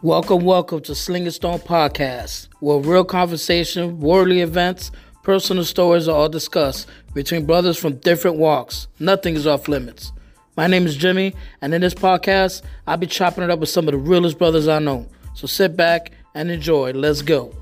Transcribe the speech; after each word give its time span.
Welcome, 0.00 0.44
welcome 0.44 0.80
to 0.82 0.94
Sling 0.94 1.28
Stone 1.28 1.58
Podcast, 1.58 2.46
where 2.60 2.78
real 2.78 3.04
conversation, 3.04 3.98
worldly 3.98 4.42
events, 4.42 4.92
personal 5.24 5.64
stories 5.64 6.06
are 6.06 6.14
all 6.16 6.28
discussed 6.28 6.88
between 7.14 7.46
brothers 7.46 7.76
from 7.76 7.96
different 7.96 8.36
walks. 8.36 8.86
Nothing 9.00 9.34
is 9.34 9.44
off 9.44 9.66
limits. 9.66 10.12
My 10.56 10.68
name 10.68 10.86
is 10.86 10.96
Jimmy, 10.96 11.34
and 11.60 11.74
in 11.74 11.80
this 11.80 11.94
podcast, 11.94 12.62
I'll 12.86 12.96
be 12.96 13.08
chopping 13.08 13.42
it 13.42 13.50
up 13.50 13.58
with 13.58 13.70
some 13.70 13.88
of 13.88 13.92
the 13.92 13.98
realest 13.98 14.38
brothers 14.38 14.68
I 14.68 14.78
know. 14.78 15.08
So 15.34 15.48
sit 15.48 15.76
back 15.76 16.12
and 16.32 16.48
enjoy. 16.48 16.92
Let's 16.92 17.20
go. 17.20 17.52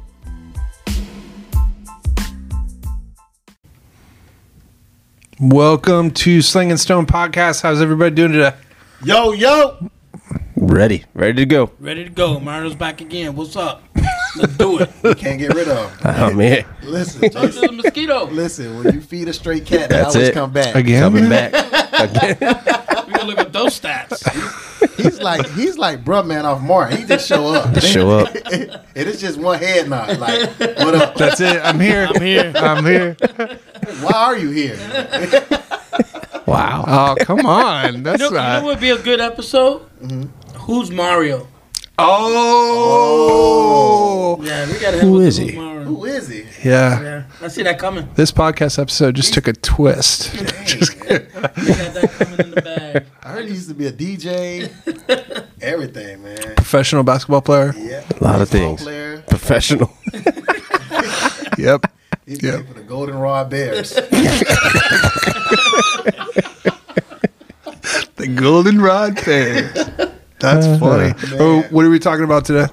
Welcome 5.41 6.11
to 6.11 6.43
Sling 6.43 6.71
and 6.71 6.79
Stone 6.79 7.07
Podcast. 7.07 7.63
How's 7.63 7.81
everybody 7.81 8.15
doing 8.15 8.33
today? 8.33 8.55
Yo, 9.03 9.33
yo. 9.33 9.91
Ready, 10.69 11.05
ready 11.15 11.35
to 11.35 11.47
go. 11.47 11.71
Ready 11.79 12.03
to 12.05 12.11
go. 12.11 12.41
Mario's 12.41 12.75
back 12.75 13.01
again. 13.01 13.37
What's 13.37 13.55
up? 13.55 13.83
Let's 14.37 14.57
do 14.57 14.81
it. 14.81 14.91
You 15.05 15.15
can't 15.15 15.39
get 15.39 15.55
rid 15.55 15.69
of. 15.69 16.05
'em. 16.05 16.11
I'm 16.33 16.41
here. 16.41 16.67
Listen, 16.83 17.21
Talk 17.31 17.43
to 17.43 17.47
Jason, 17.49 17.77
the 17.77 17.83
mosquito. 17.83 18.25
listen. 18.27 18.77
When 18.83 18.93
you 18.95 19.01
feed 19.01 19.29
a 19.29 19.33
stray 19.33 19.61
cat, 19.61 19.89
they 19.89 19.97
That's 19.97 20.17
always 20.17 20.31
it. 20.31 20.35
come 20.35 20.53
back. 20.53 20.75
Again? 20.75 21.01
Coming 21.03 21.29
back. 21.31 21.53
Again. 21.93 22.37
We 23.07 23.13
gonna 23.13 23.25
look 23.29 23.39
at 23.39 23.53
those 23.53 23.79
stats. 23.81 24.27
He's 24.97 25.21
like 25.21 25.49
he's 25.53 25.79
like 25.79 26.05
bruh 26.05 26.27
man 26.27 26.45
off 26.45 26.61
Martin. 26.61 26.99
He 26.99 27.05
just 27.05 27.29
show 27.29 27.47
up. 27.55 27.73
Just 27.73 27.87
show 27.93 28.11
up. 28.11 28.35
and 28.53 28.81
it's 28.97 29.21
just 29.21 29.39
one 29.39 29.59
head 29.61 29.89
nod. 29.89 30.19
Like, 30.19 30.51
what 30.59 30.95
up? 30.97 31.15
That's 31.15 31.41
it. 31.41 31.61
I'm 31.65 31.79
here. 31.79 32.09
I'm 32.13 32.21
here. 32.23 32.53
I'm 32.57 32.85
here. 32.85 33.17
Why 34.01 34.13
are 34.13 34.37
you 34.37 34.51
here? 34.51 34.77
Wow. 36.47 36.85
Oh, 36.87 37.25
come 37.25 37.47
on. 37.47 38.03
That's 38.03 38.21
You 38.23 38.31
know, 38.31 38.37
you 38.37 38.37
know 38.37 38.43
not. 38.43 38.63
what 38.65 38.71
would 38.75 38.81
be 38.81 38.91
a 38.91 38.99
good 38.99 39.21
episode? 39.21 39.83
Mm-hmm. 40.03 40.25
Who's 40.67 40.91
Mario? 40.91 41.47
Oh. 41.99 43.19
Yeah, 44.43 44.67
we 44.71 44.79
gotta. 44.79 44.99
A 44.99 45.01
Who's 45.01 45.37
he? 45.37 45.53
Mario. 45.53 45.85
Who 45.85 46.05
is 46.05 46.29
he? 46.29 46.45
Yeah. 46.65 47.01
Yeah, 47.01 47.25
I 47.41 47.49
see 47.49 47.63
that 47.63 47.79
coming. 47.79 48.09
This 48.17 48.33
podcast 48.33 48.79
episode 48.81 49.15
just 49.15 49.33
took 49.35 49.47
a 49.49 49.53
twist. 49.53 50.33
We 50.37 50.41
got 50.43 51.95
that 51.95 52.11
coming 52.19 52.41
in 52.41 52.51
the 52.51 52.61
bag. 52.63 53.05
I 53.23 53.29
heard 53.29 53.45
he 53.47 53.53
used 53.55 53.69
to 53.69 53.75
be 53.75 53.87
a 53.87 53.93
DJ. 53.93 54.69
Everything, 55.63 56.23
man. 56.25 56.55
Professional 56.57 57.03
basketball 57.05 57.43
player. 57.43 57.73
Yeah. 57.79 58.03
A 58.21 58.25
lot 58.25 58.43
of 58.43 58.49
things. 58.49 58.83
Player. 58.83 59.23
Professional. 59.29 59.91
Yep. 61.57 61.87
He 62.27 62.35
Yeah. 62.35 62.51
played 62.57 62.67
for 62.69 62.75
the 62.75 62.83
Goldenrod 62.87 63.49
Bears. 63.51 63.91
The 68.17 68.27
Goldenrod 68.35 69.25
Bear. 69.25 69.73
That's 70.39 70.79
funny. 70.79 71.15
Oh, 71.39 71.63
what 71.71 71.85
are 71.85 71.91
we 71.91 71.99
talking 71.99 72.25
about 72.25 72.45
today? 72.45 72.67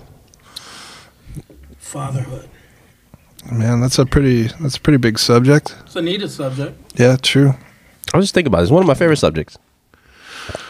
Fatherhood. 1.78 2.50
Man, 3.52 3.82
that's 3.82 4.00
a 4.00 4.06
pretty 4.06 4.44
that's 4.62 4.78
a 4.78 4.82
pretty 4.82 4.98
big 4.98 5.20
subject. 5.20 5.76
It's 5.86 5.96
a 5.96 6.02
needed 6.02 6.30
subject, 6.30 7.00
Yeah, 7.00 7.18
true. 7.18 7.54
I 8.14 8.18
was 8.18 8.26
just 8.26 8.34
thinking 8.34 8.48
about 8.48 8.60
it. 8.60 8.64
It's 8.64 8.72
one 8.72 8.84
of 8.84 8.88
my 8.88 8.94
favorite 8.94 9.18
subjects 9.18 9.58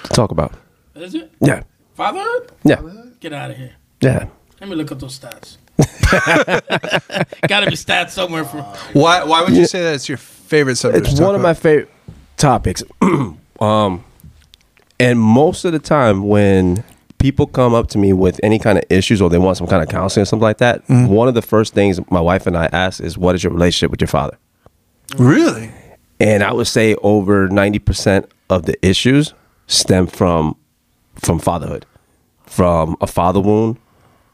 to 0.03 0.09
talk 0.09 0.31
about. 0.31 0.53
is 0.95 1.13
it? 1.15 1.31
Yeah. 1.39 1.63
Fatherhood? 1.95 2.51
Yeah. 2.63 2.81
Get 3.19 3.33
out 3.33 3.51
of 3.51 3.57
here. 3.57 3.73
Yeah. 4.01 4.27
Let 4.59 4.69
me 4.69 4.75
look 4.75 4.91
up 4.91 4.99
those 4.99 5.19
stats. 5.19 5.57
Gotta 7.47 7.67
be 7.69 7.75
stats 7.75 8.11
somewhere 8.11 8.45
for. 8.45 8.61
Why 8.93 9.23
why 9.23 9.41
would 9.43 9.55
you 9.55 9.65
say 9.65 9.81
that 9.83 9.95
it's 9.95 10.07
your 10.09 10.17
favorite 10.17 10.75
subject? 10.77 11.05
It's 11.05 11.13
to 11.15 11.19
talk 11.19 11.27
one 11.27 11.35
of 11.35 11.41
my 11.41 11.51
about? 11.51 11.61
favorite 11.61 11.89
topics. 12.37 12.83
um, 13.59 14.03
and 14.99 15.19
most 15.19 15.65
of 15.65 15.71
the 15.71 15.79
time 15.79 16.27
when 16.27 16.83
people 17.19 17.47
come 17.47 17.73
up 17.73 17.87
to 17.87 17.97
me 17.97 18.11
with 18.13 18.39
any 18.43 18.59
kind 18.59 18.77
of 18.77 18.83
issues 18.89 19.21
or 19.21 19.29
they 19.29 19.37
want 19.37 19.57
some 19.57 19.67
kind 19.67 19.81
of 19.81 19.89
counseling 19.89 20.23
or 20.23 20.25
something 20.25 20.43
like 20.43 20.57
that, 20.57 20.81
one 20.89 21.27
of 21.27 21.33
the 21.33 21.41
first 21.41 21.73
things 21.73 21.99
my 22.11 22.19
wife 22.21 22.45
and 22.47 22.57
I 22.57 22.65
ask 22.73 22.99
is, 23.01 23.17
"What 23.17 23.35
is 23.35 23.43
your 23.43 23.53
relationship 23.53 23.91
with 23.91 24.01
your 24.01 24.07
father?" 24.09 24.37
Really? 25.17 25.71
and 26.19 26.43
I 26.43 26.53
would 26.53 26.67
say 26.67 26.95
over 27.01 27.47
ninety 27.49 27.79
percent 27.79 28.29
of 28.49 28.65
the 28.65 28.75
issues 28.87 29.33
stem 29.67 30.07
from 30.07 30.55
from 31.15 31.39
fatherhood, 31.39 31.85
from 32.45 32.95
a 33.01 33.07
father 33.07 33.39
wound, 33.39 33.77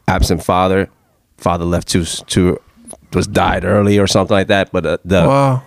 absent 0.08 0.42
father, 0.44 0.88
father 1.38 1.64
left 1.64 1.88
too 1.88 2.04
too 2.04 2.58
was 3.12 3.26
died 3.26 3.64
early 3.64 3.98
or 3.98 4.06
something 4.06 4.34
like 4.34 4.46
that. 4.48 4.70
But 4.72 4.86
uh, 4.86 4.98
the 5.04 5.26
Wow. 5.26 5.62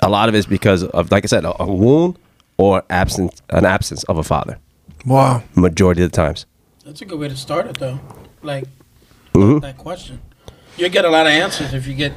a 0.00 0.08
lot 0.08 0.28
of 0.28 0.34
it's 0.34 0.46
because 0.46 0.82
of 0.84 1.10
like 1.10 1.24
I 1.24 1.28
said, 1.28 1.44
a, 1.44 1.62
a 1.62 1.66
wound 1.72 2.18
or 2.58 2.82
absence 2.90 3.40
an 3.50 3.64
absence 3.64 4.04
of 4.04 4.18
a 4.18 4.22
father. 4.22 4.58
Wow. 5.06 5.42
Majority 5.54 6.02
of 6.02 6.10
the 6.10 6.16
times. 6.16 6.44
That's 6.84 7.00
a 7.00 7.04
good 7.06 7.18
way 7.18 7.28
to 7.28 7.36
start 7.36 7.66
it, 7.66 7.78
though. 7.78 7.98
Like 8.42 8.64
Mhm. 9.32 9.60
that 9.62 9.78
question, 9.78 10.20
you 10.76 10.88
get 10.88 11.04
a 11.04 11.10
lot 11.10 11.26
of 11.26 11.32
answers 11.32 11.72
if 11.72 11.86
you 11.86 11.94
get, 11.94 12.12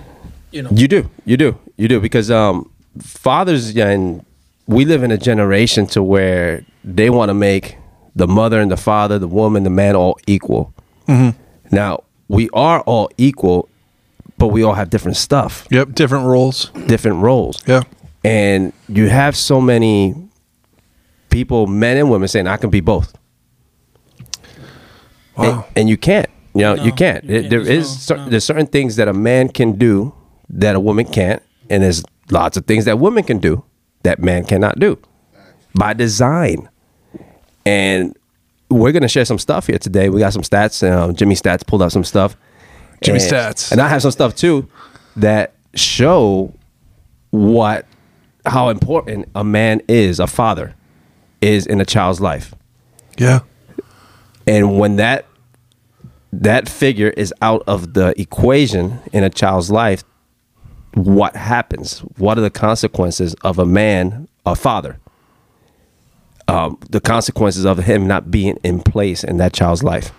you 0.51 0.61
know. 0.63 0.69
You 0.73 0.87
do, 0.87 1.09
you 1.25 1.37
do, 1.37 1.57
you 1.77 1.87
do, 1.87 1.99
because 1.99 2.29
um, 2.31 2.69
fathers 2.99 3.75
and 3.77 4.25
we 4.67 4.85
live 4.85 5.03
in 5.03 5.11
a 5.11 5.17
generation 5.17 5.85
to 5.87 6.01
where 6.03 6.63
they 6.83 7.09
want 7.09 7.29
to 7.29 7.33
make 7.33 7.77
the 8.15 8.27
mother 8.27 8.59
and 8.61 8.71
the 8.71 8.77
father, 8.77 9.19
the 9.19 9.27
woman, 9.27 9.63
the 9.63 9.69
man, 9.69 9.95
all 9.95 10.17
equal. 10.27 10.73
Now 11.71 12.03
we 12.29 12.49
are 12.53 12.79
all 12.81 13.09
equal, 13.17 13.67
but 14.37 14.47
we 14.47 14.63
all 14.63 14.73
have 14.73 14.89
different 14.89 15.17
stuff, 15.17 15.67
Yep, 15.69 15.93
different 15.93 16.25
roles. 16.25 16.71
different 16.87 17.21
roles, 17.21 17.61
Yeah. 17.67 17.83
and 18.23 18.71
you 18.87 19.09
have 19.09 19.35
so 19.35 19.59
many 19.59 20.15
people, 21.31 21.65
men 21.67 21.97
and 21.97 22.11
women, 22.11 22.27
saying 22.27 22.47
I 22.47 22.57
can 22.57 22.69
be 22.69 22.81
both, 22.81 23.13
Wow. 25.37 25.65
and, 25.67 25.77
and 25.77 25.89
you 25.89 25.97
can't. 25.97 26.27
You 26.53 26.61
know, 26.61 26.75
No, 26.75 26.83
you 26.83 26.91
can't. 26.91 27.23
you 27.23 27.39
can't. 27.41 27.49
There's 27.49 27.67
is 27.69 27.87
no- 28.09 28.15
cer- 28.15 28.17
no. 28.17 28.29
there's 28.29 28.43
certain 28.43 28.67
things 28.67 28.97
that 28.97 29.07
a 29.07 29.13
man 29.13 29.49
can 29.49 29.73
do 29.73 30.13
that 30.49 30.75
a 30.75 30.79
woman 30.79 31.05
can't, 31.05 31.41
and 31.69 31.81
there's 31.83 32.03
lots 32.29 32.57
of 32.57 32.65
things 32.65 32.85
that 32.85 32.99
women 32.99 33.23
can 33.23 33.39
do 33.39 33.63
that 34.03 34.19
man 34.19 34.43
cannot 34.45 34.79
do 34.79 34.97
by 35.75 35.93
design. 35.93 36.67
And 37.65 38.15
we're 38.69 38.91
gonna 38.91 39.07
share 39.07 39.25
some 39.25 39.37
stuff 39.39 39.67
here 39.67 39.77
today. 39.77 40.09
We 40.09 40.19
got 40.19 40.33
some 40.33 40.41
stats. 40.41 40.81
Um, 40.89 41.15
Jimmy 41.15 41.35
Stats 41.35 41.65
pulled 41.65 41.81
out 41.83 41.91
some 41.91 42.03
stuff. 42.03 42.35
Jimmy 43.01 43.19
and, 43.19 43.31
Stats. 43.31 43.71
and 43.71 43.79
I 43.81 43.87
have 43.87 44.01
some 44.01 44.11
stuff 44.11 44.35
too 44.35 44.67
that 45.15 45.53
show 45.75 46.53
what 47.31 47.85
how 48.45 48.69
important 48.69 49.29
a 49.35 49.43
man 49.43 49.81
is, 49.87 50.19
a 50.19 50.27
father 50.27 50.73
is 51.41 51.65
in 51.65 51.81
a 51.81 51.85
child's 51.85 52.21
life. 52.21 52.53
Yeah. 53.17 53.39
And 54.47 54.79
when 54.79 54.95
that 54.97 55.25
that 56.33 56.69
figure 56.69 57.09
is 57.09 57.33
out 57.41 57.63
of 57.67 57.93
the 57.93 58.13
equation 58.19 58.99
in 59.11 59.23
a 59.23 59.29
child's 59.29 59.69
life, 59.69 60.03
what 60.93 61.35
happens? 61.35 61.99
What 62.17 62.37
are 62.37 62.41
the 62.41 62.49
consequences 62.49 63.33
of 63.43 63.59
a 63.59 63.65
man, 63.65 64.27
a 64.45 64.55
father? 64.55 64.99
Um, 66.47 66.79
the 66.89 66.99
consequences 66.99 67.65
of 67.65 67.79
him 67.79 68.07
not 68.07 68.29
being 68.31 68.57
in 68.63 68.79
place 68.81 69.23
in 69.23 69.37
that 69.37 69.53
child's 69.53 69.83
life. 69.83 70.11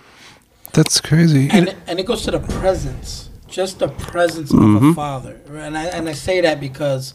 That's 0.73 0.99
crazy. 0.99 1.49
and 1.51 1.75
and 1.85 1.99
it 1.99 2.05
goes 2.07 2.23
to 2.23 2.31
the 2.31 2.39
presence, 2.39 3.29
just 3.47 3.79
the 3.79 3.89
presence 3.89 4.51
of 4.51 4.59
Mm-hmm. 4.59 4.89
a 4.91 4.93
father. 4.95 5.39
And 5.51 5.77
I 5.77 5.85
and 5.85 6.09
I 6.09 6.13
say 6.13 6.41
that 6.41 6.59
because 6.59 7.13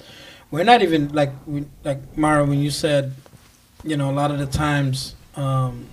we're 0.53 0.63
not 0.65 0.83
even 0.83 1.09
like 1.09 1.33
we, 1.47 1.65
like 1.85 2.17
Mara 2.17 2.45
when 2.45 2.61
you 2.61 2.71
said, 2.71 3.15
you 3.84 3.97
know, 3.97 4.11
a 4.11 4.12
lot 4.12 4.31
of 4.31 4.39
the 4.39 4.47
times, 4.47 5.15
um, 5.37 5.87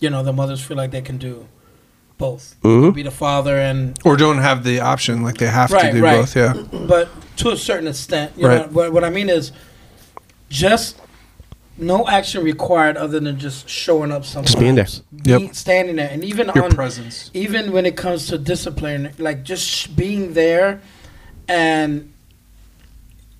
you 0.00 0.10
know, 0.10 0.22
the 0.22 0.32
mothers 0.32 0.60
feel 0.62 0.76
like 0.76 0.90
they 0.90 1.02
can 1.02 1.18
do 1.18 1.46
both, 2.16 2.56
Mhm. 2.62 2.94
be 2.94 3.02
the 3.02 3.10
father 3.10 3.56
and 3.58 3.98
or 4.04 4.16
don't 4.16 4.38
have 4.38 4.64
the 4.64 4.80
option 4.80 5.22
like 5.22 5.38
they 5.38 5.46
have 5.46 5.70
Right, 5.70 5.90
to 5.90 5.92
do 5.98 6.02
right. 6.02 6.16
both, 6.20 6.34
yeah. 6.36 6.54
but 6.86 7.08
to 7.36 7.50
a 7.50 7.56
certain 7.56 7.86
extent, 7.86 8.32
you 8.36 8.46
Right. 8.46 8.66
know, 8.66 8.72
what, 8.72 8.92
what 8.92 9.04
I 9.04 9.10
mean 9.10 9.28
is 9.28 9.52
just 10.50 10.96
no 11.76 12.08
action 12.08 12.42
required 12.42 12.96
other 12.96 13.20
than 13.20 13.38
just 13.38 13.68
showing 13.68 14.10
up 14.10 14.24
sometimes. 14.24 14.48
Just 14.54 14.58
being 14.58 14.74
there. 14.74 14.88
Yep. 15.40 15.54
Standing 15.54 15.96
there, 15.96 16.08
and 16.10 16.24
even 16.24 16.50
Your 16.54 16.64
on 16.64 16.72
presence. 16.72 17.30
even 17.34 17.70
when 17.70 17.86
it 17.86 17.94
comes 17.96 18.26
to 18.28 18.38
discipline, 18.38 19.10
like 19.18 19.44
just 19.44 19.64
sh- 19.64 19.86
being 19.86 20.32
there, 20.34 20.80
and 21.46 22.12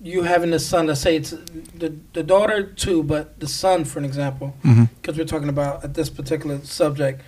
you 0.01 0.23
having 0.23 0.51
the 0.51 0.59
son. 0.59 0.87
Let's 0.87 1.01
say 1.01 1.15
it's 1.17 1.31
the 1.31 1.95
the 2.13 2.23
daughter 2.23 2.63
too, 2.63 3.03
but 3.03 3.39
the 3.39 3.47
son, 3.47 3.85
for 3.85 3.99
an 3.99 4.05
example, 4.05 4.55
because 5.01 5.17
we're 5.17 5.25
talking 5.25 5.49
about 5.49 5.83
at 5.83 5.93
this 5.93 6.09
particular 6.09 6.59
subject, 6.63 7.21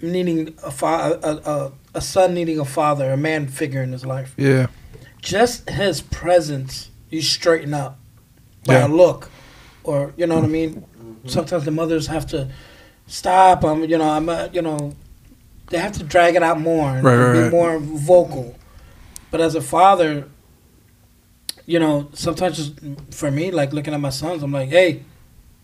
needing 0.00 0.54
a, 0.62 0.70
fa- 0.70 1.18
a, 1.22 1.50
a 1.50 1.72
a 1.94 2.00
son 2.00 2.34
needing 2.34 2.58
a 2.58 2.64
father, 2.64 3.10
a 3.12 3.16
man 3.16 3.48
figure 3.48 3.82
in 3.82 3.92
his 3.92 4.04
life. 4.04 4.34
Yeah. 4.36 4.66
Just 5.20 5.68
his 5.68 6.00
presence, 6.02 6.90
you 7.10 7.22
straighten 7.22 7.74
up 7.74 7.98
by 8.64 8.74
Yeah. 8.74 8.86
a 8.86 8.88
look, 8.88 9.30
or 9.82 10.12
you 10.16 10.26
know 10.26 10.36
what 10.36 10.44
I 10.44 10.48
mean. 10.48 10.84
Sometimes 11.26 11.64
the 11.64 11.70
mothers 11.72 12.06
have 12.06 12.26
to 12.28 12.48
stop. 13.08 13.64
Um, 13.64 13.82
you 13.84 13.98
know, 13.98 14.08
I'm, 14.08 14.28
uh, 14.28 14.48
you 14.52 14.62
know, 14.62 14.94
they 15.70 15.78
have 15.78 15.92
to 15.92 16.04
drag 16.04 16.36
it 16.36 16.42
out 16.44 16.60
more 16.60 16.88
and 16.90 17.02
Right, 17.04 17.16
right, 17.16 17.32
be 17.32 17.38
right. 17.40 17.50
more 17.50 17.78
vocal. 17.80 18.54
But 19.32 19.40
as 19.40 19.56
a 19.56 19.60
father, 19.60 20.28
you 21.66 21.78
know, 21.78 22.08
sometimes 22.14 22.56
just 22.56 22.74
for 23.14 23.30
me, 23.30 23.50
like 23.50 23.72
looking 23.72 23.92
at 23.94 24.00
my 24.00 24.10
sons, 24.10 24.42
I'm 24.42 24.52
like, 24.52 24.68
hey, 24.68 25.02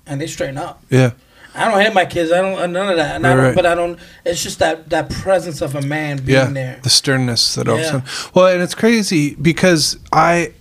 and 0.06 0.20
they 0.20 0.26
straighten 0.26 0.58
up. 0.58 0.82
Yeah. 0.90 1.12
I 1.54 1.70
don't 1.70 1.80
hate 1.80 1.92
my 1.92 2.06
kids. 2.06 2.32
I 2.32 2.40
don't 2.40 2.72
none 2.72 2.88
of 2.88 2.96
that. 2.96 3.16
And 3.16 3.26
I 3.26 3.30
Right, 3.30 3.36
don't, 3.36 3.44
right. 3.46 3.54
But 3.54 3.66
I 3.66 3.74
don't. 3.74 3.98
It's 4.24 4.42
just 4.42 4.58
that 4.60 4.88
that 4.90 5.10
presence 5.10 5.60
of 5.60 5.74
a 5.74 5.82
man 5.82 6.16
being 6.16 6.28
yeah, 6.38 6.46
there. 6.46 6.80
the 6.82 6.88
sternness 6.90 7.54
that 7.56 7.68
all 7.68 7.74
of 7.74 7.80
a 7.80 7.82
Yeah. 7.84 7.90
sudden. 7.90 8.08
Well, 8.34 8.46
and 8.46 8.62
it's 8.62 8.74
crazy 8.74 9.34
because 9.34 9.98
I, 10.12 10.52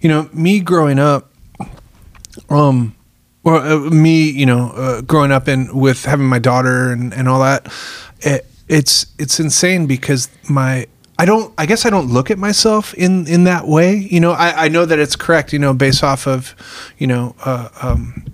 you 0.00 0.08
know, 0.08 0.30
me 0.32 0.60
growing 0.60 0.98
up, 0.98 1.30
um, 2.48 2.94
well, 3.42 3.56
uh, 3.86 3.90
me, 3.90 4.30
you 4.30 4.46
know, 4.46 4.70
uh, 4.70 5.00
growing 5.02 5.32
up 5.32 5.48
and 5.48 5.70
with 5.78 6.04
having 6.06 6.26
my 6.26 6.38
daughter 6.38 6.90
and 6.92 7.12
and 7.12 7.28
all 7.28 7.40
that, 7.40 7.70
it, 8.20 8.46
it's 8.68 9.06
it's 9.18 9.38
insane 9.38 9.86
because 9.86 10.28
my. 10.48 10.86
I 11.18 11.24
don't. 11.24 11.52
I 11.58 11.66
guess 11.66 11.84
I 11.84 11.90
don't 11.90 12.08
look 12.08 12.30
at 12.30 12.38
myself 12.38 12.94
in 12.94 13.26
in 13.26 13.44
that 13.44 13.68
way. 13.68 13.96
You 13.96 14.20
know, 14.20 14.32
I, 14.32 14.64
I 14.64 14.68
know 14.68 14.84
that 14.84 14.98
it's 14.98 15.16
correct. 15.16 15.52
You 15.52 15.58
know, 15.58 15.74
based 15.74 16.02
off 16.02 16.26
of, 16.26 16.54
you 16.98 17.06
know, 17.06 17.36
uh, 17.44 17.68
um, 17.82 18.24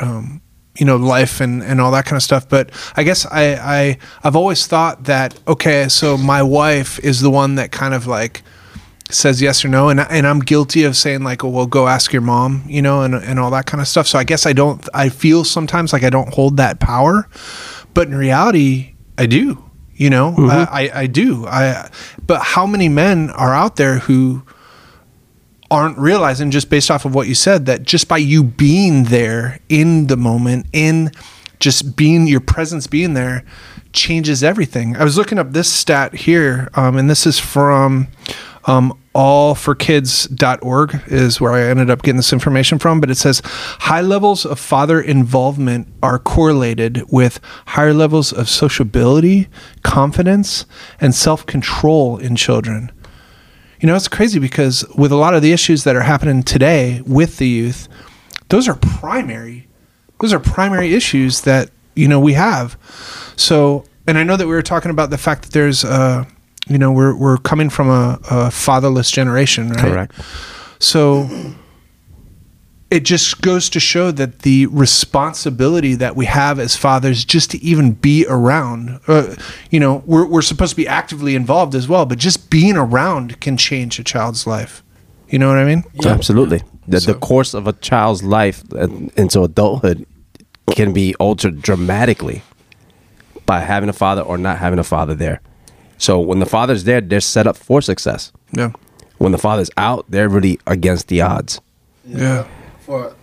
um, 0.00 0.40
you 0.76 0.86
know, 0.86 0.96
life 0.96 1.40
and, 1.40 1.62
and 1.62 1.80
all 1.80 1.90
that 1.92 2.04
kind 2.04 2.16
of 2.16 2.22
stuff. 2.22 2.48
But 2.48 2.70
I 2.96 3.02
guess 3.02 3.26
I, 3.26 3.54
I 3.54 3.98
I've 4.22 4.36
always 4.36 4.66
thought 4.66 5.04
that 5.04 5.38
okay, 5.48 5.88
so 5.88 6.16
my 6.16 6.42
wife 6.42 6.98
is 7.00 7.20
the 7.20 7.30
one 7.30 7.56
that 7.56 7.72
kind 7.72 7.92
of 7.92 8.06
like 8.06 8.42
says 9.10 9.40
yes 9.40 9.64
or 9.64 9.68
no, 9.68 9.88
and 9.88 10.00
and 10.00 10.26
I'm 10.26 10.40
guilty 10.40 10.84
of 10.84 10.96
saying 10.96 11.22
like, 11.22 11.44
oh, 11.44 11.48
well, 11.48 11.66
go 11.66 11.88
ask 11.88 12.12
your 12.12 12.22
mom, 12.22 12.64
you 12.66 12.82
know, 12.82 13.02
and 13.02 13.14
and 13.14 13.38
all 13.38 13.50
that 13.50 13.66
kind 13.66 13.80
of 13.80 13.88
stuff. 13.88 14.06
So 14.06 14.18
I 14.18 14.24
guess 14.24 14.46
I 14.46 14.52
don't. 14.52 14.86
I 14.94 15.08
feel 15.08 15.44
sometimes 15.44 15.92
like 15.92 16.04
I 16.04 16.10
don't 16.10 16.32
hold 16.32 16.56
that 16.58 16.80
power, 16.80 17.28
but 17.94 18.08
in 18.08 18.14
reality, 18.14 18.94
I 19.18 19.26
do. 19.26 19.62
You 19.96 20.10
know, 20.10 20.34
I, 20.38 20.84
I 20.84 21.00
I 21.00 21.06
do. 21.06 21.46
I 21.46 21.90
but 22.26 22.42
how 22.42 22.66
many 22.66 22.88
men 22.88 23.30
are 23.30 23.54
out 23.54 23.76
there 23.76 23.98
who 24.00 24.42
aren't 25.70 25.98
realizing 25.98 26.50
just 26.50 26.70
based 26.70 26.90
off 26.90 27.04
of 27.04 27.14
what 27.14 27.26
you 27.26 27.34
said 27.34 27.66
that 27.66 27.82
just 27.82 28.08
by 28.08 28.18
you 28.18 28.42
being 28.42 29.04
there 29.04 29.58
in 29.68 30.06
the 30.06 30.16
moment 30.16 30.66
in 30.72 31.10
just 31.58 31.96
being 31.96 32.26
your 32.26 32.40
presence 32.40 32.86
being 32.86 33.14
there 33.14 33.44
changes 33.92 34.44
everything 34.44 34.96
i 34.96 35.02
was 35.02 35.16
looking 35.16 35.38
up 35.38 35.52
this 35.52 35.72
stat 35.72 36.14
here 36.14 36.68
um, 36.74 36.96
and 36.96 37.10
this 37.10 37.26
is 37.26 37.38
from 37.38 38.06
um, 38.66 38.96
allforkids.org 39.16 41.02
is 41.06 41.40
where 41.40 41.52
i 41.52 41.62
ended 41.62 41.88
up 41.88 42.02
getting 42.02 42.18
this 42.18 42.32
information 42.32 42.78
from 42.78 43.00
but 43.00 43.10
it 43.10 43.16
says 43.16 43.40
high 43.44 44.02
levels 44.02 44.44
of 44.44 44.60
father 44.60 45.00
involvement 45.00 45.88
are 46.02 46.18
correlated 46.18 47.02
with 47.10 47.40
higher 47.68 47.94
levels 47.94 48.32
of 48.32 48.48
sociability 48.48 49.48
confidence 49.82 50.66
and 51.00 51.14
self-control 51.14 52.18
in 52.18 52.36
children 52.36 52.92
you 53.80 53.86
know, 53.86 53.94
it's 53.94 54.08
crazy 54.08 54.38
because 54.38 54.86
with 54.96 55.12
a 55.12 55.16
lot 55.16 55.34
of 55.34 55.42
the 55.42 55.52
issues 55.52 55.84
that 55.84 55.96
are 55.96 56.02
happening 56.02 56.42
today 56.42 57.02
with 57.06 57.36
the 57.36 57.46
youth, 57.46 57.88
those 58.48 58.68
are 58.68 58.74
primary. 58.74 59.68
Those 60.20 60.32
are 60.32 60.40
primary 60.40 60.94
issues 60.94 61.42
that 61.42 61.70
you 61.94 62.08
know 62.08 62.18
we 62.18 62.32
have. 62.32 62.78
So, 63.36 63.84
and 64.06 64.16
I 64.16 64.22
know 64.22 64.36
that 64.36 64.46
we 64.46 64.54
were 64.54 64.62
talking 64.62 64.90
about 64.90 65.10
the 65.10 65.18
fact 65.18 65.42
that 65.42 65.52
there's, 65.52 65.84
uh, 65.84 66.24
you 66.66 66.78
know, 66.78 66.90
we're 66.92 67.14
we're 67.14 67.38
coming 67.38 67.70
from 67.70 67.88
a, 67.88 68.18
a 68.30 68.50
fatherless 68.50 69.10
generation, 69.10 69.70
right? 69.70 69.78
Correct. 69.78 70.12
So 70.78 71.28
it 72.90 73.00
just 73.04 73.40
goes 73.40 73.68
to 73.70 73.80
show 73.80 74.10
that 74.12 74.40
the 74.40 74.66
responsibility 74.66 75.94
that 75.96 76.14
we 76.14 76.26
have 76.26 76.58
as 76.60 76.76
fathers 76.76 77.24
just 77.24 77.50
to 77.50 77.58
even 77.62 77.92
be 77.92 78.24
around, 78.28 79.00
uh, 79.08 79.34
you 79.70 79.80
know, 79.80 80.02
we're, 80.06 80.24
we're 80.26 80.42
supposed 80.42 80.70
to 80.70 80.76
be 80.76 80.86
actively 80.86 81.34
involved 81.34 81.74
as 81.74 81.88
well, 81.88 82.06
but 82.06 82.18
just 82.18 82.48
being 82.48 82.76
around 82.76 83.40
can 83.40 83.56
change 83.56 83.98
a 83.98 84.04
child's 84.04 84.46
life. 84.46 84.84
You 85.28 85.40
know 85.40 85.48
what 85.48 85.58
I 85.58 85.64
mean? 85.64 85.82
yeah. 85.94 86.10
Absolutely. 86.12 86.62
The, 86.86 87.00
So- 87.00 87.12
the 87.12 87.18
course 87.18 87.54
of 87.54 87.66
a 87.66 87.72
child's 87.72 88.22
life 88.22 88.62
uh, 88.72 88.86
into 89.16 89.42
adulthood 89.42 90.06
can 90.70 90.92
be 90.92 91.14
altered 91.16 91.62
dramatically 91.62 92.42
by 93.46 93.60
having 93.60 93.88
a 93.88 93.92
father 93.92 94.22
or 94.22 94.38
not 94.38 94.58
having 94.58 94.78
a 94.78 94.84
father 94.84 95.14
there. 95.14 95.40
So 95.98 96.20
when 96.20 96.40
the 96.40 96.46
father's 96.46 96.84
there, 96.84 97.00
they're 97.00 97.20
set 97.20 97.46
up 97.46 97.56
for 97.56 97.80
success. 97.80 98.32
Yeah. 98.52 98.72
When 99.18 99.32
the 99.32 99.38
father's 99.38 99.70
out, 99.76 100.04
they're 100.10 100.28
really 100.28 100.60
against 100.66 101.08
the 101.08 101.22
odds. 101.22 101.60
Yeah. 102.04 102.46
For 102.80 103.14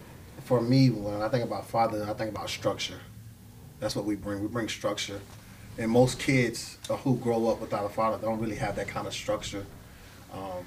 for 0.43 0.61
me, 0.61 0.89
when 0.89 1.21
I 1.21 1.29
think 1.29 1.43
about 1.43 1.67
father, 1.67 2.05
I 2.07 2.13
think 2.13 2.31
about 2.31 2.49
structure. 2.49 2.99
That's 3.79 3.95
what 3.95 4.05
we 4.05 4.15
bring. 4.15 4.41
We 4.41 4.47
bring 4.47 4.67
structure, 4.67 5.19
and 5.77 5.91
most 5.91 6.19
kids 6.19 6.77
uh, 6.89 6.97
who 6.97 7.17
grow 7.17 7.47
up 7.47 7.61
without 7.61 7.85
a 7.85 7.89
father 7.89 8.17
don't 8.21 8.39
really 8.39 8.55
have 8.55 8.75
that 8.75 8.87
kind 8.87 9.07
of 9.07 9.13
structure. 9.13 9.65
Um, 10.33 10.65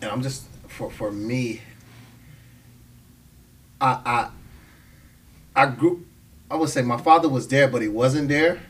and 0.00 0.10
I'm 0.10 0.22
just 0.22 0.44
for 0.68 0.90
for 0.90 1.10
me. 1.12 1.60
I 3.80 4.30
I 5.54 5.62
I 5.62 5.66
grew. 5.66 6.06
I 6.50 6.56
would 6.56 6.68
say 6.68 6.82
my 6.82 6.96
father 6.96 7.28
was 7.28 7.46
there, 7.48 7.68
but 7.68 7.82
he 7.82 7.88
wasn't 7.88 8.28
there. 8.28 8.60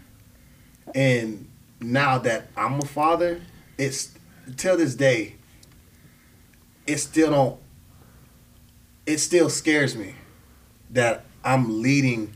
And 0.94 1.50
now 1.81 2.19
that 2.19 2.49
I'm 2.56 2.79
a 2.81 2.85
father, 2.87 3.41
it's 3.79 4.11
till 4.56 4.77
this 4.77 4.94
day. 4.94 5.37
It 6.87 6.99
still 6.99 7.31
don't 7.31 7.61
it 9.06 9.19
still 9.19 9.49
scares 9.49 9.97
me 9.97 10.15
that 10.91 11.25
I'm 11.44 11.82
leading 11.82 12.32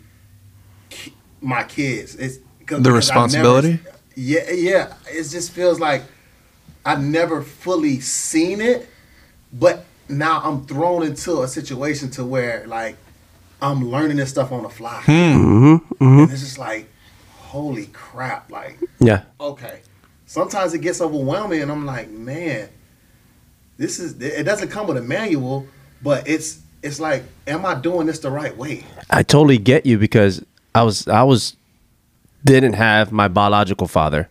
ki- 0.91 1.14
my 1.41 1.62
kids. 1.64 2.14
It's 2.17 2.38
'cause- 2.67 2.82
The 2.82 2.91
because 2.91 3.11
I 3.11 3.14
never- 3.14 3.26
responsibility? 3.26 3.79
yeah, 4.17 4.50
yeah. 4.50 4.93
It 5.11 5.25
just 5.29 5.50
feels 5.50 5.79
like 5.79 6.02
I've 6.85 7.02
never 7.02 7.43
fully 7.43 8.00
seen 8.00 8.61
it, 8.61 8.88
but 9.52 9.85
now 10.08 10.41
I'm 10.44 10.67
thrown 10.67 11.02
into 11.02 11.43
a 11.43 11.49
situation 11.49 12.11
to 12.12 12.25
where 12.25 12.64
like 12.67 12.96
I'm 13.62 13.88
learning 13.91 14.17
this 14.19 14.31
stuff 14.31 14.52
on 14.52 14.62
the 14.64 14.69
fly, 14.69 15.02
Mm-hmm. 15.06 16.05
and 16.05 16.31
it's 16.31 16.41
just 16.43 16.58
like, 16.58 16.91
holy 17.54 17.86
crap! 17.92 18.50
Like, 18.50 18.78
Yeah. 18.98 19.22
okay. 19.40 19.80
Sometimes 20.26 20.74
it 20.74 20.80
gets 20.80 21.00
overwhelming, 21.00 21.62
and 21.62 21.70
I'm 21.70 21.86
like, 21.86 22.10
man, 22.10 22.68
this 23.76 24.00
is. 24.00 24.20
It 24.20 24.42
doesn't 24.42 24.68
come 24.68 24.88
with 24.88 24.96
a 24.96 25.02
manual, 25.02 25.66
but 26.02 26.26
it's 26.26 26.58
it's 26.82 26.98
like, 26.98 27.22
am 27.46 27.64
I 27.64 27.74
doing 27.76 28.06
this 28.06 28.18
the 28.18 28.30
right 28.30 28.56
way? 28.56 28.84
I 29.08 29.22
totally 29.22 29.58
get 29.58 29.86
you 29.86 29.98
because 29.98 30.44
I 30.74 30.82
was 30.82 31.06
I 31.06 31.22
was 31.22 31.56
didn't 32.44 32.74
have 32.74 33.12
my 33.12 33.28
biological 33.28 33.86
father. 33.86 34.28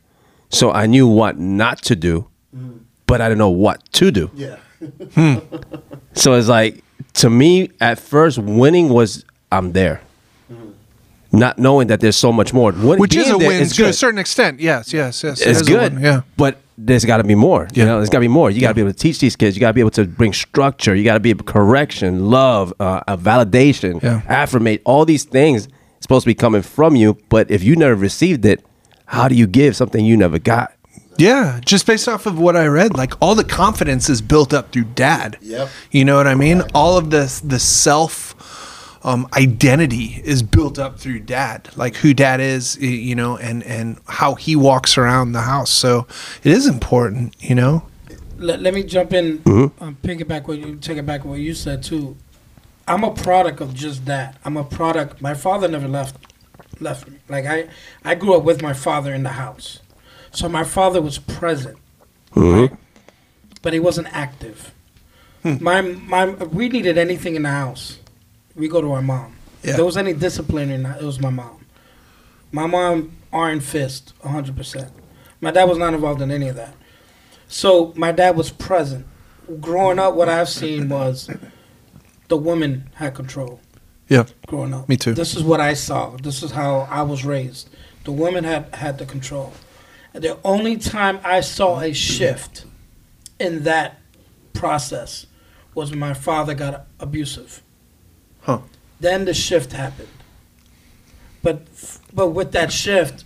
So 0.49 0.71
I 0.71 0.85
knew 0.85 1.07
what 1.07 1.39
not 1.39 1.81
to 1.83 1.95
do, 1.95 2.27
mm-hmm. 2.55 2.79
but 3.07 3.21
I 3.21 3.29
didn't 3.29 3.39
know 3.39 3.49
what 3.49 3.81
to 3.93 4.11
do. 4.11 4.29
Yeah. 4.35 4.57
Hmm. 5.13 5.37
So 6.13 6.33
it's 6.33 6.49
like 6.49 6.83
to 7.13 7.29
me 7.29 7.71
at 7.79 7.99
first 7.99 8.37
winning 8.37 8.89
was 8.89 9.24
I'm 9.51 9.71
there. 9.71 10.01
Not 11.33 11.57
knowing 11.57 11.87
that 11.87 11.99
there's 11.99 12.15
so 12.15 12.31
much 12.31 12.53
more. 12.53 12.71
Win- 12.71 12.99
Which 12.99 13.15
is 13.15 13.27
a 13.29 13.37
there 13.37 13.47
win 13.49 13.61
is 13.61 13.75
to 13.75 13.85
a 13.89 13.93
certain 13.93 14.19
extent. 14.19 14.59
Yes, 14.59 14.93
yes, 14.93 15.23
yes. 15.23 15.41
It's 15.41 15.61
is 15.61 15.67
a 15.67 15.71
good. 15.71 15.93
win, 15.95 16.03
Yeah. 16.03 16.21
But 16.37 16.59
there's 16.77 17.05
got 17.05 17.17
to 17.17 17.23
be 17.23 17.35
more. 17.35 17.67
You 17.73 17.85
know, 17.85 17.97
there's 17.97 18.09
got 18.09 18.17
to 18.19 18.21
be 18.21 18.27
more. 18.27 18.51
You 18.51 18.61
got 18.61 18.69
to 18.69 18.73
be 18.75 18.81
able 18.81 18.93
to 18.93 18.97
teach 18.97 19.19
these 19.19 19.35
kids. 19.35 19.55
You 19.55 19.59
got 19.59 19.67
to 19.69 19.73
be 19.73 19.79
able 19.81 19.91
to 19.91 20.05
bring 20.05 20.31
structure. 20.33 20.93
You 20.95 21.03
got 21.03 21.15
to 21.15 21.19
be 21.19 21.31
able 21.31 21.43
correction, 21.45 22.29
love, 22.29 22.71
uh, 22.79 23.01
a 23.07 23.17
validation, 23.17 24.01
Yeah. 24.03 24.21
affirmate. 24.27 24.81
All 24.85 25.05
these 25.05 25.23
things 25.23 25.67
supposed 26.01 26.23
to 26.23 26.29
be 26.29 26.35
coming 26.35 26.61
from 26.61 26.95
you. 26.95 27.17
But 27.29 27.49
if 27.49 27.63
you 27.63 27.75
never 27.75 27.95
received 27.95 28.45
it, 28.45 28.63
how 29.07 29.27
do 29.27 29.35
you 29.35 29.47
give 29.47 29.75
something 29.75 30.05
you 30.05 30.15
never 30.17 30.37
got? 30.39 30.73
Yeah, 31.17 31.59
just 31.63 31.85
based 31.85 32.07
off 32.07 32.25
of 32.25 32.39
what 32.39 32.55
I 32.55 32.65
read, 32.65 32.95
like 32.97 33.13
all 33.21 33.35
the 33.35 33.43
confidence 33.43 34.09
is 34.09 34.19
built 34.21 34.51
up 34.53 34.71
through 34.71 34.85
dad. 34.95 35.37
Yep. 35.41 35.69
You 35.91 36.05
know 36.05 36.15
what 36.15 36.25
I 36.27 36.33
mean? 36.33 36.63
All 36.73 36.97
of 36.97 37.11
the 37.11 37.25
the 37.43 37.59
self 37.59 38.33
um, 39.03 39.27
identity 39.33 40.22
is 40.24 40.41
built 40.43 40.79
up 40.79 41.00
through 41.00 41.19
dad, 41.22 41.69
like 41.75 41.95
who 41.95 42.13
dad 42.13 42.39
is, 42.39 42.77
you 42.77 43.15
know, 43.15 43.38
and 43.38 43.63
and 43.63 44.00
how 44.07 44.36
he 44.36 44.55
walks 44.55 44.98
around 44.98 45.33
the 45.33 45.41
house. 45.41 45.69
So 45.72 46.07
it 46.43 46.51
is 46.51 46.67
important, 46.67 47.36
you 47.43 47.55
know. 47.55 47.83
let, 48.38 48.62
let 48.62 48.74
me 48.74 48.83
jump 48.83 49.13
in 49.13 49.39
Mm-hmm. 49.39 49.83
um, 49.83 49.98
piggyback 50.03 50.48
what 50.48 50.57
you 50.57 50.75
take 50.77 50.98
it 50.98 51.05
back 51.05 51.24
what 51.25 51.39
you 51.39 51.53
said 51.53 51.83
too 51.83 52.15
i'm 52.88 53.03
a 53.05 53.12
product 53.13 53.62
of 53.62 53.74
just 53.74 54.05
that 54.05 54.36
i'm 54.43 54.57
a 54.57 54.63
product 54.63 55.22
my 55.22 55.33
father 55.33 55.67
never 55.69 55.88
left 55.88 56.15
left 56.81 57.07
me 57.07 57.17
like 57.29 57.45
i 57.45 57.67
i 58.03 58.13
grew 58.15 58.33
up 58.36 58.43
with 58.43 58.62
my 58.62 58.74
father 58.74 59.13
in 59.13 59.24
the 59.24 59.36
house 59.43 59.79
so 60.31 60.50
my 60.50 60.63
father 60.65 61.01
was 61.01 61.17
present 61.19 61.77
right? 62.36 62.72
but 63.62 63.72
he 63.74 63.79
wasn't 63.79 64.07
active 64.12 64.74
Hmm. 65.43 65.57
my 65.62 65.79
my 65.81 66.25
we 66.60 66.67
needed 66.69 66.98
anything 66.98 67.36
in 67.36 67.43
the 67.43 67.50
house 67.63 68.00
we 68.55 68.67
go 68.67 68.81
to 68.81 68.91
our 68.91 69.01
mom 69.01 69.36
Yeah. 69.63 69.72
if 69.72 69.75
there 69.77 69.86
was 69.86 69.98
any 69.98 70.13
discipline 70.13 70.69
in 70.69 70.83
that 70.83 71.01
it 71.01 71.05
was 71.05 71.19
my 71.19 71.29
mom 71.29 71.65
my 72.51 72.65
mom 72.67 73.12
iron 73.31 73.60
fist 73.60 74.13
100% 74.24 74.91
my 75.41 75.51
dad 75.51 75.65
was 75.65 75.77
not 75.77 75.93
involved 75.93 76.22
in 76.22 76.31
any 76.31 76.48
of 76.48 76.55
that 76.55 76.75
so 77.48 77.93
my 77.95 78.12
dad 78.12 78.36
was 78.36 78.50
present. 78.50 79.05
Growing 79.60 80.00
up, 80.00 80.15
what 80.15 80.27
I've 80.29 80.50
seen 80.50 80.89
was 80.89 81.29
the 82.27 82.38
woman 82.38 82.89
had 82.95 83.13
control. 83.13 83.60
Yeah. 84.07 84.25
Growing 84.48 84.74
up, 84.74 84.88
Me 84.89 84.98
too. 84.98 85.13
This 85.13 85.36
is 85.36 85.43
what 85.43 85.60
I 85.60 85.74
saw. 85.74 86.15
This 86.17 86.41
is 86.43 86.51
how 86.51 86.88
I 86.89 87.01
was 87.03 87.25
raised. 87.25 87.69
The 88.05 88.12
woman 88.12 88.43
had 88.43 88.74
had 88.74 88.98
the 88.98 89.05
control. 89.05 89.53
And 90.13 90.24
the 90.24 90.38
only 90.43 90.77
time 90.77 91.19
I 91.24 91.41
saw 91.41 91.79
a 91.79 91.93
shift 91.93 92.65
in 93.39 93.63
that 93.63 94.00
process 94.53 95.25
was 95.75 95.89
when 95.89 96.00
my 96.00 96.13
father 96.13 96.53
got 96.53 96.88
abusive. 97.00 97.62
Huh. 98.43 98.59
Then 99.00 99.25
the 99.25 99.33
shift 99.33 99.71
happened. 99.73 100.07
but 101.41 101.62
but 102.13 102.29
with 102.29 102.51
that 102.53 102.71
shift, 102.71 103.23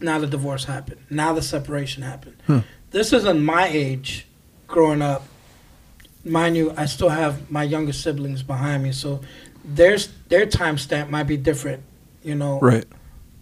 now 0.00 0.18
the 0.18 0.26
divorce 0.26 0.64
happened. 0.64 1.00
Now 1.08 1.32
the 1.32 1.42
separation 1.42 2.02
happened. 2.02 2.36
Hmm. 2.46 2.58
This 2.90 3.12
isn't 3.12 3.40
my 3.44 3.66
age, 3.68 4.26
growing 4.66 5.02
up. 5.02 5.22
Mind 6.24 6.56
you, 6.56 6.72
I 6.76 6.86
still 6.86 7.08
have 7.10 7.50
my 7.50 7.62
younger 7.62 7.92
siblings 7.92 8.42
behind 8.42 8.82
me, 8.82 8.92
so 8.92 9.20
there's 9.64 10.08
their 10.28 10.44
time 10.46 10.76
stamp 10.78 11.08
might 11.10 11.24
be 11.28 11.36
different. 11.36 11.82
You 12.22 12.34
know, 12.34 12.58
Right. 12.60 12.84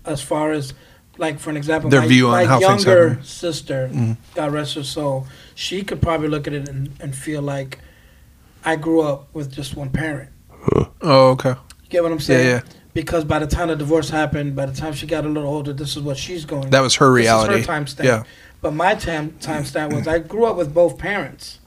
as 0.05 0.21
far 0.21 0.53
as 0.53 0.75
like 1.17 1.39
for 1.39 1.51
an 1.51 1.57
example, 1.57 1.89
Their 1.91 2.01
my, 2.03 2.09
view 2.09 2.27
on 2.27 2.33
my 2.33 2.45
how 2.45 2.59
things 2.61 2.85
younger 2.85 3.09
happen. 3.11 3.25
sister, 3.25 3.89
Mhm. 3.93 4.17
God 4.35 4.53
rest 4.53 4.75
her 4.75 4.83
soul, 4.83 5.27
she 5.55 5.83
could 5.85 6.03
probably 6.03 6.29
look 6.29 6.47
at 6.49 6.53
it 6.53 6.69
and, 6.69 6.91
and 7.01 7.15
feel 7.15 7.41
like 7.41 7.79
I 8.65 8.75
grew 8.77 9.01
up 9.03 9.29
with 9.33 9.53
just 9.53 9.77
one 9.77 9.91
parent. 9.91 10.31
Oh, 11.03 11.31
okay. 11.31 11.51
You 11.51 11.89
get 11.91 12.03
what 12.03 12.13
I'm 12.13 12.21
saying? 12.21 12.47
yeah. 12.47 12.55
yeah. 12.55 12.61
Because 12.95 13.25
by 13.25 13.41
the 13.41 13.47
time 13.49 13.69
the 13.69 13.77
divorce 13.77 14.09
happened, 14.09 14.55
by 14.55 14.67
the 14.67 14.73
time 14.73 14.93
she 14.93 15.07
got 15.07 15.25
a 15.25 15.29
little 15.29 15.49
older, 15.51 15.73
this 15.73 15.97
is 15.97 16.03
what 16.03 16.17
she's 16.17 16.45
going. 16.45 16.71
That 16.71 16.81
was 16.81 16.95
her 16.97 17.13
This 17.13 17.23
is 17.23 17.25
reality. 17.25 17.59
her 17.59 17.63
time 17.65 17.87
stamp. 17.89 18.07
Yeah. 18.07 18.23
But 18.61 18.73
my 18.73 18.95
time 18.95 19.33
time 19.41 19.65
stamp 19.65 19.93
was 19.93 20.07
I 20.07 20.21
grew 20.21 20.45
up 20.45 20.57
with 20.57 20.73
both 20.73 20.97
parents, 20.97 21.59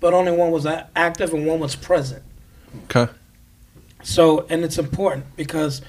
but 0.00 0.14
only 0.14 0.32
one 0.32 0.50
was 0.50 0.64
active 0.66 1.34
and 1.34 1.46
one 1.46 1.60
was 1.60 1.76
present. 1.76 2.22
Okay. 2.84 3.12
So, 4.02 4.46
and 4.48 4.64
it's 4.64 4.78
important 4.78 5.26
because 5.36 5.82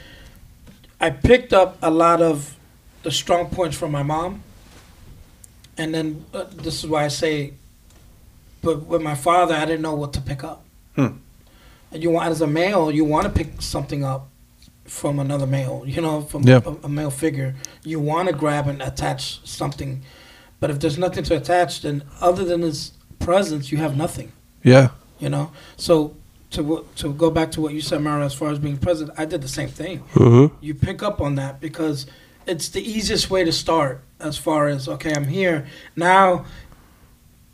I 0.99 1.09
picked 1.09 1.53
up 1.53 1.77
a 1.81 1.89
lot 1.89 2.21
of 2.21 2.57
the 3.03 3.11
strong 3.11 3.47
points 3.49 3.77
from 3.77 3.91
my 3.91 4.03
mom. 4.03 4.43
And 5.77 5.93
then 5.95 6.25
uh, 6.33 6.43
this 6.51 6.83
is 6.83 6.89
why 6.89 7.05
I 7.05 7.07
say, 7.07 7.53
but 8.61 8.85
with 8.85 9.01
my 9.01 9.15
father, 9.15 9.55
I 9.55 9.65
didn't 9.65 9.81
know 9.81 9.95
what 9.95 10.11
to 10.13 10.21
pick 10.21 10.43
up. 10.43 10.63
Hmm. 10.95 11.07
And 11.91 12.01
you 12.03 12.09
want, 12.09 12.29
as 12.29 12.41
a 12.41 12.47
male, 12.47 12.91
you 12.91 13.03
want 13.05 13.25
to 13.25 13.29
pick 13.31 13.61
something 13.61 14.03
up 14.03 14.29
from 14.85 15.19
another 15.19 15.47
male, 15.47 15.83
you 15.85 16.01
know, 16.01 16.21
from 16.21 16.43
Yeah. 16.43 16.61
a, 16.65 16.85
a 16.85 16.89
male 16.89 17.11
figure. 17.11 17.55
You 17.83 17.99
want 17.99 18.29
to 18.29 18.35
grab 18.35 18.67
and 18.67 18.81
attach 18.81 19.45
something. 19.47 20.01
But 20.59 20.69
if 20.69 20.79
there's 20.79 20.97
nothing 20.97 21.23
to 21.25 21.35
attach, 21.37 21.81
then 21.81 22.03
other 22.19 22.43
than 22.45 22.61
his 22.61 22.91
presence, 23.19 23.71
you 23.71 23.77
have 23.79 23.95
nothing 23.97 24.31
Yeah. 24.63 24.89
you 25.19 25.29
know. 25.29 25.51
So 25.77 26.15
to 26.51 26.85
to 26.97 27.13
go 27.13 27.29
back 27.31 27.51
to 27.51 27.61
what 27.61 27.73
you 27.73 27.81
said, 27.81 28.01
Mara, 28.01 28.25
as 28.25 28.33
far 28.33 28.49
as 28.51 28.59
being 28.59 28.77
present, 28.77 29.09
I 29.17 29.25
did 29.25 29.41
the 29.41 29.47
same 29.47 29.69
thing. 29.69 30.03
Mm-hmm. 30.13 30.55
You 30.59 30.73
pick 30.75 31.01
up 31.01 31.21
on 31.21 31.35
that 31.35 31.61
because 31.61 32.05
it's 32.45 32.67
the 32.69 32.81
easiest 32.81 33.29
way 33.29 33.43
to 33.45 33.51
start. 33.51 34.01
As 34.19 34.37
far 34.37 34.67
as 34.67 34.87
okay, 34.87 35.13
I'm 35.15 35.25
here 35.27 35.65
now. 35.95 36.45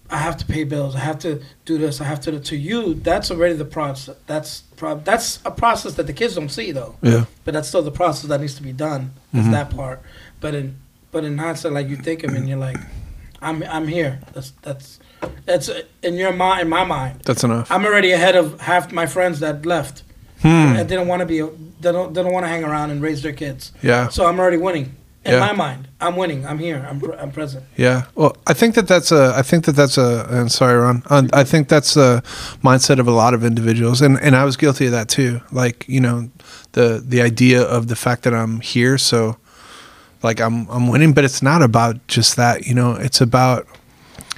I 0.10 0.18
have 0.18 0.38
to 0.38 0.46
pay 0.46 0.64
bills. 0.64 0.96
I 0.96 1.00
have 1.00 1.20
to 1.20 1.42
do 1.66 1.78
this. 1.78 2.00
I 2.00 2.06
have 2.06 2.20
to. 2.22 2.40
To 2.40 2.56
you, 2.56 2.94
that's 2.96 3.30
already 3.32 3.56
the 3.56 3.66
process. 3.66 4.16
That's 4.26 4.62
pro- 4.78 5.00
that's 5.00 5.40
a 5.46 5.52
process 5.52 5.96
that 5.96 6.08
the 6.08 6.14
kids 6.14 6.36
don't 6.36 6.50
see 6.50 6.72
though. 6.72 6.96
Yeah. 7.02 7.26
But 7.44 7.54
that's 7.54 7.68
still 7.68 7.82
the 7.84 7.92
process 7.92 8.30
that 8.30 8.40
needs 8.40 8.56
to 8.56 8.64
be 8.64 8.72
done. 8.74 9.12
Is 9.34 9.46
Mhm. 9.46 9.52
that 9.52 9.70
part? 9.76 10.02
But 10.40 10.56
in 10.56 10.78
but 11.12 11.24
in 11.26 11.38
hindsight, 11.38 11.74
like 11.74 11.90
you 11.90 11.98
think 11.98 12.24
of 12.24 12.34
and 12.34 12.48
you're 12.48 12.58
like, 12.58 12.78
I'm 13.42 13.64
I'm 13.64 13.88
here. 13.88 14.20
That's 14.34 14.54
that's 14.62 15.00
that's 15.46 15.70
in 16.04 16.14
your 16.16 16.32
mind. 16.32 16.62
In 16.62 16.70
my 16.70 16.84
mind, 16.86 17.22
That's 17.26 17.44
enough. 17.44 17.70
I'm 17.72 17.84
already 17.86 18.12
ahead 18.12 18.36
of 18.36 18.62
half 18.62 18.92
my 18.94 19.08
friends 19.08 19.40
that 19.42 19.66
left 19.66 20.04
Hmm. 20.42 20.48
and 20.78 20.88
didn't 20.88 21.08
want 21.08 21.20
to 21.22 21.26
be. 21.26 21.42
They 21.82 21.92
don't. 21.92 22.14
They 22.14 22.24
don't 22.24 22.32
want 22.32 22.46
to 22.46 22.50
hang 22.50 22.64
around 22.64 22.92
and 22.92 23.02
raise 23.02 23.22
their 23.24 23.34
kids. 23.34 23.72
Yeah. 23.82 24.08
So 24.10 24.26
I'm 24.26 24.40
already 24.40 24.58
winning. 24.58 24.96
In 25.28 25.34
Yeah. 25.34 25.40
my 25.42 25.52
mind, 25.54 25.88
I'm 26.00 26.16
winning. 26.16 26.46
I'm 26.46 26.58
here. 26.58 26.86
I'm. 26.90 27.00
Pre- 27.00 27.16
I'm 27.18 27.32
present. 27.32 27.66
Yeah. 27.76 28.06
Well, 28.16 28.36
I 28.48 28.54
think 28.54 28.76
that 28.76 28.88
that's 28.88 29.12
a. 29.12 29.34
I 29.36 29.42
think 29.42 29.66
that 29.66 29.74
that's 29.74 29.98
a. 29.98 30.26
And 30.30 30.52
sorry, 30.52 30.78
Ron. 30.80 31.04
I 31.10 31.44
think 31.44 31.68
that's 31.68 31.98
a 31.98 32.24
mindset 32.64 32.98
of 33.00 33.08
a 33.08 33.12
lot 33.12 33.34
of 33.34 33.44
individuals, 33.44 34.02
and 34.02 34.18
and 34.22 34.36
I 34.36 34.46
was 34.46 34.56
guilty 34.58 34.86
of 34.86 34.92
that 34.94 35.10
too. 35.10 35.42
Like 35.52 35.86
you 35.88 36.00
know, 36.00 36.30
the 36.72 37.04
the 37.06 37.22
idea 37.22 37.62
of 37.62 37.88
the 37.88 37.96
fact 37.96 38.24
that 38.24 38.34
I'm 38.34 38.62
here, 38.62 38.98
so 38.98 39.36
like 40.24 40.40
I'm 40.40 40.68
I'm 40.70 40.88
winning, 40.88 41.14
but 41.14 41.26
it's 41.26 41.42
not 41.42 41.62
about 41.62 42.08
just 42.08 42.36
that. 42.38 42.66
You 42.66 42.74
know, 42.74 42.94
it's 42.94 43.20
about, 43.22 43.68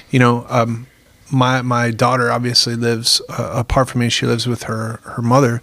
you 0.09 0.17
know, 0.19 0.45
um, 0.49 0.87
my 1.31 1.61
my 1.61 1.91
daughter 1.91 2.31
obviously 2.31 2.75
lives 2.75 3.21
uh, 3.29 3.51
apart 3.53 3.89
from 3.89 4.01
me. 4.01 4.09
She 4.09 4.25
lives 4.25 4.47
with 4.47 4.63
her 4.63 4.99
her 5.03 5.21
mother, 5.21 5.61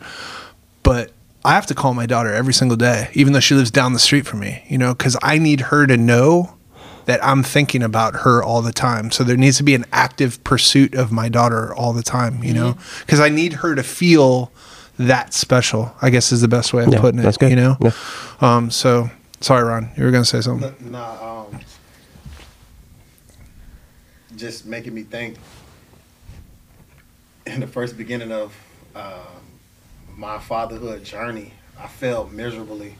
but 0.85 1.11
I 1.47 1.53
have 1.55 1.67
to 1.67 1.75
call 1.75 1.95
my 1.95 2.07
daughter 2.07 2.33
every 2.35 2.53
single 2.53 2.77
day, 2.77 3.09
even 3.15 3.33
though 3.33 3.41
she 3.41 3.55
lives 3.55 3.71
down 3.71 3.93
the 3.93 3.99
street 4.01 4.27
from 4.27 4.41
me, 4.41 4.65
you 4.69 4.79
know, 4.79 4.95
because 4.95 5.17
I 5.23 5.39
need 5.39 5.61
her 5.61 5.87
to 5.87 5.97
know 5.97 6.57
that 7.05 7.25
I'm 7.25 7.45
thinking 7.45 7.85
about 7.85 8.17
her 8.17 8.43
all 8.43 8.63
the 8.63 8.73
time. 8.73 9.13
So 9.13 9.23
there 9.23 9.37
needs 9.37 9.57
to 9.59 9.63
be 9.63 9.75
an 9.77 9.85
active 9.93 10.43
pursuit 10.43 10.97
of 10.97 11.13
my 11.13 11.29
daughter 11.29 11.73
all 11.73 11.93
the 11.93 12.03
time, 12.03 12.43
you 12.43 12.53
know, 12.53 12.77
because 13.01 13.21
I 13.21 13.29
need 13.29 13.53
her 13.55 13.77
to 13.77 13.85
feel 13.85 14.51
that 14.99 15.33
special, 15.35 15.95
I 16.03 16.11
guess 16.11 16.33
is 16.33 16.41
the 16.41 16.49
best 16.49 16.73
way 16.75 16.83
of 16.83 16.93
Yeah, 16.93 17.01
putting 17.01 17.21
it, 17.21 17.23
that's 17.23 17.37
good. 17.37 17.51
you 17.51 17.57
know? 17.57 17.77
Yeah. 17.81 17.93
Um, 18.41 18.71
so 18.73 19.09
sorry, 19.41 19.63
Ron, 19.63 19.91
you 19.97 20.03
were 20.05 20.11
going 20.11 20.25
to 20.25 20.29
say 20.29 20.41
something. 20.41 20.75
Nah, 20.91 21.43
um, 21.45 21.61
just 24.35 24.67
making 24.67 24.95
me 24.95 25.05
think 25.05 25.37
in 27.47 27.61
the 27.61 27.67
first 27.69 27.97
beginning 27.97 28.33
of 28.33 28.53
um, 28.97 29.13
my 30.17 30.39
fatherhood 30.39 31.05
journey, 31.05 31.53
I 31.79 31.87
failed 31.87 32.33
miserably 32.33 32.97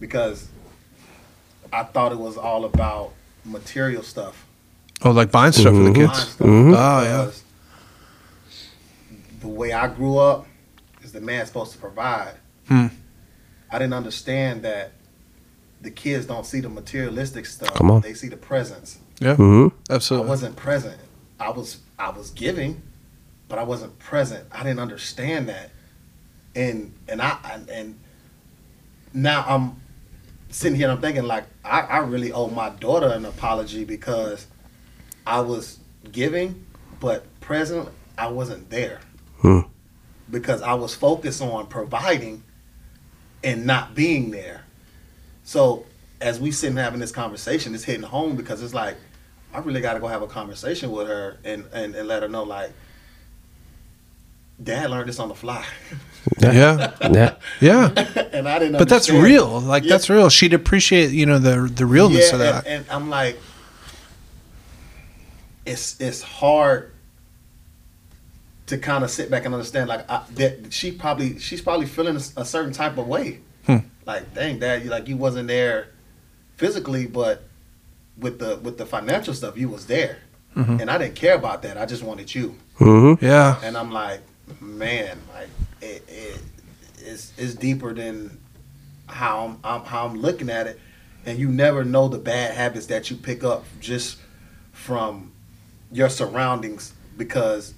because 0.00 0.48
I 1.72 1.84
thought 1.84 2.12
it 2.12 2.18
was 2.18 2.36
all 2.36 2.64
about 2.64 3.12
material 3.44 4.02
stuff. 4.02 4.44
Oh, 5.02 5.10
like 5.12 5.30
buying 5.30 5.52
stuff 5.52 5.74
for 5.74 5.82
the 5.82 5.90
Mhm. 5.90 5.94
kids. 5.94 6.08
Buying 6.12 6.26
stuff. 6.28 6.46
Mhm. 6.46 6.74
Oh, 6.76 7.02
yeah. 7.02 7.30
The 9.40 9.48
way 9.48 9.72
I 9.72 9.88
grew 9.88 10.18
up 10.18 10.46
is 11.02 11.12
the 11.12 11.20
man 11.20 11.46
supposed 11.46 11.72
to 11.72 11.78
provide. 11.78 12.34
Hmm. 12.68 12.86
I 13.70 13.78
didn't 13.78 13.94
understand 13.94 14.62
that 14.62 14.92
the 15.82 15.90
kids 15.90 16.26
don't 16.26 16.46
see 16.46 16.60
the 16.60 16.68
materialistic 16.68 17.46
stuff. 17.46 17.74
Come 17.74 17.90
on. 17.90 18.00
They 18.00 18.14
see 18.14 18.28
the 18.28 18.36
presence. 18.36 18.98
Yeah, 19.20 19.34
Mm-hmm. 19.36 20.14
I 20.14 20.20
wasn't 20.20 20.56
present. 20.56 20.98
I 21.38 21.50
was 21.50 21.78
I 21.98 22.10
was 22.10 22.30
giving, 22.30 22.82
but 23.48 23.58
I 23.58 23.62
wasn't 23.62 23.98
present. 23.98 24.44
I 24.52 24.62
didn't 24.62 24.80
understand 24.80 25.48
that, 25.48 25.70
and 26.56 26.92
and 27.08 27.22
I 27.22 27.38
and, 27.70 27.98
now 29.12 29.44
I'm 29.46 29.80
sitting 30.50 30.76
here 30.76 30.88
and 30.88 30.96
I'm 30.96 31.00
thinking 31.00 31.24
like 31.24 31.44
I, 31.64 31.80
I 31.80 31.98
really 31.98 32.32
owe 32.32 32.48
my 32.48 32.70
daughter 32.70 33.08
an 33.08 33.24
apology 33.24 33.84
because 33.84 34.46
I 35.26 35.40
was 35.40 35.78
giving, 36.10 36.66
but 37.00 37.24
present 37.40 37.88
I 38.18 38.28
wasn't 38.28 38.70
there 38.70 39.00
Hmm. 39.40 39.60
because 40.30 40.62
I 40.62 40.74
was 40.74 40.94
focused 40.94 41.42
on 41.42 41.66
providing 41.66 42.42
and 43.44 43.66
not 43.66 43.94
being 43.94 44.30
there. 44.30 44.64
So 45.44 45.86
as 46.20 46.40
we 46.40 46.50
sitting 46.50 46.76
having 46.76 47.00
this 47.00 47.12
conversation, 47.12 47.74
it's 47.74 47.84
hitting 47.84 48.02
home 48.02 48.36
because 48.36 48.62
it's 48.62 48.74
like 48.74 48.96
I 49.52 49.60
really 49.60 49.80
got 49.80 49.94
to 49.94 50.00
go 50.00 50.06
have 50.08 50.22
a 50.22 50.26
conversation 50.26 50.90
with 50.90 51.08
her 51.08 51.38
and, 51.44 51.64
and, 51.72 51.94
and 51.94 52.08
let 52.08 52.22
her 52.22 52.28
know 52.28 52.42
like, 52.42 52.72
Dad 54.62 54.90
learned 54.90 55.08
this 55.08 55.18
on 55.18 55.28
the 55.28 55.34
fly, 55.34 55.64
Yeah, 56.38 56.92
Yeah. 57.02 57.34
yeah. 57.60 57.88
and 58.32 58.48
I 58.48 58.58
didn't. 58.58 58.78
But 58.78 58.88
that's 58.88 59.08
real. 59.10 59.60
Like 59.60 59.84
Yeah. 59.84 59.90
that's 59.90 60.10
real. 60.10 60.28
She'd 60.28 60.52
appreciate, 60.54 61.10
you 61.12 61.26
know, 61.26 61.38
the 61.38 61.70
the 61.72 61.86
realness 61.86 62.32
of 62.32 62.38
that. 62.40 62.66
And, 62.66 62.82
and 62.84 62.90
I'm 62.90 63.08
like, 63.10 63.38
it's 65.64 66.00
it's 66.00 66.22
hard 66.22 66.92
to 68.66 68.78
kind 68.78 69.04
of 69.04 69.10
sit 69.10 69.30
back 69.30 69.44
and 69.44 69.54
understand. 69.54 69.88
Like 69.88 70.08
I, 70.10 70.22
that 70.34 70.72
she 70.72 70.92
probably 70.92 71.38
she's 71.38 71.60
probably 71.60 71.86
feeling 71.86 72.16
a, 72.16 72.40
a 72.40 72.44
certain 72.44 72.72
type 72.72 72.98
of 72.98 73.06
way. 73.06 73.40
Hmm. 73.66 73.78
Like, 74.06 74.34
dang, 74.34 74.58
dad, 74.58 74.84
you 74.84 74.90
like 74.90 75.08
you 75.08 75.16
wasn't 75.16 75.48
there 75.48 75.88
physically, 76.56 77.06
but 77.06 77.42
with 78.18 78.38
the 78.38 78.56
with 78.58 78.78
the 78.78 78.86
financial 78.86 79.34
stuff, 79.34 79.56
you 79.58 79.68
was 79.68 79.86
there, 79.86 80.18
Mhm. 80.56 80.80
and 80.80 80.90
I 80.90 80.98
didn't 80.98 81.16
care 81.16 81.34
about 81.34 81.62
that. 81.62 81.76
I 81.76 81.86
just 81.86 82.02
wanted 82.02 82.34
you. 82.34 82.56
Mm-hmm. 82.78 83.24
Yeah, 83.24 83.58
And 83.62 83.76
I'm 83.76 83.90
like, 83.90 84.20
man, 84.60 85.18
like 85.34 85.48
it, 85.86 86.04
it 86.08 86.40
it's 86.98 87.32
it's 87.38 87.54
deeper 87.54 87.94
than 87.94 88.38
how 89.06 89.46
I'm, 89.46 89.58
I'm 89.62 89.84
how 89.84 90.06
I'm 90.06 90.16
looking 90.20 90.50
at 90.50 90.66
it, 90.66 90.80
and 91.24 91.38
you 91.38 91.48
never 91.48 91.84
know 91.84 92.08
the 92.08 92.18
bad 92.18 92.54
habits 92.54 92.86
that 92.86 93.10
you 93.10 93.16
pick 93.16 93.44
up 93.44 93.64
just 93.80 94.18
from 94.72 95.32
your 95.92 96.08
surroundings 96.08 96.92
because 97.16 97.74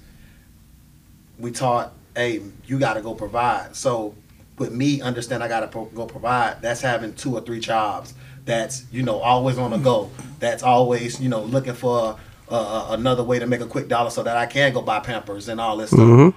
we 1.37 1.51
taught, 1.51 1.93
hey, 2.15 2.41
you 2.65 2.79
got 2.79 2.95
to 2.95 3.01
go 3.01 3.13
provide. 3.13 3.75
So 3.75 4.15
with 4.57 4.71
me, 4.73 5.01
understand 5.01 5.43
I 5.43 5.47
got 5.47 5.61
to 5.61 5.67
pro- 5.67 5.85
go 5.85 6.05
provide. 6.05 6.61
That's 6.61 6.81
having 6.81 7.13
two 7.13 7.35
or 7.35 7.41
three 7.41 7.59
jobs. 7.59 8.13
That's 8.45 8.85
you 8.91 9.03
know 9.03 9.19
always 9.19 9.57
on 9.57 9.71
the 9.71 9.77
go. 9.77 10.09
That's 10.39 10.63
always 10.63 11.21
you 11.21 11.29
know 11.29 11.43
looking 11.43 11.73
for 11.75 12.17
uh, 12.49 12.87
another 12.89 13.23
way 13.23 13.37
to 13.37 13.45
make 13.45 13.61
a 13.61 13.67
quick 13.67 13.87
dollar 13.87 14.09
so 14.09 14.23
that 14.23 14.35
I 14.35 14.47
can 14.47 14.73
go 14.73 14.81
buy 14.81 14.99
Pampers 15.01 15.47
and 15.49 15.61
all 15.61 15.77
this 15.77 15.91
stuff. 15.91 15.99
Mhm. 15.99 16.33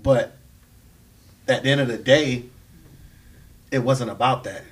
But 0.00 0.35
at 1.48 1.62
the 1.62 1.70
end 1.70 1.80
of 1.80 1.88
the 1.88 1.98
day, 1.98 2.44
it 3.70 3.80
wasn't 3.80 4.10
about 4.10 4.44
that. 4.44 4.62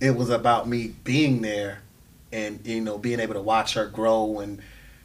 It 0.00 0.10
was 0.16 0.30
about 0.30 0.68
me 0.68 0.94
being 1.04 1.42
there 1.42 1.82
and 2.30 2.64
you 2.66 2.80
know 2.80 2.98
being 2.98 3.20
able 3.20 3.34
to 3.34 3.40
watch 3.40 3.74
her 3.74 3.86
grow 3.86 4.40
and 4.40 4.60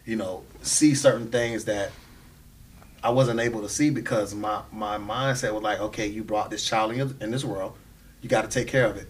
you 0.06 0.16
know 0.16 0.44
see 0.62 0.94
certain 0.94 1.30
things 1.30 1.66
that 1.66 1.92
I 3.04 3.10
wasn't 3.10 3.40
able 3.40 3.62
to 3.62 3.70
see 3.70 3.90
because 3.90 4.34
my 4.34 4.62
my 4.72 4.98
mindset 4.98 5.54
was 5.54 5.64
like, 5.64 5.80
okay, 5.80 6.08
you 6.08 6.24
brought 6.24 6.50
this 6.50 6.66
child 6.66 6.94
in, 6.94 7.16
in 7.20 7.32
this 7.32 7.44
world, 7.44 7.76
You 8.22 8.30
got 8.30 8.44
to 8.44 8.48
take 8.48 8.68
care 8.68 8.86
of 8.86 8.98
it. 8.98 9.08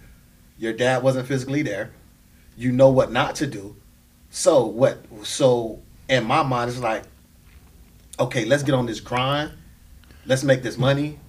Your 0.58 0.74
dad 0.74 1.04
wasn't 1.04 1.28
physically 1.28 1.62
there. 1.62 1.92
You 2.58 2.72
know 2.72 2.90
what 2.90 3.12
not 3.12 3.36
to 3.36 3.48
do. 3.48 3.76
So 4.30 4.66
what? 4.66 4.98
So 5.24 5.82
in 6.10 6.24
my 6.26 6.44
mind, 6.44 6.72
it's 6.72 6.80
like, 6.80 7.04
okay, 8.20 8.46
let's 8.46 8.64
get 8.64 8.74
on 8.74 8.86
this 8.86 9.00
grind. 9.00 9.52
Let's 10.26 10.44
make 10.44 10.64
this 10.64 10.78
money. 10.78 11.20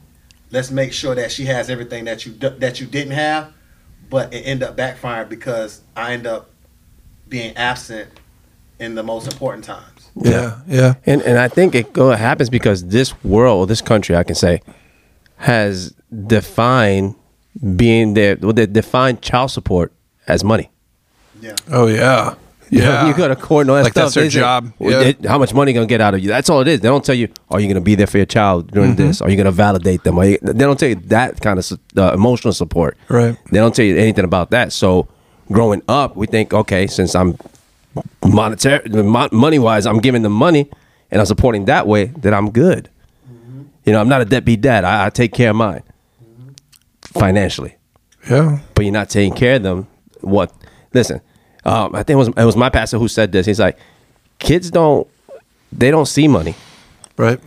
Let's 0.51 0.71
make 0.71 0.93
sure 0.93 1.15
that 1.15 1.33
she 1.33 1.47
has 1.47 1.69
everything 1.69 2.05
that 2.05 2.27
you 2.27 2.33
that 2.35 2.81
you 2.81 2.87
didn't 2.87 3.13
have, 3.13 3.53
but 4.09 4.33
it 4.33 4.41
end 4.41 4.63
up 4.63 4.77
backfiring 4.77 5.29
because 5.29 5.83
I 5.97 6.13
end 6.13 6.27
up 6.27 6.51
being 7.29 7.57
absent 7.57 8.11
in 8.79 8.95
the 8.95 9.03
most 9.03 9.31
important 9.33 9.65
times. 9.65 10.11
Yeah, 10.15 10.61
yeah, 10.69 10.95
And 11.07 11.23
and 11.23 11.39
I 11.39 11.49
think 11.49 11.75
it 11.75 11.93
go 11.93 12.11
happens 12.11 12.49
because 12.51 12.87
this 12.87 13.13
world, 13.25 13.69
this 13.69 13.81
country, 13.81 14.15
I 14.15 14.23
can 14.23 14.37
say, 14.37 14.61
has 15.39 15.93
defined 16.27 17.17
being 17.77 18.15
there. 18.15 18.37
Well, 18.41 18.53
they 18.53 18.67
defined 18.67 19.23
child 19.23 19.51
support 19.51 19.93
as 20.29 20.45
money. 20.45 20.71
Yeah. 21.41 21.57
oh 21.71 21.89
yeah, 21.89 22.37
You 22.75 22.81
know, 22.81 22.87
yeah. 22.89 23.07
you 23.09 23.15
go 23.15 23.29
to 23.29 23.37
court 23.37 23.63
and 23.63 23.71
all 23.71 23.77
that 23.77 23.85
Like 23.85 23.93
stuff. 23.93 24.05
that's 24.07 24.15
their 24.15 24.29
job. 24.29 24.73
Yeah. 24.81 25.13
how 25.29 25.39
much 25.39 25.55
money 25.55 25.73
gonna 25.73 25.87
get 25.87 26.01
out 26.01 26.15
of 26.15 26.21
you? 26.21 26.29
That's 26.29 26.51
all 26.51 26.61
it 26.61 26.69
is. 26.69 26.81
They 26.81 26.89
don't 26.89 27.05
tell 27.05 27.15
you, 27.15 27.29
are 27.51 27.61
you 27.61 27.69
gonna 27.69 27.81
be 27.81 27.95
there 27.95 28.07
for 28.07 28.17
your 28.17 28.27
child 28.27 28.71
during 28.73 28.95
Mm-hmm. 28.97 29.07
this? 29.07 29.23
Are 29.23 29.31
you 29.31 29.37
gonna 29.37 29.53
validate 29.53 30.03
them? 30.03 30.19
Are 30.19 30.27
you, 30.27 30.39
they 30.43 30.53
don't 30.65 30.79
tell 30.79 30.89
you 30.89 30.97
that 30.97 31.41
kind 31.41 31.59
of 31.59 31.73
uh, 31.97 32.13
emotional 32.15 32.53
support. 32.53 32.97
Right. 33.09 33.37
They 33.53 33.59
don't 33.59 33.75
tell 33.75 33.85
you 33.85 33.97
anything 33.97 34.25
about 34.25 34.51
that. 34.51 34.73
So, 34.73 35.09
growing 35.53 35.83
up, 35.89 36.17
we 36.17 36.27
think, 36.27 36.53
okay, 36.53 36.87
since 36.87 37.15
I'm 37.15 37.39
monetary, 38.25 38.89
money 39.31 39.59
wise, 39.59 39.87
I'm 39.87 40.01
giving 40.01 40.23
them 40.23 40.33
money 40.33 40.69
and 41.11 41.21
I'm 41.21 41.27
supporting 41.27 41.67
that 41.67 41.87
way, 41.87 42.07
that 42.07 42.35
I'm 42.35 42.51
good. 42.51 42.91
You 43.85 43.93
know, 43.93 44.01
I'm 44.01 44.09
not 44.09 44.21
a 44.21 44.25
deadbeat 44.25 44.63
dad. 44.63 44.85
I, 44.85 45.07
I 45.07 45.11
take 45.11 45.33
care 45.33 45.51
of 45.51 45.57
mine 45.57 45.83
financially 47.13 47.77
yeah. 48.29 48.59
but 48.75 48.85
you're 48.85 48.93
not 48.93 49.11
taking 49.11 49.35
care 49.35 49.57
of 49.57 49.63
them. 49.63 49.87
What? 50.21 50.53
Listen, 50.93 51.21
um, 51.65 51.95
I 51.95 52.03
think 52.03 52.11
it 52.15 52.17
was 52.17 52.29
it 52.29 52.45
was 52.45 52.57
my 52.57 52.69
pastor 52.71 52.99
who 52.99 53.09
said 53.09 53.33
this. 53.33 53.47
He's 53.47 53.61
like, 53.61 53.79
kids 54.39 54.71
don't 54.71 55.07
they 55.73 55.91
don't 55.91 56.07
see 56.07 56.29
money 56.29 56.55
Right. 57.17 57.41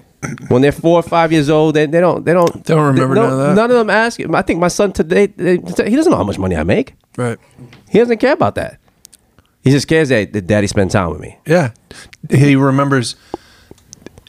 when 0.49 0.61
they're 0.61 0.71
four 0.71 0.99
or 0.99 1.03
five 1.03 1.31
years 1.31 1.49
old. 1.49 1.75
They, 1.75 1.85
they 1.85 1.99
don't 2.01 2.25
they 2.25 2.33
don't 2.33 2.63
They 2.65 2.73
don't 2.73 2.85
remember 2.87 3.15
they- 3.15 3.21
none 3.21 3.31
of 3.33 3.37
that. 3.39 3.55
None 3.55 3.71
of 3.71 3.77
them 3.77 3.89
ask. 3.89 4.19
I 4.19 4.41
think 4.41 4.59
my 4.59 4.67
son 4.69 4.91
today 4.93 5.27
they, 5.27 5.51
he 5.57 5.95
doesn't 5.95 6.09
know 6.11 6.17
how 6.17 6.23
much 6.23 6.39
money 6.39 6.55
I 6.55 6.63
make. 6.63 6.93
Right. 7.17 7.37
He 7.89 7.99
doesn't 7.99 8.17
care 8.17 8.33
about 8.33 8.55
that. 8.55 8.79
He 9.63 9.71
just 9.71 9.87
cares 9.87 10.09
that 10.09 10.33
that 10.33 10.47
daddy 10.47 10.67
spend 10.67 10.91
time 10.91 11.09
with 11.11 11.19
me. 11.19 11.37
Yeah. 11.45 11.71
He 12.29 12.55
remembers, 12.55 13.15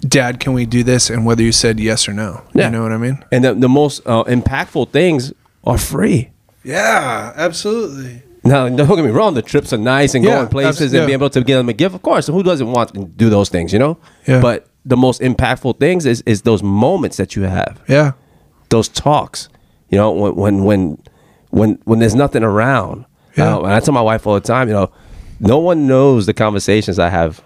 Dad, 0.00 0.38
can 0.40 0.52
we 0.52 0.66
do 0.66 0.82
this? 0.84 1.10
And 1.10 1.24
whether 1.26 1.42
you 1.42 1.52
said 1.52 1.80
yes 1.80 2.08
or 2.08 2.12
no. 2.12 2.42
Yeah. 2.54 2.66
You 2.66 2.72
know 2.72 2.82
what 2.82 2.92
I 2.92 2.96
mean? 2.98 3.24
And 3.32 3.44
the, 3.44 3.54
the 3.54 3.68
most 3.68 4.00
uh, 4.06 4.24
impactful 4.24 4.90
things 4.90 5.32
are 5.64 5.78
free. 5.78 6.30
Yeah, 6.64 7.32
absolutely. 7.36 8.22
Now, 8.48 8.68
don't 8.68 8.96
get 8.96 9.04
me 9.04 9.10
wrong. 9.10 9.34
The 9.34 9.42
trips 9.42 9.72
are 9.72 9.78
nice 9.78 10.14
and 10.14 10.24
Yeah, 10.24 10.36
going 10.36 10.48
places 10.48 10.80
abs- 10.82 10.92
and 10.94 11.00
yeah. 11.02 11.06
be 11.06 11.12
able 11.12 11.30
to 11.30 11.40
give 11.42 11.56
them 11.58 11.68
a 11.68 11.72
gift. 11.72 11.94
Of 11.94 12.02
course, 12.02 12.26
who 12.26 12.42
doesn't 12.42 12.70
want 12.70 12.94
to 12.94 13.04
do 13.04 13.28
those 13.30 13.48
things? 13.48 13.72
You 13.72 13.78
know. 13.78 13.98
Yeah. 14.26 14.40
But 14.40 14.66
the 14.84 14.96
most 14.96 15.20
impactful 15.20 15.78
things 15.78 16.06
is 16.06 16.22
is 16.26 16.42
those 16.42 16.62
moments 16.62 17.16
that 17.18 17.36
you 17.36 17.42
have, 17.42 17.80
Yeah. 17.88 18.12
those 18.70 18.88
talks. 18.88 19.48
You 19.90 19.98
know, 19.98 20.10
when 20.12 20.34
when 20.36 20.64
when 20.64 20.98
when, 21.50 21.78
when 21.84 21.98
there's 21.98 22.14
nothing 22.14 22.42
around. 22.42 23.04
Yeah. 23.36 23.56
Uh, 23.56 23.62
and 23.64 23.72
I 23.72 23.80
tell 23.80 23.94
my 23.94 24.02
wife 24.02 24.26
all 24.26 24.34
the 24.34 24.40
time. 24.54 24.68
You 24.68 24.74
know, 24.74 24.90
no 25.40 25.58
one 25.58 25.86
knows 25.86 26.26
the 26.26 26.34
conversations 26.34 26.98
I 26.98 27.08
have 27.08 27.40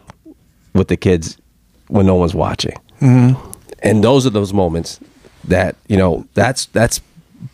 with 0.75 0.89
the 0.89 0.97
kids 0.97 1.37
when 1.89 2.07
no 2.07 2.15
one's 2.17 2.35
watching. 2.35 2.77
Mm-hmm. 3.01 3.51
And 3.83 4.03
those 4.03 4.27
are 4.27 4.31
those 4.31 4.53
moments 4.55 5.01
that 5.49 5.77
you 5.89 5.97
know. 5.97 6.27
That's 6.35 6.67
that's 6.67 7.01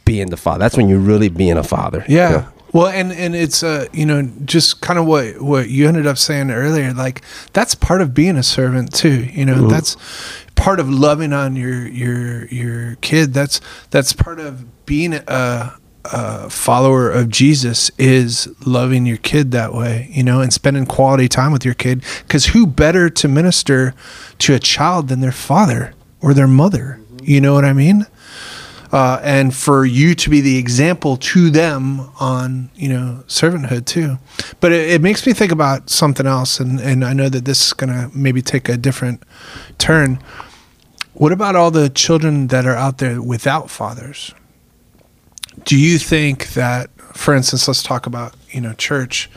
being 0.05 0.29
the 0.31 0.37
father. 0.37 0.59
That's 0.61 0.77
when 0.77 0.89
you're 0.89 1.07
really 1.13 1.29
being 1.31 1.57
a 1.59 1.63
father. 1.63 2.05
Yeah. 2.09 2.47
Well, 2.73 2.89
and 2.89 3.13
and 3.13 3.35
it's 3.35 3.63
uh 3.63 3.87
you 3.93 4.05
know 4.05 4.31
just 4.45 4.81
kind 4.81 4.99
of 4.99 5.07
what 5.07 5.41
what 5.41 5.69
you 5.71 5.89
ended 5.89 6.07
up 6.07 6.19
saying 6.19 6.51
earlier. 6.51 6.93
Like 6.93 7.23
that's 7.53 7.75
part 7.75 8.01
of 8.01 8.15
being 8.15 8.37
a 8.37 8.43
servant 8.43 8.93
too. 8.95 9.25
You 9.25 9.47
know 9.47 9.69
that's 9.69 9.97
part 10.55 10.81
of 10.81 10.91
loving 10.91 11.33
on 11.33 11.57
your 11.57 11.87
your 11.89 12.47
your 12.47 12.97
kid. 12.97 13.33
That's 13.33 13.61
that's 13.91 14.13
part 14.13 14.39
of 14.41 14.85
being 14.85 15.15
a, 15.15 15.73
a 16.05 16.51
follower 16.51 17.11
of 17.11 17.31
Jesus 17.31 17.91
is 17.97 18.49
loving 18.67 19.07
your 19.07 19.17
kid 19.19 19.53
that 19.53 19.73
way. 19.73 20.09
You 20.11 20.23
know, 20.23 20.41
and 20.41 20.53
spending 20.53 20.85
quality 20.85 21.29
time 21.29 21.53
with 21.53 21.65
your 21.65 21.75
kid. 21.75 22.05
Because 22.27 22.47
who 22.47 22.67
better 22.67 23.09
to 23.09 23.29
minister 23.29 23.95
to 24.41 24.55
a 24.55 24.59
child 24.59 25.09
than 25.09 25.21
their 25.21 25.33
father 25.33 25.95
or 26.21 26.35
their 26.35 26.49
mother? 26.49 27.01
You 27.23 27.41
know 27.41 27.55
what 27.55 27.65
I 27.65 27.73
mean? 27.73 28.07
Uh, 28.93 29.21
and 29.23 29.55
for 29.55 29.85
you 29.85 30.15
to 30.15 30.31
be 30.31 30.41
the 30.41 30.57
example 30.57 31.17
to 31.17 31.51
them 31.51 32.09
on 32.21 32.71
you 32.75 32.89
know 32.89 33.23
servanthood 33.27 33.87
too. 33.87 34.19
But 34.61 34.73
it, 34.73 34.91
it 34.91 35.03
makes 35.03 35.27
me 35.27 35.33
think 35.33 35.53
about 35.53 35.91
something 35.91 36.27
else 36.27 36.61
and, 36.61 36.81
and 36.81 37.05
i 37.05 37.13
know 37.13 37.29
that 37.29 37.45
this 37.45 37.67
is 37.67 37.73
going 37.73 37.93
to 37.93 38.11
maybe 38.17 38.43
take 38.43 38.69
a 38.69 38.77
different 38.77 39.23
turn. 39.79 40.23
What 41.15 41.33
about 41.33 41.57
all 41.57 41.71
the 41.71 41.89
children 41.89 42.47
that 42.49 42.65
are 42.65 42.77
out 42.77 42.99
there 42.99 43.21
without 43.21 43.71
fathers? 43.71 44.33
Do 45.65 45.77
you 45.79 45.99
think 45.99 46.51
that 46.51 46.91
for 47.15 47.35
instance 47.35 47.67
let's 47.67 47.83
talk 47.83 48.07
about 48.07 48.35
you 48.51 48.61
know 48.61 48.73
church. 48.75 49.29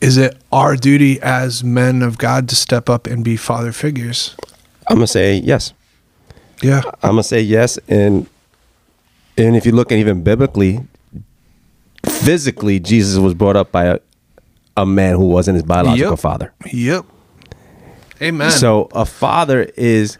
Is 0.00 0.18
it 0.18 0.36
our 0.52 0.76
duty 0.76 1.20
as 1.22 1.64
men 1.64 2.02
of 2.02 2.18
god 2.18 2.48
to 2.50 2.56
step 2.56 2.90
up 2.90 3.06
and 3.06 3.24
be 3.24 3.36
father 3.36 3.72
figures? 3.72 4.36
I'm 4.88 4.96
gonna 4.96 5.06
say 5.06 5.36
yes. 5.36 5.72
yeah. 6.62 6.82
I'm 7.02 7.12
gonna 7.12 7.22
say 7.22 7.40
yes, 7.40 7.78
and 7.88 8.28
and 9.38 9.56
if 9.56 9.66
you 9.66 9.72
look 9.72 9.92
at 9.92 9.98
even 9.98 10.22
biblically, 10.22 10.80
physically, 12.06 12.80
Jesus 12.80 13.18
was 13.18 13.34
brought 13.34 13.56
up 13.56 13.72
by 13.72 13.84
a, 13.84 13.98
a 14.76 14.86
man 14.86 15.14
who 15.16 15.26
wasn't 15.28 15.54
his 15.56 15.62
biological 15.62 16.10
Yep. 16.12 16.18
father. 16.18 16.52
yep 16.72 17.04
amen 18.22 18.50
So 18.50 18.88
a 18.92 19.04
father 19.04 19.62
is 19.76 20.18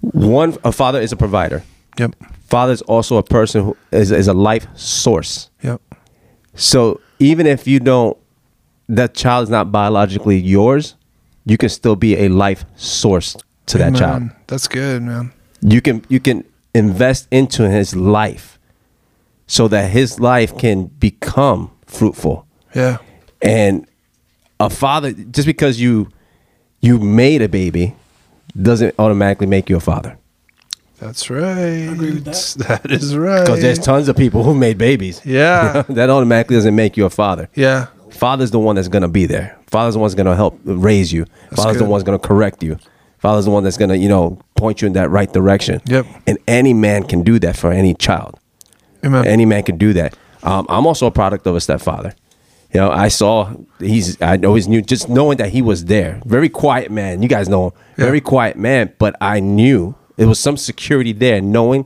one. 0.00 0.56
A 0.64 0.72
father 0.72 1.00
is 1.00 1.12
a 1.12 1.16
provider. 1.16 1.62
yep 1.98 2.14
Father 2.46 2.72
is 2.72 2.82
also 2.82 3.16
a 3.16 3.22
person 3.22 3.64
who 3.64 3.76
is, 3.90 4.10
is 4.12 4.28
a 4.28 4.34
life 4.34 4.66
source. 4.76 5.50
yep 5.62 5.80
So 6.54 7.00
even 7.18 7.46
if 7.46 7.66
you 7.66 7.80
don't, 7.80 8.16
that 8.88 9.14
child 9.14 9.44
is 9.44 9.50
not 9.50 9.72
biologically 9.72 10.36
yours, 10.38 10.94
you 11.46 11.56
can 11.56 11.68
still 11.70 11.96
be 11.96 12.16
a 12.18 12.28
life 12.28 12.64
source 12.76 13.34
to 13.66 13.78
that 13.78 13.94
child. 13.96 14.30
That's 14.46 14.68
good, 14.68 15.02
man. 15.02 15.32
you 15.62 15.80
can 15.80 16.04
you 16.08 16.20
can 16.20 16.44
invest 16.74 17.28
into 17.30 17.68
his 17.70 17.94
life 17.94 18.58
so 19.46 19.68
that 19.68 19.90
his 19.90 20.18
life 20.20 20.56
can 20.58 20.86
become 20.86 21.70
fruitful 21.86 22.46
Yeah. 22.74 22.98
and 23.42 23.86
a 24.58 24.70
father 24.70 25.12
just 25.12 25.46
because 25.46 25.80
you 25.80 26.08
you 26.80 26.98
made 26.98 27.42
a 27.42 27.48
baby 27.48 27.94
doesn't 28.60 28.94
automatically 28.98 29.46
make 29.46 29.68
you 29.70 29.76
a 29.76 29.80
father 29.80 30.16
That's 31.00 31.28
right. 31.28 31.90
agree 31.92 32.12
with 32.14 32.24
that. 32.24 32.54
That 32.68 32.90
is 32.90 33.16
right. 33.16 33.40
because 33.44 33.60
there's 33.60 33.78
tons 33.78 34.08
of 34.08 34.16
people 34.16 34.42
who 34.44 34.54
made 34.54 34.78
babies 34.78 35.20
Yeah. 35.24 35.82
that 35.88 36.08
automatically 36.10 36.56
doesn't 36.56 36.74
make 36.74 36.96
you 36.96 37.04
a 37.04 37.10
father 37.10 37.48
yeah. 37.54 37.86
father's 38.10 38.50
the 38.50 38.58
one 38.60 38.76
that's 38.76 38.88
going 38.88 39.02
to 39.02 39.08
be 39.08 39.26
there 39.26 39.58
father's 39.66 39.94
the 39.94 40.00
one 40.00 40.06
that's 40.08 40.14
going 40.14 40.26
to 40.26 40.36
help 40.36 40.58
raise 40.64 41.12
you 41.12 41.26
father's 41.54 41.76
the 41.78 41.84
good. 41.84 41.90
one 41.90 41.98
that's 41.98 42.06
going 42.06 42.18
to 42.18 42.26
correct 42.26 42.62
you 42.62 42.78
father's 43.24 43.46
the 43.46 43.50
one 43.56 43.62
that's 43.64 43.78
going 43.82 43.88
to 43.94 43.96
you 44.04 44.08
know 44.14 44.38
point 44.62 44.76
you 44.82 44.86
in 44.86 44.92
that 45.00 45.08
right 45.18 45.32
direction 45.32 45.80
Yep. 45.86 46.04
and 46.28 46.36
any 46.46 46.74
man 46.86 47.00
can 47.12 47.22
do 47.30 47.38
that 47.44 47.56
for 47.56 47.70
any 47.72 47.94
child 48.06 48.32
Amen. 49.04 49.26
Any 49.26 49.44
man 49.44 49.62
can 49.64 49.76
do 49.76 49.92
that. 50.00 50.16
Um, 50.42 50.64
I'm 50.74 50.86
also 50.86 51.06
a 51.06 51.10
product 51.10 51.46
of 51.46 51.54
a 51.54 51.60
stepfather. 51.60 52.14
You 52.72 52.80
know, 52.80 52.90
I 52.90 53.08
saw 53.08 53.52
he's. 53.78 54.06
I 54.22 54.38
always 54.38 54.66
knew 54.66 54.80
just 54.80 55.10
knowing 55.10 55.36
that 55.42 55.50
he 55.50 55.60
was 55.60 55.84
there. 55.94 56.22
Very 56.24 56.48
quiet 56.48 56.90
man. 56.90 57.20
You 57.22 57.28
guys 57.28 57.46
know 57.48 57.62
him. 57.66 57.72
Yeah. 57.98 58.04
Very 58.06 58.22
quiet 58.22 58.56
man. 58.56 58.94
But 58.98 59.14
I 59.20 59.40
knew 59.40 59.94
it 60.16 60.24
was 60.24 60.40
some 60.40 60.56
security 60.56 61.12
there, 61.12 61.42
knowing 61.42 61.84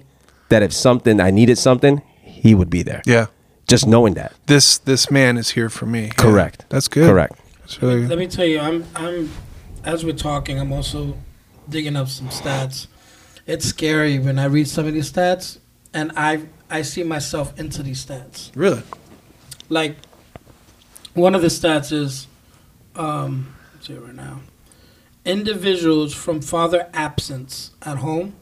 that 0.49 0.63
if 0.63 0.73
something 0.73 1.19
I 1.21 1.31
needed 1.33 1.59
something, 1.59 2.03
he 2.23 2.55
would 2.55 2.71
be 2.71 2.83
there. 2.85 3.03
yeah. 3.05 3.27
Just 3.67 3.85
knowing 3.89 4.15
that. 4.15 4.31
This 4.47 4.79
this 4.79 5.11
man 5.11 5.37
is 5.39 5.51
here 5.51 5.69
for 5.69 5.87
me. 5.87 6.03
Yeah. 6.05 6.23
Correct. 6.25 6.67
That's 6.69 6.87
good. 6.87 7.09
Correct. 7.11 7.35
That's 7.63 7.83
really 7.83 8.07
Let 8.07 8.19
me 8.19 8.29
tell 8.29 8.47
you, 8.47 8.61
I'm 8.61 8.85
I'm 8.95 9.29
as 9.83 10.05
we're 10.05 10.23
talking, 10.31 10.61
I'm 10.61 10.73
also 10.73 11.17
digging 11.69 11.97
up 11.97 12.09
some 12.09 12.29
stats. 12.29 12.87
It's 13.47 13.67
scary 13.67 14.19
when 14.19 14.39
I 14.39 14.47
read 14.47 14.69
some 14.69 14.87
of 14.87 14.95
these 14.95 15.11
stats, 15.11 15.59
and 15.95 16.13
I 16.17 16.43
I 16.71 16.83
see 16.83 17.03
myself 17.03 17.59
into 17.59 17.83
these 17.83 18.05
stats. 18.05 18.51
Really? 18.55 18.83
Like 19.69 19.97
one 21.15 21.35
of 21.35 21.43
the 21.43 21.49
stats 21.49 21.93
is, 21.93 22.29
um, 22.95 23.55
let's 23.75 23.87
see 23.87 23.95
it 23.95 24.01
right 24.01 24.15
now, 24.15 24.41
individuals 25.25 26.15
from 26.15 26.41
father 26.41 26.89
absence 26.93 27.73
at 27.83 27.99
home. 27.99 28.35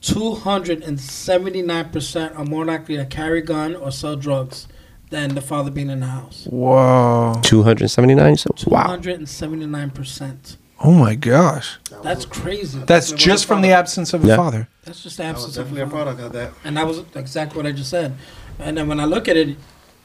279% 0.00 2.38
are 2.38 2.44
more 2.44 2.64
likely 2.64 2.96
to 2.96 3.04
carry 3.06 3.38
a 3.38 3.42
gun 3.42 3.76
or 3.76 3.92
sell 3.92 4.16
drugs 4.16 4.66
than 5.10 5.36
the 5.36 5.40
father 5.40 5.70
being 5.70 5.90
in 5.90 6.00
the 6.00 6.06
house. 6.06 6.48
Whoa. 6.50 7.38
279. 7.42 8.36
So 8.36 8.50
wow. 8.66 8.96
279%. 8.96 10.56
Oh 10.84 10.92
my 10.92 11.14
gosh. 11.14 11.78
That's 12.02 12.24
crazy. 12.24 12.78
That's 12.80 13.10
Definitely 13.10 13.24
just 13.24 13.32
was 13.32 13.44
from 13.44 13.62
the 13.62 13.70
absence 13.70 14.12
of 14.12 14.24
a 14.24 14.28
Yeah. 14.28 14.36
father. 14.36 14.68
That's 14.84 15.02
just 15.02 15.16
the 15.16 15.24
I 15.24 15.28
was 15.32 15.42
absence 15.42 15.56
of 15.56 15.64
definitely 15.66 15.82
a 15.82 15.86
product 15.86 16.20
of 16.20 16.32
that. 16.32 16.52
And 16.64 16.76
that 16.76 16.86
was 16.86 17.02
exactly 17.14 17.56
what 17.56 17.66
I 17.66 17.72
just 17.72 17.90
said. 17.90 18.16
And 18.58 18.76
then 18.76 18.88
when 18.88 18.98
I 18.98 19.04
look 19.04 19.28
at 19.28 19.36
it, 19.36 19.56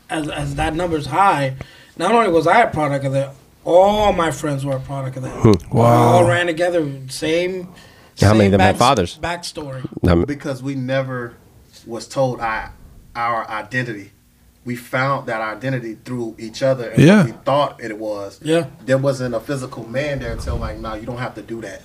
as, 0.10 0.30
as 0.30 0.56
that 0.56 0.76
number's 0.76 1.08
high, 1.08 1.56
not 1.98 2.12
only 2.14 2.30
was 2.30 2.48
I 2.48 2.62
a 2.62 2.70
product 2.70 3.06
of 3.06 3.14
that, 3.14 3.34
all 3.66 4.14
my 4.14 4.32
friends 4.32 4.66
were 4.66 4.76
a 4.76 4.80
product 4.80 5.18
of 5.18 5.24
that. 5.24 5.68
Wow. 5.72 5.84
All 5.84 6.26
ran 6.26 6.46
together, 6.46 6.90
same. 7.10 7.70
How 8.22 8.34
many 8.34 8.46
of 8.46 8.52
them 8.52 8.62
had 8.62 8.78
fathers? 8.78 9.20
Backstory. 9.22 9.86
Um, 10.08 10.24
because 10.26 10.64
we 10.64 10.76
never 10.76 11.36
was 11.86 12.08
told 12.08 12.40
our 12.40 12.74
our 13.16 13.50
identity. 13.50 14.12
We 14.68 14.76
found 14.76 15.28
that 15.28 15.40
identity 15.42 15.98
through 16.04 16.36
each 16.38 16.62
other 16.62 16.90
and 16.90 17.02
Yeah. 17.02 17.18
what 17.20 17.26
we 17.28 17.32
thought 17.46 17.82
it 17.82 17.98
was. 17.98 18.38
Yeah. 18.44 18.66
There 18.86 18.98
wasn't 18.98 19.34
a 19.34 19.40
physical 19.40 19.88
man 19.88 20.20
there 20.20 20.34
until 20.34 20.58
like, 20.58 20.78
no, 20.78 20.94
you 20.96 21.06
don't 21.06 21.20
have 21.20 21.36
to 21.36 21.42
do 21.42 21.62
that. 21.62 21.82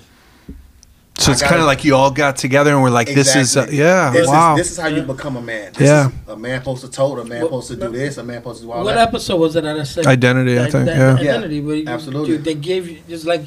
So 1.16 1.30
I 1.30 1.34
it's 1.34 1.42
kind 1.42 1.60
of 1.60 1.66
like 1.66 1.84
you 1.84 1.94
all 1.94 2.10
got 2.10 2.34
together 2.36 2.72
and 2.72 2.82
we're 2.82 2.90
like, 2.90 3.06
this 3.06 3.36
is, 3.36 3.56
uh, 3.56 3.68
yeah, 3.70 4.10
This 4.10 4.26
wow. 4.26 4.54
Is, 4.54 4.58
this 4.62 4.70
is 4.72 4.78
how 4.78 4.88
you 4.88 5.02
become 5.02 5.36
a 5.36 5.40
man. 5.40 5.72
This 5.74 5.86
Yeah. 5.88 6.08
Is 6.08 6.12
a 6.28 6.36
man 6.36 6.58
supposed 6.60 6.84
to 6.84 6.90
told, 6.90 7.20
a 7.20 7.24
man 7.24 7.42
What- 7.42 7.46
supposed 7.50 7.68
to 7.68 7.76
do 7.76 7.88
this, 7.96 8.16
a 8.18 8.24
man 8.24 8.38
supposed 8.38 8.58
to 8.62 8.66
do 8.66 8.72
all 8.72 8.82
What 8.82 8.96
that. 8.96 9.08
episode 9.08 9.36
was 9.36 9.54
it 9.54 9.62
that 9.62 9.78
I 9.78 9.84
said? 9.84 10.04
Identity, 10.06 10.58
I 10.58 10.62
that- 10.64 10.72
think, 10.72 10.86
that 10.86 10.96
yeah. 10.96 11.18
Yeah, 11.20 11.30
Identity. 11.34 11.60
where 11.60 11.76
you- 11.76 11.86
absolutely. 11.86 12.30
you- 12.32 12.38
they 12.38 12.54
gave 12.54 12.88
you 12.88 12.98
just 13.08 13.24
like 13.26 13.42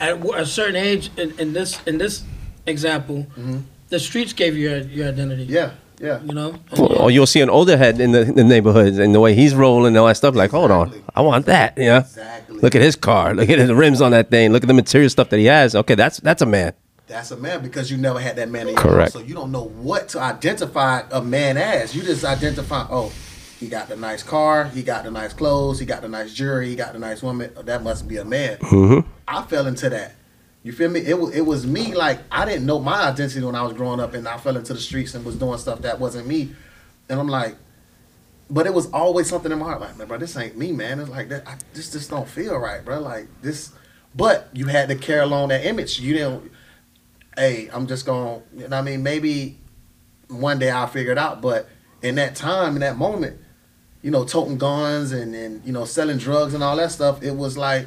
at 0.00 0.16
a 0.34 0.46
certain 0.46 0.76
age 0.76 1.10
in, 1.18 1.34
in 1.38 1.52
this 1.52 1.78
in 1.86 1.98
this 1.98 2.22
example, 2.66 3.26
Mhm. 3.38 3.64
the 3.90 3.98
streets 3.98 4.32
gave 4.32 4.56
you 4.56 4.70
your, 4.70 4.78
your 4.78 5.08
identity. 5.08 5.44
Yeah, 5.44 5.70
yeah. 6.00 6.22
You 6.22 6.32
know. 6.32 6.54
or 6.78 7.10
you'll 7.10 7.26
see 7.26 7.40
an 7.40 7.50
older 7.50 7.76
head 7.76 8.00
in 8.00 8.12
the, 8.12 8.22
in 8.22 8.34
the 8.34 8.44
neighborhoods 8.44 8.98
and 8.98 9.14
the 9.14 9.20
way 9.20 9.34
he's 9.34 9.54
rolling 9.54 9.88
and 9.88 9.96
all 9.96 10.06
that 10.06 10.16
stuff. 10.16 10.34
Like, 10.34 10.50
hold 10.50 10.70
on, 10.70 11.02
I 11.14 11.20
want 11.20 11.46
that. 11.46 11.74
Yeah. 11.76 12.00
Exactly. 12.00 12.58
Look 12.58 12.74
at 12.74 12.82
his 12.82 12.96
car. 12.96 13.34
Look 13.34 13.48
at 13.48 13.66
the 13.66 13.74
rims 13.74 14.00
on 14.00 14.12
that 14.12 14.30
thing. 14.30 14.52
Look 14.52 14.62
at 14.62 14.68
the 14.68 14.74
material 14.74 15.10
stuff 15.10 15.30
that 15.30 15.38
he 15.38 15.46
has. 15.46 15.74
Okay, 15.74 15.94
that's 15.94 16.18
that's 16.18 16.42
a 16.42 16.46
man. 16.46 16.72
That's 17.06 17.30
a 17.30 17.36
man 17.38 17.62
because 17.62 17.90
you 17.90 17.96
never 17.96 18.20
had 18.20 18.36
that 18.36 18.50
man 18.50 18.68
in 18.68 18.74
your 18.74 18.82
Correct. 18.82 19.14
life, 19.14 19.22
so 19.22 19.26
you 19.26 19.34
don't 19.34 19.50
know 19.50 19.64
what 19.64 20.10
to 20.10 20.20
identify 20.20 21.02
a 21.10 21.22
man 21.22 21.56
as. 21.56 21.96
You 21.96 22.02
just 22.02 22.22
identify, 22.22 22.86
oh, 22.90 23.10
he 23.58 23.66
got 23.66 23.88
the 23.88 23.96
nice 23.96 24.22
car, 24.22 24.64
he 24.64 24.82
got 24.82 25.04
the 25.04 25.10
nice 25.10 25.32
clothes, 25.32 25.78
he 25.78 25.86
got 25.86 26.02
the 26.02 26.08
nice 26.08 26.34
jewelry, 26.34 26.68
he 26.68 26.76
got 26.76 26.92
the 26.92 26.98
nice 26.98 27.22
woman. 27.22 27.50
Oh, 27.56 27.62
that 27.62 27.82
must 27.82 28.06
be 28.06 28.18
a 28.18 28.24
man. 28.26 28.58
Mm-hmm. 28.58 29.08
I 29.26 29.42
fell 29.44 29.66
into 29.66 29.88
that. 29.88 30.14
You 30.68 30.74
feel 30.74 30.90
me? 30.90 31.00
It 31.00 31.18
was 31.18 31.34
it 31.34 31.40
was 31.46 31.66
me. 31.66 31.94
Like 31.94 32.20
I 32.30 32.44
didn't 32.44 32.66
know 32.66 32.78
my 32.78 33.08
identity 33.08 33.42
when 33.42 33.54
I 33.54 33.62
was 33.62 33.72
growing 33.72 34.00
up, 34.00 34.12
and 34.12 34.28
I 34.28 34.36
fell 34.36 34.54
into 34.54 34.74
the 34.74 34.78
streets 34.78 35.14
and 35.14 35.24
was 35.24 35.36
doing 35.36 35.56
stuff 35.56 35.80
that 35.80 35.98
wasn't 35.98 36.26
me. 36.26 36.50
And 37.08 37.18
I'm 37.18 37.26
like, 37.26 37.56
but 38.50 38.66
it 38.66 38.74
was 38.74 38.90
always 38.90 39.30
something 39.30 39.50
in 39.50 39.60
my 39.60 39.64
heart, 39.64 39.80
like, 39.80 39.96
man, 39.96 40.06
bro, 40.06 40.18
this 40.18 40.36
ain't 40.36 40.58
me, 40.58 40.72
man. 40.72 41.00
It's 41.00 41.08
like 41.08 41.30
that. 41.30 41.48
I, 41.48 41.56
this 41.72 41.90
just 41.90 42.10
don't 42.10 42.28
feel 42.28 42.58
right, 42.58 42.84
bro. 42.84 43.00
Like 43.00 43.28
this. 43.40 43.72
But 44.14 44.50
you 44.52 44.66
had 44.66 44.90
to 44.90 44.94
carry 44.94 45.20
along 45.20 45.48
that 45.48 45.64
image. 45.64 46.00
You 46.00 46.12
didn't. 46.12 46.52
Hey, 47.34 47.70
I'm 47.72 47.86
just 47.86 48.04
gonna. 48.04 48.42
You 48.54 48.68
know 48.68 48.76
I 48.76 48.82
mean? 48.82 49.02
Maybe 49.02 49.56
one 50.28 50.58
day 50.58 50.68
I'll 50.68 50.86
figure 50.86 51.12
it 51.12 51.18
out. 51.18 51.40
But 51.40 51.66
in 52.02 52.16
that 52.16 52.36
time, 52.36 52.74
in 52.74 52.80
that 52.80 52.98
moment, 52.98 53.40
you 54.02 54.10
know, 54.10 54.26
toting 54.26 54.58
guns 54.58 55.12
and 55.12 55.34
and 55.34 55.64
you 55.64 55.72
know 55.72 55.86
selling 55.86 56.18
drugs 56.18 56.52
and 56.52 56.62
all 56.62 56.76
that 56.76 56.92
stuff, 56.92 57.22
it 57.22 57.34
was 57.34 57.56
like, 57.56 57.86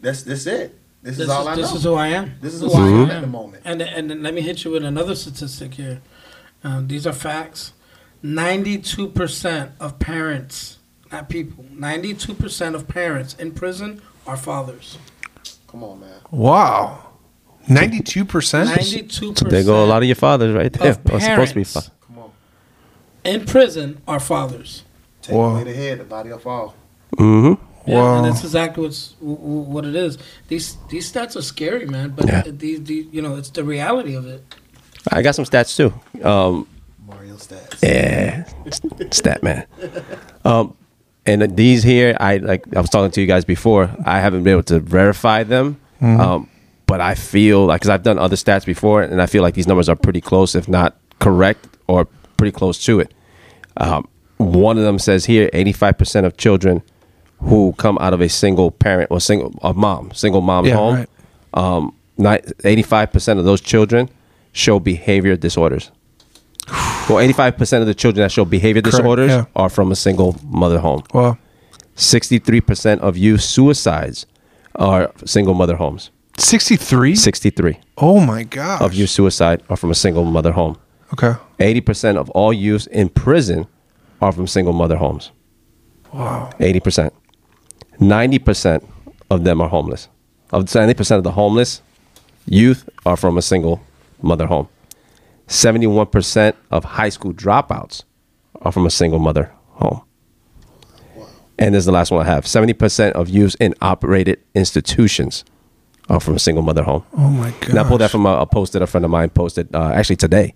that's 0.00 0.22
this 0.22 0.46
it. 0.46 0.78
This, 1.04 1.18
This 1.18 1.24
is 1.26 1.30
all 1.30 1.42
is, 1.42 1.46
I 1.48 1.54
this 1.56 1.70
know. 1.70 1.76
is 1.76 1.84
who 1.84 1.94
I 1.94 2.08
am. 2.08 2.34
This 2.40 2.54
is 2.54 2.60
who 2.62 2.72
I 2.72 2.88
am 2.88 3.10
at 3.10 3.20
the 3.20 3.26
moment. 3.26 3.62
And 3.64 3.80
and 3.82 4.10
then 4.10 4.22
let 4.22 4.32
me 4.34 4.40
hit 4.40 4.64
you 4.64 4.70
with 4.72 4.84
another 4.84 5.14
statistic 5.14 5.74
here. 5.74 6.00
Um, 6.64 6.88
these 6.88 7.06
are 7.06 7.12
facts. 7.12 7.72
Ninety-two 8.22 9.08
percent 9.08 9.72
of 9.78 9.98
parents, 9.98 10.78
not 11.12 11.28
people, 11.28 11.64
ninety-two 11.70 12.32
percent 12.34 12.74
of 12.74 12.88
parents 12.88 13.34
in 13.34 13.52
prison 13.52 14.00
are 14.26 14.38
fathers. 14.38 14.96
Come 15.68 15.84
on, 15.84 16.00
man. 16.00 16.20
wow. 16.30 17.10
92%? 17.68 18.66
Ninety-two 18.66 19.34
So 19.36 19.46
there 19.48 19.64
go 19.64 19.82
a 19.84 19.86
lot 19.86 20.02
of 20.02 20.06
your 20.06 20.14
fathers 20.16 20.54
right 20.54 20.70
there. 20.72 20.90
Of 20.90 20.98
Or 21.10 21.18
supposed 21.20 21.24
to 21.52 21.54
be 21.54 21.64
parents. 21.64 21.72
fa- 21.72 21.90
Come 22.06 22.18
on. 22.18 22.30
in 23.24 23.44
prison 23.46 24.00
are 24.06 24.20
fathers. 24.20 24.84
Take 25.22 25.34
Whoa. 25.34 25.52
away 25.52 25.64
the 25.64 25.72
head, 25.72 25.98
the 26.00 26.04
body 26.04 26.28
will 26.30 26.38
fall. 26.38 26.74
Mhm. 27.16 27.58
Yeah, 27.86 27.96
Wow. 27.96 28.16
and 28.16 28.26
that's 28.26 28.42
exactly 28.44 28.82
what's 28.84 29.08
w- 29.20 29.36
w- 29.36 29.60
what 29.60 29.84
it 29.84 29.94
is. 29.94 30.16
These 30.48 30.76
these 30.88 31.10
stats 31.12 31.36
are 31.36 31.42
scary, 31.42 31.86
man. 31.86 32.14
But 32.16 32.26
Yeah. 32.26 32.42
these, 32.46 32.82
these, 32.84 33.06
you 33.12 33.20
know, 33.22 33.36
it's 33.36 33.50
the 33.50 33.62
reality 33.64 34.14
of 34.14 34.26
it. 34.26 34.42
I 35.12 35.20
got 35.22 35.34
some 35.34 35.44
stats 35.44 35.76
too. 35.76 35.92
Um, 36.26 36.66
Mario 37.06 37.34
stats. 37.34 37.82
Yeah, 37.82 38.44
stat 39.10 39.42
man. 39.42 39.66
Um, 40.44 40.74
and 41.26 41.56
these 41.56 41.82
here, 41.82 42.16
I 42.18 42.38
like. 42.38 42.64
I 42.76 42.80
was 42.80 42.88
talking 42.90 43.10
to 43.10 43.20
you 43.20 43.26
guys 43.26 43.44
before. 43.44 43.90
I 44.06 44.20
haven't 44.20 44.44
been 44.44 44.52
able 44.52 44.62
to 44.64 44.80
verify 44.80 45.42
them, 45.42 45.78
um, 46.00 46.48
but 46.86 47.00
I 47.02 47.14
feel 47.14 47.66
like 47.66 47.80
because 47.82 47.90
I've 47.90 48.02
done 48.02 48.18
other 48.18 48.36
stats 48.36 48.64
before, 48.64 49.02
and 49.02 49.20
I 49.20 49.26
feel 49.26 49.42
like 49.42 49.54
these 49.54 49.66
numbers 49.66 49.88
are 49.90 49.96
pretty 49.96 50.20
close, 50.22 50.54
if 50.54 50.68
not 50.68 50.96
correct, 51.20 51.66
or 51.86 52.06
pretty 52.38 52.52
close 52.52 52.82
to 52.86 53.00
it. 53.00 53.12
Um, 53.76 54.08
one 54.38 54.78
of 54.78 54.84
them 54.84 54.98
says 54.98 55.26
here, 55.26 55.48
eighty-five 55.52 55.96
percent 55.98 56.24
of 56.26 56.36
children 56.38 56.82
who 57.44 57.72
come 57.78 57.98
out 58.00 58.12
of 58.14 58.20
a 58.20 58.28
single 58.28 58.70
parent 58.70 59.10
or 59.10 59.20
single 59.20 59.52
a 59.62 59.72
mom, 59.74 60.10
single 60.12 60.40
mom 60.40 60.64
Yeah, 60.66 60.76
home, 60.76 60.94
right. 60.94 61.08
um, 61.54 61.94
eighty-five 62.64 63.12
percent 63.12 63.38
of 63.38 63.44
those 63.44 63.60
children 63.60 64.08
show 64.52 64.78
behavior 64.80 65.36
disorders. 65.36 65.90
Well, 67.08 67.20
eighty-five 67.20 67.56
percent 67.58 67.82
of 67.82 67.86
the 67.86 67.94
children 67.94 68.24
that 68.24 68.32
show 68.32 68.44
behavior 68.44 68.80
Correct, 68.82 68.96
disorders 68.96 69.30
yeah. 69.30 69.44
are 69.54 69.68
from 69.68 69.92
a 69.92 69.96
single 69.96 70.36
mother 70.44 70.78
home. 70.78 71.02
Wow. 71.12 71.36
Sixty-three 71.96 72.60
percent 72.62 73.00
of 73.02 73.16
youth 73.16 73.42
suicides 73.42 74.26
are 74.76 75.12
single 75.24 75.54
mother 75.54 75.76
homes. 75.76 76.10
63? 76.36 77.14
63. 77.14 77.78
Oh 77.98 78.18
my 78.18 78.42
god. 78.42 78.82
of 78.82 78.92
youth 78.92 79.10
suicide 79.10 79.62
are 79.68 79.76
from 79.76 79.92
a 79.92 79.94
single 79.94 80.24
mother 80.24 80.50
home. 80.50 80.76
Okay. 81.12 81.34
Eighty 81.60 81.80
percent 81.80 82.18
of 82.18 82.28
all 82.30 82.52
youth 82.52 82.88
in 82.90 83.08
prison 83.08 83.66
are 84.20 84.32
from 84.32 84.48
single 84.48 84.72
mother 84.72 84.96
homes. 84.96 85.30
Wow. 86.12 86.50
Eighty 86.58 86.80
percent. 87.98 88.08
Ninety 88.08 88.38
percent 88.38 88.88
of 89.30 89.44
them 89.44 89.60
are 89.60 89.68
homeless. 89.68 90.08
Of 90.52 90.72
ninety 90.74 90.94
percent 90.94 91.18
of 91.18 91.24
the 91.24 91.32
homeless 91.32 91.82
youth 92.46 92.88
are 93.06 93.16
from 93.16 93.38
a 93.38 93.42
single 93.42 93.80
mother 94.22 94.46
home. 94.46 94.68
Seventy-one 95.46 96.06
percent 96.06 96.56
of 96.70 96.84
high 96.84 97.08
school 97.08 97.32
dropouts 97.32 98.04
are 98.62 98.72
from 98.72 98.86
a 98.86 98.90
single 98.90 99.18
mother 99.18 99.52
home. 99.70 100.02
And 101.58 101.74
this 101.74 101.80
is 101.80 101.86
the 101.86 101.92
last 101.92 102.10
one 102.10 102.26
I 102.26 102.30
have. 102.30 102.46
Seventy 102.46 102.72
percent 102.72 103.14
of 103.16 103.28
youth 103.28 103.56
in 103.60 103.74
operated 103.80 104.40
institutions 104.54 105.44
are 106.08 106.20
from 106.20 106.34
a 106.34 106.38
single 106.38 106.62
mother 106.62 106.82
home. 106.82 107.04
Oh 107.16 107.30
my 107.30 107.50
God. 107.60 107.70
And 107.70 107.78
I 107.78 107.84
pulled 107.84 108.00
that 108.02 108.10
from 108.10 108.26
a, 108.26 108.38
a 108.40 108.46
post 108.46 108.74
that 108.74 108.82
a 108.82 108.86
friend 108.86 109.04
of 109.04 109.10
mine 109.10 109.30
posted 109.30 109.74
uh, 109.74 109.90
actually 109.94 110.16
today. 110.16 110.54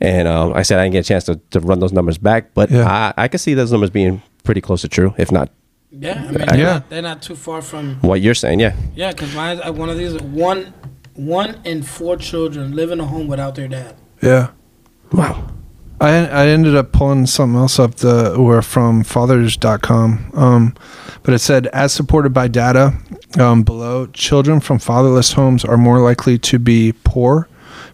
And 0.00 0.26
um, 0.28 0.52
I 0.54 0.62
said 0.62 0.78
I 0.78 0.84
didn't 0.84 0.92
get 0.94 1.04
a 1.04 1.08
chance 1.08 1.24
to, 1.24 1.40
to 1.50 1.60
run 1.60 1.78
those 1.80 1.92
numbers 1.92 2.18
back, 2.18 2.54
but 2.54 2.70
Yeah. 2.70 2.88
I, 3.16 3.24
I 3.24 3.28
could 3.28 3.40
see 3.40 3.54
those 3.54 3.70
numbers 3.72 3.90
being 3.90 4.22
pretty 4.44 4.60
close 4.60 4.82
to 4.82 4.88
true, 4.88 5.14
if 5.16 5.30
not 5.32 5.48
Yeah, 5.92 6.14
I 6.14 6.22
mean, 6.22 6.32
they're, 6.34 6.56
Yeah. 6.58 6.64
Not, 6.64 6.90
they're 6.90 7.02
not 7.02 7.22
too 7.22 7.36
far 7.36 7.60
from. 7.62 7.96
what 8.00 8.20
you're 8.20 8.34
saying. 8.34 8.60
Yeah. 8.60 8.74
Yeah, 8.94 9.12
because 9.12 9.34
mine 9.34 9.60
uh, 9.62 9.72
one 9.72 9.90
of 9.90 9.98
these 9.98 10.14
one 10.22 10.72
one 11.14 11.60
in 11.64 11.82
four 11.82 12.16
children 12.16 12.74
live 12.74 12.90
in 12.90 12.98
a 13.00 13.04
home 13.06 13.26
without 13.28 13.54
their 13.54 13.68
dad. 13.68 13.94
Yeah. 14.22 14.50
Wow. 15.12 15.48
I 16.00 16.08
I 16.26 16.46
ended 16.48 16.74
up 16.74 16.92
pulling 16.92 17.26
something 17.26 17.58
else 17.58 17.78
up 17.78 17.96
the 17.96 18.34
or 18.34 18.62
from 18.62 19.04
fathers.com. 19.04 20.30
Um, 20.34 20.74
but 21.22 21.34
it 21.34 21.38
said 21.40 21.66
as 21.68 21.92
supported 21.92 22.32
by 22.32 22.48
data 22.48 22.94
um, 23.38 23.62
below, 23.62 24.06
children 24.06 24.60
from 24.60 24.78
fatherless 24.78 25.32
homes 25.34 25.64
are 25.64 25.76
more 25.76 26.00
likely 26.00 26.38
to 26.38 26.58
be 26.58 26.92
poor, 27.04 27.48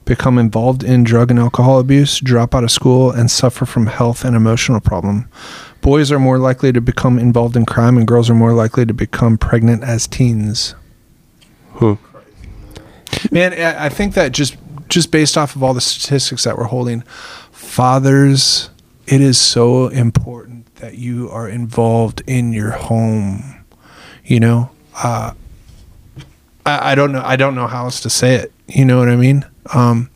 become 0.05 0.39
involved 0.39 0.85
in 0.85 1.03
drug 1.05 1.31
and 1.31 1.39
alcohol 1.41 1.81
abuse, 1.81 2.21
drop 2.21 2.55
out 2.55 2.65
of 2.65 2.71
school, 2.71 3.11
and 3.11 3.31
suffer 3.31 3.67
from 3.67 3.87
health 3.87 4.25
and 4.25 4.37
emotional 4.37 4.81
problem. 4.81 5.29
Boys 5.89 6.13
are 6.13 6.19
more 6.19 6.37
likely 6.37 6.71
to 6.71 6.83
become 6.83 7.19
involved 7.19 7.57
in 7.57 7.65
crime, 7.65 7.97
and 7.97 8.07
girls 8.07 8.29
are 8.29 8.35
more 8.35 8.53
likely 8.53 8.85
to 8.85 8.93
become 8.93 9.39
pregnant 9.39 9.83
as 9.83 10.07
teens. 10.07 10.75
Hmm. 11.77 11.95
Man, 13.31 13.55
I 13.55 13.87
I 13.87 13.89
think 13.89 14.13
that 14.13 14.33
just 14.33 14.59
just 14.91 15.11
based 15.11 15.39
off 15.39 15.57
of 15.57 15.63
all 15.63 15.73
the 15.73 15.81
statistics 15.81 16.45
that 16.45 16.59
we're 16.59 16.65
holding, 16.65 17.01
fathers, 17.53 18.69
it 19.07 19.23
is 19.23 19.41
so 19.41 19.89
important 19.89 20.75
that 20.77 20.99
you 20.99 21.31
are 21.31 21.49
involved 21.49 22.23
in 22.27 22.53
your 22.53 22.73
home. 22.73 23.65
You 24.27 24.41
know, 24.41 24.71
uh, 24.95 25.33
I, 26.67 26.93
I 26.93 26.95
don't 26.97 27.13
know. 27.13 27.23
I 27.25 27.37
don't 27.37 27.55
know 27.55 27.67
how 27.67 27.85
else 27.85 28.01
to 28.01 28.11
say 28.11 28.35
it. 28.35 28.53
You 28.67 28.85
know 28.85 28.99
what 28.99 29.09
I 29.09 29.17
mean? 29.17 29.47
Um, 29.73 30.11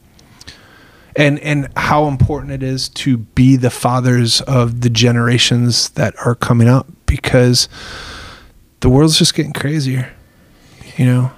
and 1.17 1.39
and 1.41 1.69
how 1.77 2.07
important 2.07 2.53
it 2.53 2.63
is 2.63 2.89
to 2.89 3.19
be 3.19 3.57
the 3.57 3.71
fathers 3.71 4.41
of 4.43 4.81
the 4.81 4.91
generations 4.91 5.91
that 5.91 6.15
are 6.25 6.35
coming 6.35 6.69
up 6.69 6.87
because 7.07 7.69
the 8.81 8.89
world's 8.89 9.19
just 9.19 9.35
getting 9.35 9.53
crazier. 9.53 10.13
You 10.97 11.07
know. 11.07 11.33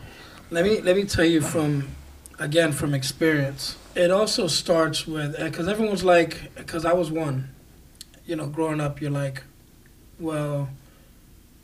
Let 0.51 0.65
me 0.65 0.81
let 0.81 0.97
me 0.97 1.05
tell 1.05 1.25
you 1.25 1.41
from 1.41 1.89
again 2.39 2.73
from 2.73 2.95
experience. 2.95 3.77
It 3.95 4.11
also 4.11 4.49
starts 4.49 5.07
with 5.07 5.39
eh, 5.39 5.49
because 5.49 5.69
everyone's 5.69 6.05
like 6.05 6.55
because 6.55 6.85
I 6.85 6.93
was 6.93 7.11
one. 7.11 7.51
You 8.27 8.37
know, 8.37 8.47
growing 8.47 8.81
up, 8.81 9.03
you're 9.03 9.11
like, 9.11 9.43
well, 10.19 10.71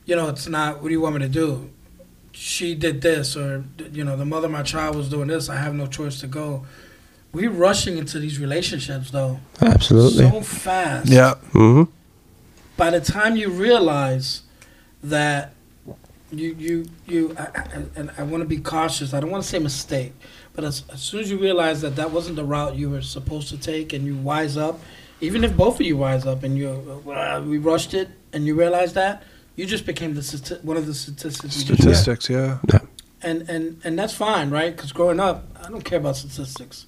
you 0.05 0.15
know, 0.15 0.29
it's 0.29 0.47
not. 0.47 0.83
What 0.83 0.89
do 0.89 0.91
you 0.91 1.01
want 1.01 1.17
me 1.17 1.23
to 1.23 1.29
do? 1.29 1.71
she 2.33 2.75
did 2.75 3.03
this 3.03 3.37
or 3.37 3.65
you 3.93 4.05
know 4.05 4.17
the 4.17 4.25
mother 4.25 4.47
of 4.47 4.53
my 4.53 4.63
child 4.63 4.97
was 4.97 5.09
doing 5.09 5.29
this. 5.29 5.49
I 5.49 5.57
have 5.57 5.75
no 5.75 5.87
choice 5.87 6.21
to 6.21 6.27
go. 6.27 6.65
We 7.33 7.47
rushing 7.47 7.97
into 7.99 8.19
these 8.19 8.39
relationships 8.41 9.11
though 9.11 9.39
Absolutely. 9.61 10.29
so 10.31 10.41
fast. 10.41 11.09
Yeah. 11.09 11.35
hmm 11.53 11.85
By 12.77 12.91
the 12.91 13.01
time 13.01 13.37
you 13.37 13.51
realize 13.51 14.43
that 15.03 15.53
you 16.33 16.55
you 16.59 16.87
you 17.07 17.37
I, 17.39 17.43
I, 17.43 17.83
and 17.97 18.11
I 18.19 18.23
want 18.23 18.43
to 18.43 18.49
be 18.49 18.59
cautious. 18.59 19.15
I 19.15 19.21
don't 19.21 19.31
want 19.31 19.43
to 19.45 19.49
say 19.49 19.59
mistake, 19.59 20.13
but 20.55 20.65
as, 20.65 20.85
as 20.93 21.01
soon 21.01 21.21
as 21.21 21.31
you 21.31 21.39
realize 21.39 21.81
that 21.83 21.97
that 21.97 22.11
wasn't 22.11 22.37
the 22.37 22.45
route 22.45 22.77
you 22.77 22.91
were 22.91 23.03
supposed 23.03 23.49
to 23.49 23.59
take, 23.59 23.93
and 23.93 24.05
you 24.05 24.17
wise 24.17 24.57
up, 24.57 24.81
even 25.21 25.43
if 25.45 25.57
both 25.57 25.81
of 25.81 25.87
you 25.87 25.97
wise 25.97 26.27
up 26.27 26.43
and 26.45 26.57
you 26.57 26.69
uh, 27.09 27.43
we 27.45 27.59
rushed 27.59 27.95
it, 27.95 28.09
and 28.33 28.47
you 28.47 28.55
realize 28.55 28.93
that 28.95 29.23
you 29.57 29.67
just 29.67 29.87
became 29.87 30.15
the 30.15 30.21
stati- 30.21 30.63
one 30.63 30.77
of 30.77 30.87
the 30.87 30.95
statistics. 30.95 31.59
you 31.59 31.75
just 31.75 31.85
read. 31.85 31.97
Statistics. 31.97 32.31
Yeah. 32.31 32.59
and 33.23 33.49
and 33.51 33.81
and 33.85 33.99
that's 33.99 34.15
fine, 34.15 34.51
right? 34.51 34.75
Because 34.75 34.93
growing 34.93 35.19
up, 35.21 35.45
I 35.65 35.69
don't 35.69 35.85
care 35.85 35.99
about 35.99 36.17
statistics. 36.17 36.87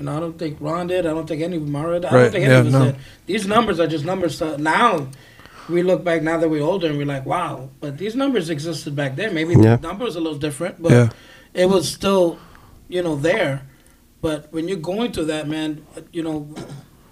You 0.00 0.06
know, 0.06 0.16
I 0.16 0.20
don't 0.20 0.38
think 0.38 0.56
Ron 0.60 0.86
did. 0.86 1.04
I 1.04 1.10
don't 1.10 1.26
think 1.26 1.42
any 1.42 1.56
of 1.56 1.68
Mara 1.68 2.00
did. 2.00 2.06
I 2.06 2.12
don't 2.12 2.32
think 2.32 2.44
any 2.46 2.54
yeah, 2.54 2.60
of 2.60 2.66
us 2.68 2.72
no. 2.72 2.84
did. 2.86 2.96
These 3.26 3.46
numbers 3.46 3.78
are 3.78 3.86
just 3.86 4.02
numbers. 4.02 4.38
To, 4.38 4.56
now, 4.56 5.08
we 5.68 5.82
look 5.82 6.02
back 6.02 6.22
now 6.22 6.38
that 6.38 6.48
we're 6.48 6.62
older 6.62 6.86
and 6.86 6.96
we're 6.96 7.04
like, 7.04 7.26
wow. 7.26 7.68
But 7.80 7.98
these 7.98 8.16
numbers 8.16 8.48
existed 8.48 8.96
back 8.96 9.16
then. 9.16 9.34
Maybe 9.34 9.52
Yeah. 9.52 9.76
the 9.76 9.86
numbers 9.86 10.16
a 10.16 10.20
little 10.20 10.38
different, 10.38 10.80
but 10.82 10.90
Yeah. 10.90 11.08
it 11.52 11.68
was 11.68 11.86
still, 11.86 12.38
you 12.88 13.02
know, 13.02 13.14
there. 13.14 13.66
But 14.22 14.50
when 14.52 14.68
you're 14.68 14.78
going 14.78 15.12
through 15.12 15.26
that, 15.26 15.46
man, 15.46 15.84
you 16.12 16.22
know, 16.22 16.48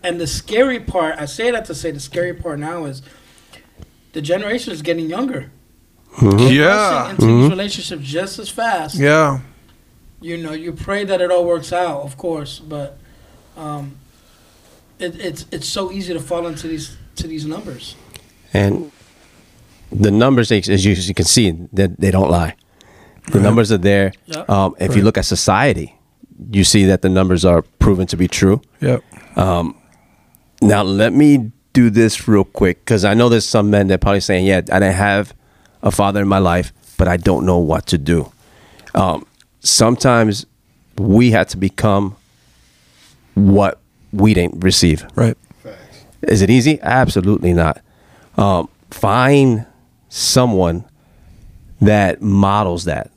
and 0.03 0.18
the 0.18 0.27
scary 0.27 0.81
part, 0.81 1.16
I 1.18 1.27
say 1.27 1.51
that 1.51 1.66
to 1.66 1.74
say 1.74 1.90
the 1.90 2.01
scary 2.01 2.33
part 2.33 2.59
now 2.59 2.87
is 2.87 3.03
the 4.14 4.22
generation 4.22 4.72
is 4.72 4.81
getting 4.81 5.11
younger. 5.11 5.51
Mm-hmm. 6.16 6.38
Yeah. 6.55 6.64
Rushing 6.68 7.11
into 7.11 7.20
these 7.20 7.35
mm-hmm. 7.35 7.51
relationships 7.51 8.03
just 8.07 8.38
as 8.38 8.48
fast 8.48 8.94
Yeah. 8.94 9.40
You 10.20 10.37
know, 10.37 10.52
you 10.52 10.72
pray 10.72 11.04
that 11.04 11.20
it 11.20 11.31
all 11.31 11.44
works 11.44 11.72
out, 11.72 12.02
of 12.02 12.16
course, 12.16 12.59
but 12.59 12.98
um, 13.57 13.96
it, 14.98 15.20
it's 15.20 15.46
it's 15.52 15.68
so 15.68 15.92
easy 15.92 16.12
to 16.12 16.20
fall 16.20 16.46
into 16.46 16.68
these 16.68 16.96
to 17.16 17.26
these 17.26 17.46
numbers. 17.46 17.96
And 18.52 18.90
the 19.92 20.11
numbers, 20.11 20.50
as 20.52 20.85
you, 20.85 20.92
as 20.92 21.09
you 21.09 21.14
can 21.14 21.24
see, 21.24 21.50
that 21.72 22.00
they 22.00 22.11
don't 22.11 22.31
lie. 22.31 22.54
The 23.33 23.40
numbers 23.40 23.70
are 23.72 23.78
there. 23.78 24.12
Yeah. 24.26 24.44
Um, 24.48 24.74
if 24.81 24.96
you 24.96 25.02
look 25.02 25.18
at 25.18 25.26
society, 25.26 25.94
you 26.50 26.64
see 26.64 26.87
that 26.87 27.02
the 27.02 27.11
numbers 27.11 27.44
are 27.44 27.62
proven 27.78 28.07
to 28.09 28.16
be 28.16 28.26
true. 28.28 28.62
Yep. 28.81 29.04
Now, 30.61 30.83
let 30.83 31.12
me 31.12 31.52
do 31.72 31.90
this 31.90 32.26
real 32.26 32.44
quick 32.44 32.81
because 32.85 33.04
I 33.04 33.14
know 33.14 33.28
there's 33.28 33.48
some 33.48 33.70
men 33.70 33.88
that 33.88 34.00
probably 34.00 34.20
saying, 34.20 34.46
"Yeah, 34.46 34.59
I 34.59 34.81
didn't 34.81 34.94
have 34.94 35.35
a 35.83 35.90
father 35.90 36.22
in 36.22 36.28
my 36.28 36.38
life, 36.38 36.72
but 36.96 37.07
I 37.09 37.16
don't 37.16 37.46
know 37.46 37.59
what 37.59 37.87
to 37.88 37.98
do." 37.98 38.33
Um, 38.94 39.26
sometimes 39.61 40.47
we 40.97 41.31
have 41.31 41.49
to 41.49 41.57
become 41.57 42.16
what 43.35 43.81
we 44.12 44.35
didn't 44.35 44.61
receive. 44.62 45.07
Right. 45.14 45.37
Facts. 45.62 46.05
Is 46.23 46.42
it 46.42 46.51
easy? 46.51 46.79
Absolutely 46.83 47.53
not. 47.53 47.81
Um, 48.37 48.68
find 48.90 49.66
someone 50.09 50.85
that 51.81 52.21
models 52.23 52.85
that. 52.85 53.11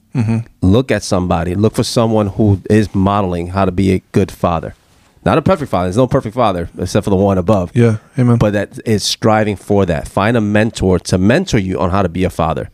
Look 0.61 0.91
at 0.91 1.03
somebody. 1.03 1.55
Look 1.55 1.73
for 1.73 1.83
someone 1.83 2.27
who 2.27 2.61
is 2.69 2.93
modeling 2.93 3.47
how 3.47 3.63
to 3.65 3.71
be 3.71 3.93
a 3.93 3.99
good 4.11 4.29
father. 4.29 4.75
Not 5.23 5.37
a 5.37 5.41
perfect 5.41 5.71
father. 5.71 5.85
There's 5.85 5.97
no 5.97 6.07
perfect 6.07 6.35
father 6.35 6.69
except 6.77 7.05
for 7.05 7.11
the 7.11 7.15
one 7.15 7.37
above. 7.37 7.71
Yeah. 7.75 7.97
Amen. 8.19 8.37
But 8.37 8.53
that 8.53 8.79
is 8.85 9.03
striving 9.03 9.55
for 9.55 9.85
that. 9.85 10.07
Find 10.07 10.35
a 10.35 10.41
mentor 10.41 10.99
to 10.99 11.17
mentor 11.17 11.59
you 11.59 11.79
on 11.79 11.91
how 11.91 12.01
to 12.01 12.09
be 12.09 12.23
a 12.23 12.29
father. 12.29 12.69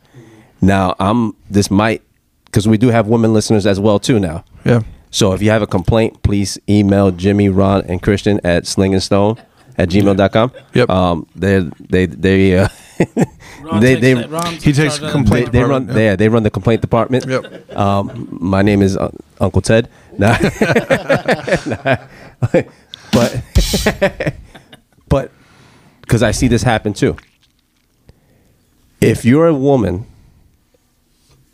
Now, 0.62 0.96
I'm. 1.00 1.36
This 1.50 1.70
might 1.70 2.02
because 2.48 2.68
we 2.68 2.78
do 2.78 2.88
have 2.90 3.08
women 3.08 3.32
listeners 3.34 3.66
as 3.66 3.80
well 3.80 4.00
too 4.00 4.20
now. 4.20 4.44
yeah. 4.66 4.82
So 5.10 5.32
if 5.32 5.42
you 5.42 5.50
have 5.52 5.62
a 5.62 5.68
complaint, 5.68 6.22
please 6.22 6.60
email 6.68 7.12
Jimmy, 7.12 7.48
Ron, 7.48 7.82
and 7.88 8.02
Christian 8.02 8.42
at 8.44 8.64
slingandstone 8.66 9.38
at 9.78 9.88
gmail.com. 9.90 10.52
Yep. 10.74 10.90
Um, 10.90 11.26
they 11.34 11.60
they 11.80 12.06
they 12.08 12.58
uh, 12.58 12.68
Ron 13.62 13.80
They- 13.80 13.94
takes 13.96 14.02
they- 14.02 14.14
that- 14.16 14.30
Ron's 14.30 14.64
he 14.64 14.74
takes 14.74 15.00
complaint 15.00 15.52
they, 15.54 15.60
they 15.60 15.64
run 15.64 15.88
yeah. 15.88 15.96
yeah. 15.98 16.16
they 16.18 16.28
run 16.28 16.44
the 16.44 16.50
complaint 16.52 16.82
department. 16.82 17.26
Yep. 17.26 17.78
Um, 17.78 18.28
my 18.42 18.62
name 18.64 18.82
is 18.82 18.98
uh, 18.98 19.10
Uncle 19.40 19.62
Ted. 19.62 19.88
Nah. 20.20 20.36
but 23.12 23.44
but 25.08 25.32
because 26.02 26.24
I 26.24 26.32
see 26.32 26.48
this 26.48 26.64
happen 26.64 26.94
too. 26.94 27.16
If 29.00 29.26
you're 29.26 29.48
a 29.48 29.54
woman 29.54 30.06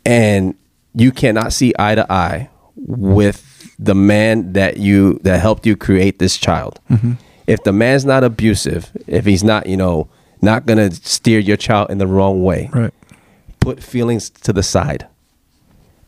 and 0.06 0.54
you 0.94 1.12
cannot 1.12 1.52
see 1.52 1.72
eye 1.78 1.94
to 1.94 2.10
eye 2.12 2.48
with 2.76 3.42
the 3.78 3.94
man 3.94 4.52
that 4.52 4.76
you 4.76 5.18
that 5.22 5.40
helped 5.40 5.66
you 5.66 5.76
create 5.76 6.18
this 6.18 6.36
child, 6.36 6.80
mm-hmm. 6.90 7.12
if 7.46 7.62
the 7.64 7.72
man's 7.72 8.04
not 8.04 8.22
abusive, 8.24 8.90
if 9.06 9.24
he's 9.24 9.42
not 9.44 9.66
you 9.66 9.76
know 9.76 10.08
not 10.42 10.66
gonna 10.66 10.90
steer 10.92 11.38
your 11.38 11.56
child 11.56 11.90
in 11.90 11.98
the 11.98 12.06
wrong 12.06 12.42
way, 12.42 12.68
Right. 12.72 12.92
put 13.60 13.82
feelings 13.82 14.28
to 14.30 14.52
the 14.52 14.62
side 14.62 15.06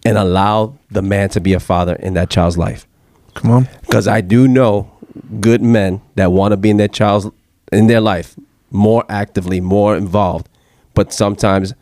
and 0.05 0.16
allow 0.18 0.75
the 0.90 1.03
man 1.03 1.29
to 1.31 1.40
be 1.40 1.53
a 1.55 1.61
father 1.61 1.94
in 1.94 2.14
that 2.14 2.31
child's 2.31 2.57
life 2.59 2.87
Come 3.35 3.51
on. 3.51 3.68
because 3.81 4.07
I 4.07 4.20
do 4.20 4.46
know 4.46 4.90
good 5.40 5.62
men 5.62 6.01
that 6.14 6.31
want 6.33 6.53
to 6.53 6.57
be 6.57 6.70
in 6.70 6.77
their 6.77 6.88
child's 6.88 7.27
in 7.72 7.87
their 7.88 8.01
life 8.01 8.37
more 8.70 9.05
actively, 9.09 9.61
more 9.61 9.96
involved, 9.96 10.49
but 10.94 11.12
sometimes 11.12 11.72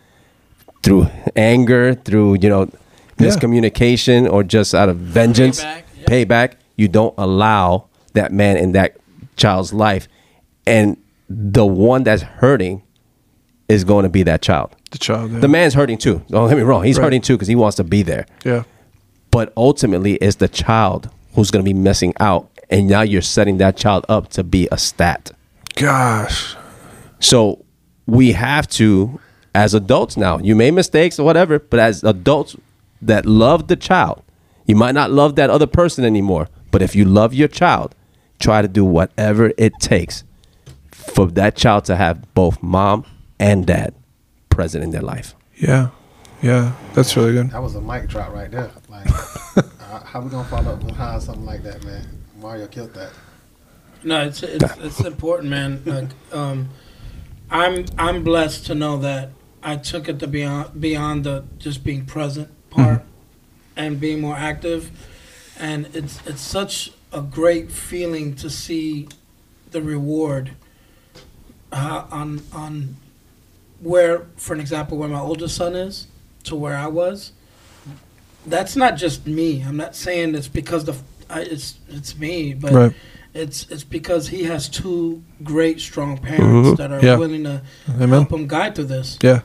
through 0.83 1.09
anger, 1.37 1.95
through 1.95 2.35
you 2.41 2.49
know 2.49 2.71
Yeah. 3.19 3.29
miscommunication, 3.29 4.31
or 4.31 4.43
just 4.43 4.75
out 4.75 4.89
of 4.89 4.97
vengeance, 4.97 5.63
Payback, 5.63 5.83
yeah. 5.99 6.05
payback, 6.07 6.53
you 6.77 6.89
don't 6.89 7.15
allow 7.19 7.87
that 8.15 8.33
man 8.33 8.57
in 8.57 8.73
that 8.73 8.97
child's 9.37 9.73
life, 9.73 10.09
and 10.67 10.97
the 11.29 11.65
one 11.67 12.03
that's 12.05 12.23
hurting 12.23 12.83
is 13.69 13.85
going 13.85 14.03
to 14.03 14.09
be 14.09 14.23
that 14.25 14.43
child. 14.43 14.75
The 14.91 14.99
child. 14.99 15.33
Yeah. 15.33 15.41
The 15.41 15.49
man's 15.49 15.75
hurting 15.75 15.99
too. 15.99 16.23
Don't 16.29 16.49
get 16.49 16.57
me 16.57 16.63
wrong; 16.63 16.85
he's 16.85 16.99
Right. 16.99 17.05
hurting 17.05 17.23
too 17.23 17.35
because 17.35 17.49
he 17.49 17.55
wants 17.57 17.77
to 17.79 17.85
be 17.85 18.03
there 18.03 18.27
yeah. 18.45 18.63
but 19.31 19.53
ultimately 19.57 20.15
it's 20.17 20.37
the 20.37 20.49
child 20.49 21.09
who's 21.35 21.51
going 21.51 21.65
to 21.65 21.69
be 21.69 21.75
missing 21.75 22.13
out 22.21 22.49
and 22.71 22.87
now 22.87 23.01
you're 23.03 23.23
setting 23.23 23.59
that 23.59 23.77
child 23.77 24.05
up 24.09 24.29
to 24.31 24.45
be 24.45 24.69
a 24.71 24.79
stat 24.79 25.33
Gosh. 25.75 26.55
so 27.19 27.65
we 28.07 28.33
have 28.33 28.69
to 28.69 29.19
as 29.55 29.75
adults 29.75 30.17
now 30.17 30.39
you 30.39 30.55
made 30.55 30.73
mistakes 30.73 31.19
or 31.19 31.25
whatever 31.25 31.59
but 31.59 31.81
as 31.81 32.05
adults 32.05 32.55
that 33.07 33.27
love 33.27 33.69
the 33.69 33.77
child 33.77 34.23
you 34.67 34.75
might 34.77 34.95
not 34.95 35.11
love 35.11 35.37
that 35.37 35.51
other 35.51 35.67
person 35.67 36.05
anymore 36.05 36.49
but 36.71 36.83
if 36.83 36.95
you 36.97 37.05
love 37.05 37.33
your 37.35 37.49
child 37.49 37.95
try 38.39 38.63
to 38.63 38.69
do 38.69 38.85
whatever 38.85 39.53
it 39.57 39.73
takes 39.81 40.25
for 40.91 41.27
that 41.27 41.57
child 41.57 41.85
to 41.85 41.97
have 41.97 42.33
both 42.35 42.63
mom 42.63 43.05
and 43.39 43.67
dad 43.67 43.95
present 44.49 44.83
in 44.85 44.91
their 44.91 45.03
life 45.03 45.35
Yeah. 45.57 45.89
Yeah. 46.43 46.73
That's 46.95 47.17
really 47.17 47.33
good. 47.33 47.51
That 47.51 47.63
was 47.63 47.75
a 47.75 47.81
mic 47.81 48.07
drop 48.07 48.33
right 48.33 48.51
there. 48.51 48.71
Like, 48.89 49.07
uh, 49.57 50.01
how 50.05 50.21
we 50.21 50.29
gonna 50.31 50.47
follow 50.49 50.75
up 50.75 50.87
behind 50.87 51.23
something 51.23 51.47
like 51.47 51.63
that, 51.63 51.83
man? 51.85 52.07
Mario 52.39 52.67
killed 52.67 52.93
that. 52.95 53.13
No, 54.03 54.27
it's 54.27 54.43
it's, 54.43 54.77
it's 54.79 55.01
important, 55.01 55.49
man. 55.49 55.83
Like, 55.87 56.11
um, 56.33 56.69
I'm 57.51 57.87
I'm 57.97 58.23
blessed 58.25 58.67
to 58.67 58.75
know 58.75 58.99
that 58.99 59.31
I 59.63 59.77
took 59.77 60.09
it 60.09 60.19
to 60.19 60.27
beyond 60.27 60.79
beyond 60.79 61.25
the 61.25 61.45
just 61.57 61.83
being 61.83 62.05
present 62.05 62.51
part 62.75 63.03
and 63.77 63.99
being 64.01 64.21
more 64.21 64.37
active, 64.37 64.91
and 65.59 65.89
it's 65.95 66.19
it's 66.27 66.41
such 66.41 66.93
a 67.13 67.21
great 67.23 67.71
feeling 67.71 68.35
to 68.37 68.51
see 68.51 69.09
the 69.71 69.81
reward 69.81 70.51
uh, 71.73 72.05
on 72.11 72.43
on 72.53 72.97
where, 73.81 74.27
for 74.37 74.55
an 74.55 74.61
example, 74.61 74.99
where 74.99 75.09
my 75.09 75.21
oldest 75.21 75.57
son 75.57 75.75
is 75.75 76.07
to 76.45 76.55
where 76.57 76.77
I 76.77 76.87
was. 76.87 77.33
That's 78.47 78.77
not 78.77 78.97
just 78.97 79.27
me. 79.27 79.63
I'm 79.67 79.77
not 79.77 79.95
saying 79.97 80.35
it's 80.35 80.49
because 80.49 80.85
the 80.85 80.95
I, 81.31 81.41
it's 81.43 81.79
it's 81.89 82.17
me, 82.19 82.55
but 82.55 82.73
Right. 82.73 82.93
it's 83.33 83.67
it's 83.71 83.85
because 83.85 84.29
he 84.29 84.45
has 84.45 84.69
two 84.69 85.23
great, 85.43 85.81
strong 85.81 86.19
parents 86.19 86.69
Mhm. 86.71 86.77
that 86.77 86.93
are 86.93 87.01
Yeah. 87.05 87.17
willing 87.17 87.45
to 87.45 87.63
Amen. 87.89 88.09
help 88.11 88.33
him 88.33 88.47
guide 88.47 88.75
through 88.75 88.85
this. 88.87 89.19
Yeah. 89.23 89.41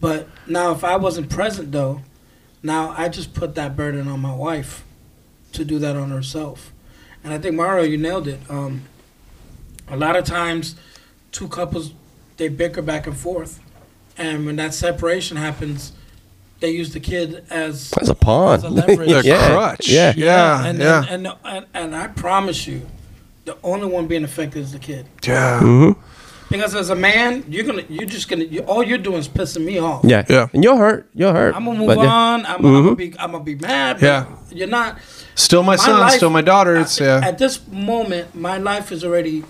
But 0.00 0.28
now, 0.46 0.72
if 0.72 0.84
I 0.84 0.96
wasn't 0.96 1.28
present, 1.30 1.72
though, 1.72 2.02
now 2.66 2.94
I 2.96 3.08
just 3.08 3.32
put 3.34 3.54
that 3.54 3.76
burden 3.76 4.08
on 4.08 4.20
my 4.20 4.34
wife 4.34 4.84
to 5.52 5.64
do 5.64 5.78
that 5.78 5.96
on 5.96 6.10
herself. 6.10 6.72
And 7.24 7.32
I 7.32 7.38
think 7.38 7.54
Mario, 7.56 7.84
you 7.84 7.96
nailed 7.96 8.28
it. 8.28 8.40
Um, 8.48 8.82
a 9.88 9.96
lot 9.96 10.16
of 10.16 10.24
times, 10.24 10.76
two 11.32 11.48
couples 11.48 11.92
they 12.36 12.48
bicker 12.48 12.82
back 12.82 13.06
and 13.06 13.16
forth, 13.16 13.60
and 14.18 14.44
when 14.46 14.56
that 14.56 14.74
separation 14.74 15.36
happens, 15.36 15.92
they 16.60 16.70
use 16.70 16.92
the 16.92 17.00
kid 17.00 17.44
as 17.50 17.92
as 18.00 18.08
a 18.08 18.14
pawn 18.14 18.54
As 18.54 18.64
a 18.64 18.68
leverage. 18.70 19.08
The 19.10 19.22
yeah 19.24 19.48
crutch. 19.50 19.88
yeah 19.88 20.12
Yeah. 20.16 20.66
and, 20.66 20.78
yeah. 20.78 21.04
And, 21.08 21.26
and, 21.26 21.36
and 21.44 21.66
and 21.74 21.96
I 21.96 22.08
promise 22.08 22.66
you, 22.66 22.86
the 23.44 23.56
only 23.62 23.86
one 23.86 24.06
being 24.06 24.24
affected 24.24 24.60
is 24.62 24.72
the 24.72 24.78
kid. 24.78 25.06
yeah. 25.26 25.60
Mhm. 25.62 25.96
Because 26.48 26.74
as 26.74 26.90
a 26.90 26.94
man, 26.94 27.44
you're 27.48 27.64
gonna, 27.64 27.82
you're 27.88 28.06
just 28.06 28.28
gonna, 28.28 28.44
you, 28.44 28.60
all 28.60 28.82
you're 28.82 28.98
doing 28.98 29.18
is 29.18 29.28
pissing 29.28 29.64
me 29.64 29.78
off. 29.78 30.04
Yeah, 30.04 30.24
Yeah. 30.28 30.48
And 30.52 30.62
you're 30.62 30.76
hurt. 30.76 31.08
You're 31.14 31.32
hurt. 31.32 31.56
I'm 31.56 31.64
gonna 31.64 31.78
move 31.78 31.88
But 31.88 31.98
yeah. 31.98 32.12
on. 32.12 32.46
I'm, 32.46 32.56
I'm 32.56 32.62
gonna 32.62 32.78
mm-hmm. 32.78 32.94
be, 32.94 33.18
I'm 33.18 33.32
gonna 33.32 33.44
be 33.44 33.56
mad. 33.56 33.96
but 33.96 34.02
Yeah. 34.06 34.36
You're 34.50 34.68
not. 34.68 34.98
Still 35.34 35.62
my, 35.62 35.76
son, 35.76 36.00
life- 36.00 36.14
still 36.14 36.30
my 36.30 36.42
daughter. 36.42 36.76
It's 36.76 37.00
at, 37.00 37.04
yeah. 37.22 37.28
At 37.28 37.38
this 37.38 37.66
moment, 37.68 38.34
my 38.34 38.58
life 38.58 38.92
is 38.92 39.04
already 39.04 39.44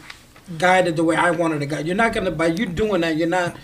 guided 0.58 0.96
the 0.96 1.04
way 1.04 1.16
I 1.16 1.32
wanted 1.32 1.58
to 1.60 1.66
guide. 1.66 1.86
You're 1.86 1.96
not 1.96 2.12
gonna 2.12 2.30
by 2.30 2.46
you 2.46 2.66
doing 2.66 3.02
that. 3.02 3.16
You're 3.16 3.28
not. 3.28 3.56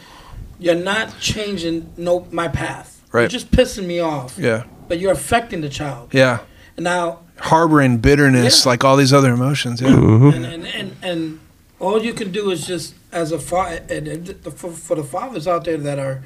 You're 0.59 0.75
not 0.77 1.18
changing 1.18 1.92
no 1.97 2.29
my 2.31 2.47
path. 2.47 3.01
Right. 3.11 3.23
You're 3.23 3.23
Right. 3.23 3.31
just 3.31 3.51
pissing 3.51 3.87
me 3.87 3.99
off. 3.99 4.38
Yeah. 4.38 4.64
But 4.87 5.01
you're 5.01 5.11
affecting 5.12 5.61
the 5.61 5.68
child. 5.68 6.11
Yeah. 6.14 6.40
And 6.77 6.85
now, 6.85 7.21
Harboring 7.38 7.99
bitterness, 7.99 8.64
Yeah. 8.64 8.68
like 8.71 8.85
all 8.85 8.97
these 8.97 9.12
other 9.12 9.33
emotions. 9.33 9.81
Yeah. 9.81 9.88
Mm-hmm. 9.88 10.29
and, 10.37 10.47
and, 10.47 10.66
and, 10.66 10.97
and 11.03 11.40
all 11.81 12.01
you 12.05 12.12
can 12.14 12.31
do 12.31 12.51
is 12.53 12.64
just 12.64 12.95
as 13.12 13.31
a 13.33 13.38
father, 13.38 13.83
and 13.88 14.29
for, 14.55 14.70
for 14.72 14.96
the 14.96 15.05
fathers 15.05 15.46
out 15.46 15.64
there 15.64 15.77
that 15.77 15.98
are 15.98 16.22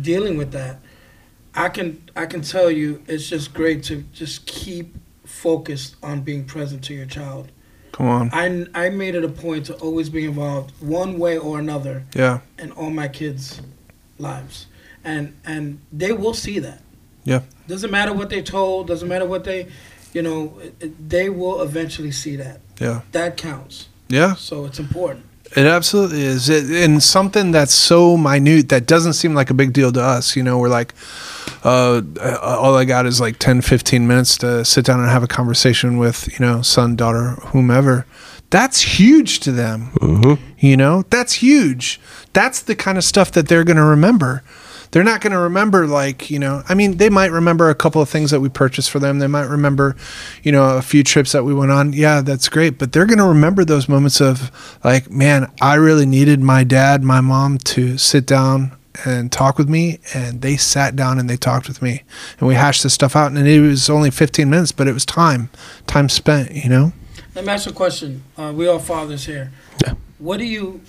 dealing 0.00 0.36
with 0.38 0.52
that, 0.52 0.78
I 1.54 1.68
can 1.68 2.08
I 2.16 2.26
can 2.26 2.42
tell 2.42 2.70
you 2.70 3.02
it's 3.06 3.28
just 3.28 3.52
great 3.52 3.82
to 3.84 4.02
just 4.12 4.46
keep 4.46 4.96
focused 5.24 5.96
on 6.02 6.20
being 6.22 6.44
present 6.44 6.84
to 6.84 6.94
your 6.94 7.06
child. 7.06 7.50
Come 7.92 8.06
on. 8.06 8.30
I, 8.32 8.66
I 8.74 8.90
made 8.90 9.14
it 9.16 9.24
a 9.24 9.28
point 9.28 9.66
to 9.66 9.74
always 9.76 10.08
be 10.08 10.24
involved 10.24 10.72
one 10.80 11.18
way 11.18 11.36
or 11.36 11.58
another 11.58 12.04
Yeah. 12.14 12.40
in 12.58 12.70
all 12.72 12.90
my 12.90 13.08
kids' 13.08 13.60
lives, 14.18 14.66
and 15.04 15.34
and 15.44 15.80
they 15.92 16.12
will 16.12 16.34
see 16.34 16.60
that. 16.60 16.82
Yeah. 17.24 17.42
Doesn't 17.66 17.90
matter 17.90 18.12
what 18.12 18.30
they 18.30 18.40
told. 18.42 18.86
Doesn't 18.86 19.08
matter 19.08 19.26
what 19.26 19.44
they, 19.44 19.66
you 20.14 20.22
know, 20.22 20.58
they 20.80 21.28
will 21.28 21.60
eventually 21.60 22.12
see 22.12 22.36
that. 22.36 22.60
Yeah. 22.80 23.00
That 23.12 23.36
counts. 23.36 23.88
Yeah. 24.08 24.34
So 24.34 24.64
it's 24.64 24.78
important. 24.78 25.26
It 25.56 25.66
absolutely 25.66 26.22
is. 26.22 26.48
It, 26.48 26.70
and 26.84 27.02
something 27.02 27.52
that's 27.52 27.74
so 27.74 28.16
minute 28.16 28.68
that 28.68 28.86
doesn't 28.86 29.14
seem 29.14 29.34
like 29.34 29.50
a 29.50 29.54
big 29.54 29.72
deal 29.72 29.90
to 29.92 30.00
us. 30.00 30.36
You 30.36 30.42
know, 30.42 30.58
we're 30.58 30.68
like, 30.68 30.94
uh, 31.64 32.02
all 32.42 32.76
I 32.76 32.84
got 32.84 33.06
is 33.06 33.20
like 33.20 33.38
10, 33.38 33.62
15 33.62 34.06
minutes 34.06 34.36
to 34.38 34.64
sit 34.64 34.84
down 34.84 35.00
and 35.00 35.08
have 35.08 35.22
a 35.22 35.28
conversation 35.28 35.98
with, 35.98 36.28
you 36.38 36.44
know, 36.44 36.62
son, 36.62 36.96
daughter, 36.96 37.30
whomever. 37.46 38.06
That's 38.50 38.80
huge 38.98 39.40
to 39.40 39.52
them. 39.52 39.90
You 40.58 40.76
know, 40.76 41.04
that's 41.10 41.34
huge. 41.34 42.00
That's 42.32 42.60
the 42.60 42.74
kind 42.74 42.96
of 42.98 43.04
stuff 43.04 43.32
that 43.32 43.48
they're 43.48 43.64
going 43.64 43.76
to 43.76 43.84
remember. 43.84 44.42
They're 44.90 45.04
not 45.04 45.20
going 45.20 45.32
to 45.32 45.38
remember, 45.38 45.86
like, 45.86 46.30
you 46.30 46.38
know, 46.38 46.62
I 46.68 46.74
mean, 46.74 46.96
they 46.96 47.10
might 47.10 47.30
remember 47.30 47.68
a 47.70 47.74
couple 47.74 48.00
of 48.00 48.08
things 48.08 48.30
that 48.30 48.40
we 48.40 48.48
purchased 48.48 48.90
for 48.90 48.98
them. 48.98 49.18
They 49.18 49.26
might 49.26 49.46
remember, 49.46 49.96
you 50.42 50.52
know, 50.52 50.76
a 50.76 50.82
few 50.82 51.02
trips 51.02 51.32
that 51.32 51.44
we 51.44 51.54
went 51.54 51.70
on. 51.70 51.92
Yeah, 51.92 52.20
that's 52.20 52.48
great. 52.48 52.78
But 52.78 52.92
they're 52.92 53.06
going 53.06 53.18
to 53.18 53.26
remember 53.26 53.64
those 53.64 53.88
moments 53.88 54.20
of, 54.20 54.50
like, 54.82 55.10
man, 55.10 55.50
I 55.60 55.74
really 55.74 56.06
needed 56.06 56.40
my 56.40 56.64
dad, 56.64 57.02
my 57.02 57.20
mom 57.20 57.58
to 57.58 57.98
sit 57.98 58.26
down 58.26 58.76
and 59.04 59.30
talk 59.30 59.58
with 59.58 59.68
me. 59.68 60.00
And 60.14 60.40
they 60.42 60.56
sat 60.56 60.96
down 60.96 61.18
and 61.18 61.28
they 61.28 61.36
talked 61.36 61.68
with 61.68 61.82
me. 61.82 62.02
And 62.38 62.48
we 62.48 62.54
hashed 62.54 62.82
this 62.82 62.94
stuff 62.94 63.14
out. 63.14 63.32
And 63.32 63.46
it 63.46 63.60
was 63.60 63.88
only 63.90 64.10
15 64.10 64.48
minutes, 64.48 64.72
but 64.72 64.88
it 64.88 64.92
was 64.92 65.04
time, 65.04 65.50
time 65.86 66.08
spent, 66.08 66.52
you 66.52 66.68
know? 66.68 66.92
Let 67.34 67.44
me 67.44 67.52
ask 67.52 67.68
a 67.70 67.72
question. 67.72 68.24
Uh, 68.36 68.52
we 68.54 68.66
all 68.66 68.78
fathers 68.78 69.26
here. 69.26 69.52
Yeah. 69.84 69.94
What 70.18 70.38
do 70.38 70.44
you, 70.44 70.80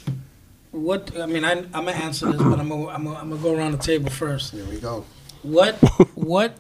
what, 0.72 1.18
I 1.20 1.26
mean, 1.26 1.44
I, 1.44 1.52
I'm 1.52 1.72
going 1.72 1.86
to 1.86 1.96
answer 1.96 2.32
this, 2.32 2.42
but 2.42 2.60
I'm 2.60 2.70
going 2.70 2.86
to 2.86 2.92
I'm 2.92 3.04
gonna, 3.04 3.18
I'm 3.18 3.30
gonna 3.30 3.42
go 3.42 3.56
around 3.56 3.74
the 3.74 3.78
table 3.78 4.10
first. 4.10 4.54
Here 4.54 4.66
we 4.66 4.80
go. 4.80 5.06
What, 5.44 5.76
what, 6.16 6.58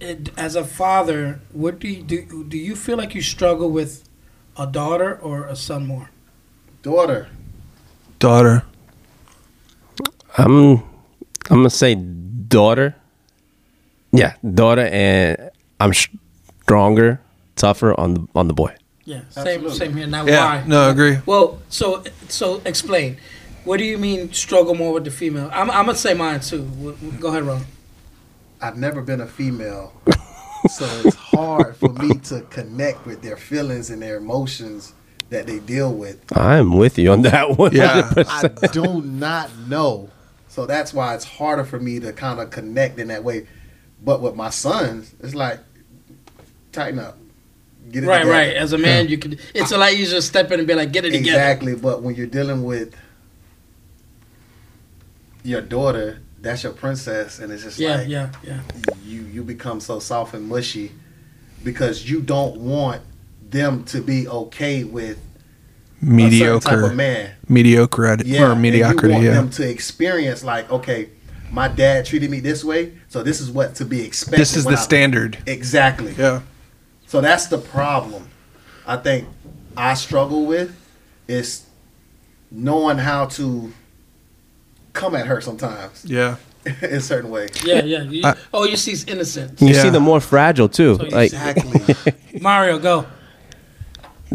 it, 0.00 0.30
as 0.36 0.56
a 0.56 0.64
father, 0.64 1.40
what 1.52 1.78
do 1.78 1.88
you, 1.88 2.02
do, 2.02 2.44
do 2.44 2.58
you 2.58 2.76
feel 2.76 2.96
like 2.96 3.14
you 3.14 3.22
struggle 3.22 3.70
with 3.70 4.08
a 4.56 4.66
daughter 4.66 5.18
or 5.18 5.46
a 5.46 5.56
son 5.56 5.86
more? 5.86 6.10
Daughter. 6.82 7.28
Daughter. 8.18 8.64
I'm 10.36 10.82
I'm 11.50 11.58
gonna 11.58 11.70
say 11.70 11.94
daughter. 11.94 12.96
Yeah, 14.12 14.34
daughter, 14.42 14.86
and 14.86 15.50
I'm 15.78 15.92
stronger, 15.92 17.20
tougher 17.56 17.98
on 17.98 18.14
the 18.14 18.26
on 18.34 18.48
the 18.48 18.54
boy. 18.54 18.74
Yeah, 19.06 19.20
same, 19.30 19.46
Absolutely. 19.64 19.70
same 19.78 19.96
here. 19.96 20.06
Now, 20.06 20.24
Yeah. 20.26 20.44
why? 20.62 20.66
No, 20.66 20.88
I 20.88 20.90
agree. 20.90 21.18
Well, 21.26 21.60
so 21.68 22.02
so 22.28 22.62
explain. 22.64 23.18
What 23.64 23.78
do 23.78 23.84
you 23.84 23.98
mean 23.98 24.32
struggle 24.32 24.74
more 24.74 24.92
with 24.94 25.04
the 25.04 25.10
female? 25.10 25.50
I'm, 25.52 25.70
I'm 25.70 25.86
gonna 25.86 25.94
say 25.96 26.14
mine 26.14 26.40
too. 26.40 26.62
W- 26.62 26.92
w- 26.92 27.12
Go 27.20 27.28
ahead, 27.28 27.44
Ron. 27.44 27.64
I've 28.60 28.76
never 28.76 29.02
been 29.02 29.20
a 29.20 29.26
female, 29.26 29.92
so 30.70 30.86
it's 31.04 31.16
hard 31.16 31.76
for 31.76 31.90
me 31.90 32.14
to 32.30 32.42
connect 32.42 33.04
with 33.06 33.20
their 33.22 33.36
feelings 33.36 33.90
and 33.90 34.00
their 34.00 34.16
emotions 34.16 34.94
that 35.30 35.46
they 35.46 35.58
deal 35.58 35.92
with. 35.92 36.20
I'm 36.36 36.76
with 36.76 36.98
you 36.98 37.12
on 37.12 37.22
that 37.22 37.58
one. 37.58 37.72
Yeah. 37.72 38.10
I 38.28 38.48
do 38.72 39.02
not 39.02 39.50
know, 39.68 40.08
so 40.48 40.64
that's 40.66 40.94
why 40.94 41.14
it's 41.14 41.24
harder 41.24 41.64
for 41.64 41.78
me 41.80 42.00
to 42.00 42.12
kind 42.12 42.40
of 42.40 42.50
connect 42.50 42.98
in 42.98 43.08
that 43.08 43.22
way. 43.24 43.46
But 44.02 44.20
with 44.22 44.34
my 44.34 44.50
sons, 44.50 45.14
it's 45.22 45.34
like 45.34 45.60
tighten 46.72 46.98
up, 46.98 47.18
get 47.90 48.04
it 48.04 48.06
Right, 48.06 48.18
together. 48.20 48.30
right. 48.38 48.54
As 48.56 48.72
a 48.72 48.78
man, 48.78 49.08
you 49.08 49.18
can. 49.18 49.38
It's 49.54 49.72
a 49.72 49.78
lot 49.78 49.92
easier 49.92 50.16
to 50.18 50.22
step 50.22 50.50
in 50.52 50.58
and 50.60 50.66
be 50.68 50.74
like, 50.74 50.92
"Get 50.92 51.04
it 51.04 51.10
together." 51.12 51.30
Exactly, 51.38 51.74
but 51.74 52.02
when 52.02 52.14
you're 52.14 52.26
dealing 52.26 52.64
with 52.64 52.94
your 55.42 55.60
daughter, 55.60 56.18
that's 56.40 56.62
your 56.62 56.72
princess, 56.72 57.38
and 57.38 57.52
it's 57.52 57.62
just 57.62 57.78
Yeah, 57.78 57.96
like 57.96 58.08
yeah, 58.08 58.30
yeah. 58.42 58.60
you 59.04 59.22
you 59.22 59.42
become 59.42 59.80
so 59.80 59.98
soft 59.98 60.34
and 60.34 60.48
mushy 60.48 60.92
because 61.62 62.08
you 62.08 62.20
don't 62.20 62.56
want 62.58 63.02
them 63.50 63.84
to 63.84 64.00
be 64.00 64.26
okay 64.28 64.84
with 64.84 65.16
a 65.16 66.06
type 66.06 66.10
Mediocre. 66.10 66.84
of 66.86 66.94
man. 66.94 67.30
Mediocre 67.48 68.06
at 68.06 68.26
Yeah, 68.26 68.50
or 68.50 68.56
mediocrity. 68.56 69.14
And 69.14 69.22
you 69.22 69.30
want 69.30 69.36
Yeah. 69.36 69.40
them 69.42 69.50
to 69.50 69.68
experience 69.70 70.44
like, 70.44 70.70
okay, 70.70 71.08
my 71.50 71.68
dad 71.68 72.04
treated 72.04 72.30
me 72.30 72.40
this 72.40 72.62
way, 72.64 72.92
so 73.08 73.22
this 73.22 73.40
is 73.40 73.50
what 73.50 73.74
to 73.76 73.84
be 73.84 74.02
expected. 74.04 74.40
This 74.40 74.56
is 74.56 74.64
the 74.64 74.72
I- 74.72 74.74
standard. 74.74 75.38
Exactly. 75.46 76.14
Yeah. 76.18 76.40
So 77.06 77.20
that's 77.20 77.46
the 77.46 77.58
problem. 77.58 78.28
I 78.86 78.96
think 78.96 79.26
I 79.76 79.94
struggle 79.94 80.46
with 80.46 80.74
is 81.28 81.64
knowing 82.50 82.98
how 82.98 83.26
to 83.26 83.72
come 84.92 85.14
at 85.14 85.26
her 85.26 85.40
sometimes 85.40 86.04
Yeah. 86.04 86.36
in 86.66 86.94
a 86.94 87.00
certain 87.00 87.30
way. 87.30 87.48
Yeah, 87.64 87.82
yeah. 87.82 88.02
You, 88.02 88.22
I- 88.24 88.36
oh, 88.52 88.64
you 88.64 88.76
see 88.76 89.10
innocent. 89.10 89.60
You 89.60 89.68
Yeah. 89.68 89.82
see 89.82 89.90
them 89.90 90.02
more 90.02 90.20
fragile 90.20 90.68
too. 90.68 90.96
So 90.96 91.04
like 91.04 91.32
Exactly. 91.32 92.40
Mario, 92.40 92.78
go. 92.78 93.06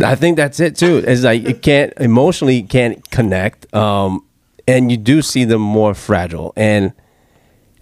I 0.04 0.16
think 0.16 0.38
that's 0.38 0.60
it 0.60 0.76
too. 0.78 0.98
It's 1.06 1.24
like 1.24 1.46
you 1.48 1.56
can't 1.56 1.92
emotionally 2.00 2.64
can't 2.64 3.10
connect, 3.12 3.74
um, 3.76 4.24
and 4.68 4.90
you 4.92 4.96
do 4.98 5.22
see 5.22 5.44
them 5.44 5.62
more 5.62 5.94
fragile. 5.94 6.54
And 6.56 6.94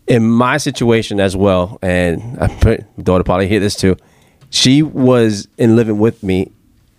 in 0.08 0.28
my 0.28 0.58
situation 0.58 1.20
as 1.20 1.36
well, 1.38 1.78
and 1.82 2.38
I 2.42 2.48
put 2.48 2.80
my 2.98 3.04
daughter 3.04 3.24
probably 3.24 3.48
hear 3.48 3.60
this 3.60 3.76
too. 3.76 3.98
She 4.50 4.82
was 4.82 5.48
in 5.58 5.76
living 5.76 6.00
with 6.00 6.24
me 6.24 6.52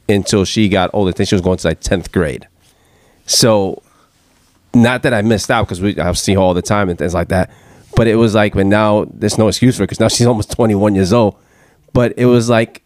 until 0.08 0.44
she 0.44 0.68
got 0.68 0.90
older. 0.92 1.10
I 1.10 1.12
think 1.12 1.28
she 1.28 1.34
was 1.34 1.42
going 1.42 1.58
to 1.58 1.68
like 1.68 1.80
tenth 1.80 2.12
grade. 2.12 2.46
So, 3.26 3.82
not 4.74 5.02
that 5.02 5.14
I 5.14 5.22
missed 5.22 5.50
out 5.50 5.68
because 5.68 5.82
I 5.98 6.12
see 6.12 6.34
her 6.34 6.40
all 6.40 6.54
the 6.54 6.62
time 6.62 6.88
and 6.88 6.98
things 6.98 7.14
like 7.14 7.28
that. 7.28 7.50
But 7.96 8.06
it 8.06 8.14
was 8.16 8.34
like, 8.34 8.54
when 8.54 8.68
now 8.68 9.06
there's 9.12 9.38
no 9.38 9.48
excuse 9.48 9.76
for 9.76 9.82
it 9.82 9.86
because 9.86 10.00
now 10.00 10.08
she's 10.08 10.26
almost 10.26 10.52
21 10.52 10.94
years 10.94 11.12
old. 11.12 11.36
But 11.92 12.14
it 12.16 12.26
was 12.26 12.48
like 12.48 12.82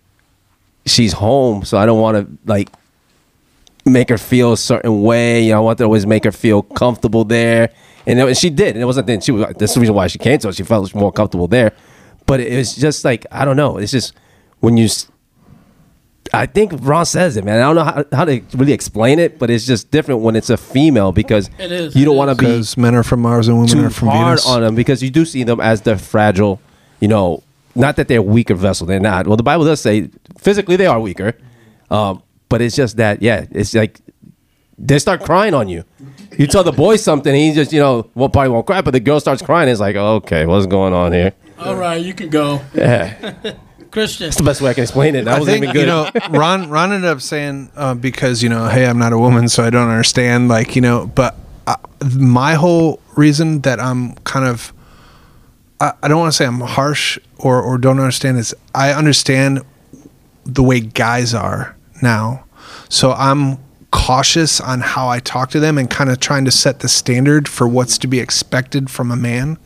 she's 0.87 1.13
home, 1.13 1.65
so 1.65 1.77
I 1.79 1.87
don't 1.87 2.01
want 2.01 2.17
to 2.17 2.39
like 2.51 2.71
make 3.85 4.09
her 4.09 4.19
feel 4.19 4.53
a 4.53 4.57
certain 4.57 5.03
way. 5.03 5.45
You 5.45 5.53
know, 5.53 5.59
I 5.59 5.61
want 5.61 5.79
to 5.79 5.85
always 5.85 6.07
make 6.07 6.25
her 6.25 6.33
feel 6.33 6.63
comfortable 6.63 7.25
there, 7.25 7.71
and, 8.07 8.19
it, 8.19 8.27
and 8.27 8.37
she 8.37 8.51
did. 8.51 8.75
And 8.75 8.83
it 8.83 8.87
wasn't 8.87 9.07
then 9.07 9.21
she 9.21 9.33
was. 9.33 9.43
Like, 9.43 9.59
That's 9.59 9.75
the 9.75 9.81
reason 9.81 9.95
why 9.95 10.07
she 10.07 10.19
came 10.19 10.39
us. 10.45 10.57
She 10.57 10.63
felt 10.63 10.95
more 10.95 11.13
comfortable 11.13 11.49
there. 11.49 11.73
But 12.27 12.41
it 12.41 12.57
was 12.57 12.75
just 12.75 13.05
like 13.05 13.27
I 13.31 13.45
don't 13.45 13.57
know. 13.57 13.79
It's 13.79 13.93
just 13.93 14.15
when 14.63 14.77
you. 14.79 14.89
I 16.35 16.47
think 16.47 16.73
Ron 16.81 17.05
says 17.05 17.37
it, 17.37 17.45
man. 17.45 17.59
I 17.59 17.63
don't 17.63 17.75
know 17.75 17.85
how, 17.85 18.05
how 18.17 18.25
to 18.25 18.41
really 18.55 18.73
explain 18.73 19.19
it, 19.19 19.39
but 19.39 19.51
it's 19.51 19.67
just 19.67 19.91
different 19.91 20.23
when 20.23 20.35
it's 20.35 20.49
a 20.49 20.57
female 20.57 21.13
because 21.13 21.51
It 21.59 21.71
is, 21.71 21.95
you 21.95 22.07
don't 22.07 22.17
want 22.17 22.31
to 22.31 22.35
be 22.35 22.47
Because 22.47 22.75
men 22.79 22.95
are 22.95 23.03
from 23.03 23.21
Mars 23.21 23.49
and 23.49 23.59
women 23.61 23.85
are 23.85 23.91
from 23.91 24.09
hard 24.09 24.39
Venus. 24.39 24.47
on 24.49 24.63
them 24.63 24.75
because 24.75 25.03
you 25.03 25.11
do 25.11 25.27
see 25.27 25.43
them 25.45 25.61
as 25.61 25.83
the 25.83 25.99
fragile, 25.99 26.59
you 27.01 27.09
know, 27.09 27.43
not 27.75 27.97
that 27.97 28.09
they're 28.09 28.23
weaker 28.23 28.55
vessel. 28.55 28.87
They're 28.87 28.99
not. 28.99 29.27
Well, 29.27 29.37
the 29.37 29.43
Bible 29.43 29.67
does 29.67 29.83
say 29.83 30.09
physically 30.39 30.77
they 30.77 30.87
are 30.87 30.99
weaker, 31.01 31.35
um, 31.91 32.23
but 32.49 32.63
it's 32.63 32.77
just 32.77 32.97
that 32.97 33.21
yeah, 33.21 33.45
it's 33.51 33.75
like 33.75 34.01
they 34.79 34.99
start 34.99 35.23
crying 35.23 35.53
on 35.53 35.69
you. 35.69 35.85
You 36.39 36.47
tell 36.47 36.65
the 36.65 36.73
boy 36.73 36.97
something, 36.97 37.35
he 37.35 37.53
just 37.53 37.75
you 37.75 37.81
know, 37.81 38.09
well 38.15 38.31
probably 38.31 38.51
won't 38.53 38.65
cry, 38.67 38.81
but 38.81 38.93
the 38.93 39.01
girl 39.01 39.21
starts 39.21 39.43
crying. 39.43 39.69
It's 39.69 39.81
like 39.81 39.97
okay, 39.97 40.47
what's 40.47 40.65
going 40.67 40.95
on 40.95 41.13
here? 41.13 41.33
All 41.59 41.77
right, 41.77 42.03
you 42.03 42.15
can 42.15 42.31
go. 42.31 42.63
Yeah, 42.75 43.35
Christian. 43.93 44.27
that's 44.27 44.37
the 44.37 44.43
best 44.43 44.61
way 44.61 44.71
I 44.71 44.75
can 44.75 44.83
explain 44.83 45.15
it. 45.15 45.27
That 45.27 45.37
I 45.37 45.39
wasn't 45.39 45.61
think 45.61 45.65
even 45.65 45.75
good. 45.75 45.81
you 45.81 45.87
know 45.87 46.11
Ron. 46.39 46.69
Ron 46.71 46.93
ended 46.93 47.09
up 47.09 47.21
saying 47.21 47.71
uh, 47.77 47.95
because 47.95 48.43
you 48.43 48.49
know, 48.49 48.67
hey, 48.69 48.87
I'm 48.87 48.99
not 48.99 49.13
a 49.13 49.19
woman, 49.19 49.49
so 49.49 49.63
I 49.63 49.71
don't 49.71 49.89
understand. 49.89 50.49
Like 50.49 50.75
you 50.75 50.83
know, 50.83 51.07
but 51.15 51.37
uh, 51.67 51.77
my 52.17 52.55
whole 52.55 53.01
reason 53.17 53.61
that 53.61 53.79
I'm 53.79 54.15
kind 54.17 54.47
of 54.47 54.73
I, 55.81 55.93
I 56.03 56.09
don't 56.09 56.19
want 56.19 56.33
to 56.33 56.37
say 56.37 56.47
I'm 56.47 56.61
harsh 56.61 57.19
or 57.39 57.61
or 57.61 57.79
don't 57.79 57.99
understand 57.99 58.39
is 58.39 58.55
I 58.75 58.93
understand 58.93 59.63
the 60.45 60.63
way 60.63 60.81
guys 60.81 61.35
are 61.35 61.77
now, 62.01 62.45
so 62.89 63.13
I'm 63.13 63.59
cautious 63.91 64.59
on 64.59 64.81
how 64.81 65.09
I 65.09 65.21
talk 65.21 65.51
to 65.51 65.61
them 65.61 65.77
and 65.77 65.89
kind 65.91 66.09
of 66.09 66.19
trying 66.19 66.47
to 66.47 66.51
set 66.51 66.81
the 66.81 66.89
standard 66.89 67.47
for 67.47 67.69
what's 67.69 67.99
to 67.99 68.07
be 68.07 68.21
expected 68.21 68.91
from 68.91 69.11
a 69.11 69.17
man. 69.17 69.59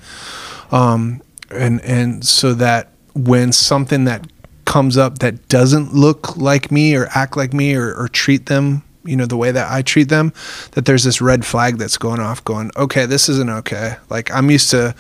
Um, 0.73 1.23
and 1.51 1.81
and 1.83 2.25
so 2.27 2.53
that 2.55 2.91
when 3.17 3.53
something 3.53 4.05
that 4.05 4.27
comes 4.65 4.97
up 4.97 5.19
that 5.19 5.49
doesn't 5.49 5.95
look 5.95 6.37
like 6.37 6.71
me 6.71 6.95
or 6.97 7.07
act 7.15 7.37
like 7.37 7.53
me 7.53 7.75
or, 7.75 7.95
or 7.95 8.09
treat 8.09 8.47
them 8.47 8.83
you 9.05 9.17
know 9.17 9.27
the 9.27 9.37
way 9.37 9.53
that 9.53 9.71
i 9.71 9.81
treat 9.81 10.09
them 10.09 10.33
that 10.73 10.85
there's 10.85 11.05
this 11.05 11.21
red 11.21 11.47
flag 11.47 11.79
that's 11.79 11.97
going 11.97 12.19
off 12.19 12.45
going 12.45 12.71
okay 12.77 13.07
this 13.07 13.29
isn't 13.29 13.49
okay. 13.49 13.95
Like 14.11 14.33
i'm 14.33 14.51
used 14.51 14.71
to 14.71 14.95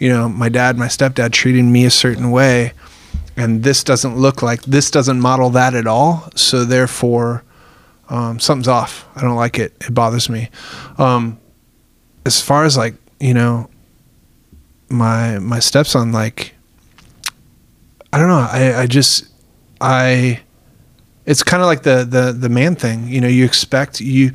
you 0.00 0.08
know 0.08 0.28
my 0.28 0.48
dad 0.48 0.76
my 0.76 0.88
stepdad 0.88 1.30
treating 1.30 1.70
me 1.70 1.84
a 1.84 1.90
certain 1.90 2.32
way 2.32 2.72
and 3.36 3.62
this 3.62 3.84
doesn't 3.84 4.16
look 4.16 4.42
like 4.42 4.62
this 4.62 4.90
doesn't 4.90 5.20
model 5.20 5.50
that 5.50 5.74
at 5.74 5.86
all 5.86 6.28
so 6.34 6.64
therefore 6.64 7.44
um, 8.12 8.38
something's 8.38 8.68
off. 8.68 9.08
I 9.16 9.22
don't 9.22 9.36
like 9.36 9.58
it. 9.58 9.72
It 9.80 9.94
bothers 9.94 10.28
me. 10.28 10.50
Um, 10.98 11.40
as 12.26 12.42
far 12.42 12.64
as 12.64 12.76
like 12.76 12.94
you 13.18 13.34
know 13.34 13.68
my 14.90 15.38
my 15.38 15.58
stepson 15.58 16.12
like 16.12 16.54
I 18.12 18.18
don't 18.18 18.28
know. 18.28 18.46
I, 18.50 18.82
I 18.82 18.86
just 18.86 19.26
I 19.80 20.40
it's 21.24 21.42
kind 21.42 21.62
of 21.62 21.66
like 21.66 21.82
the, 21.82 22.04
the 22.04 22.32
the 22.32 22.48
man 22.48 22.74
thing. 22.74 23.08
You 23.08 23.20
know, 23.20 23.28
you 23.28 23.44
expect 23.44 24.00
you 24.00 24.32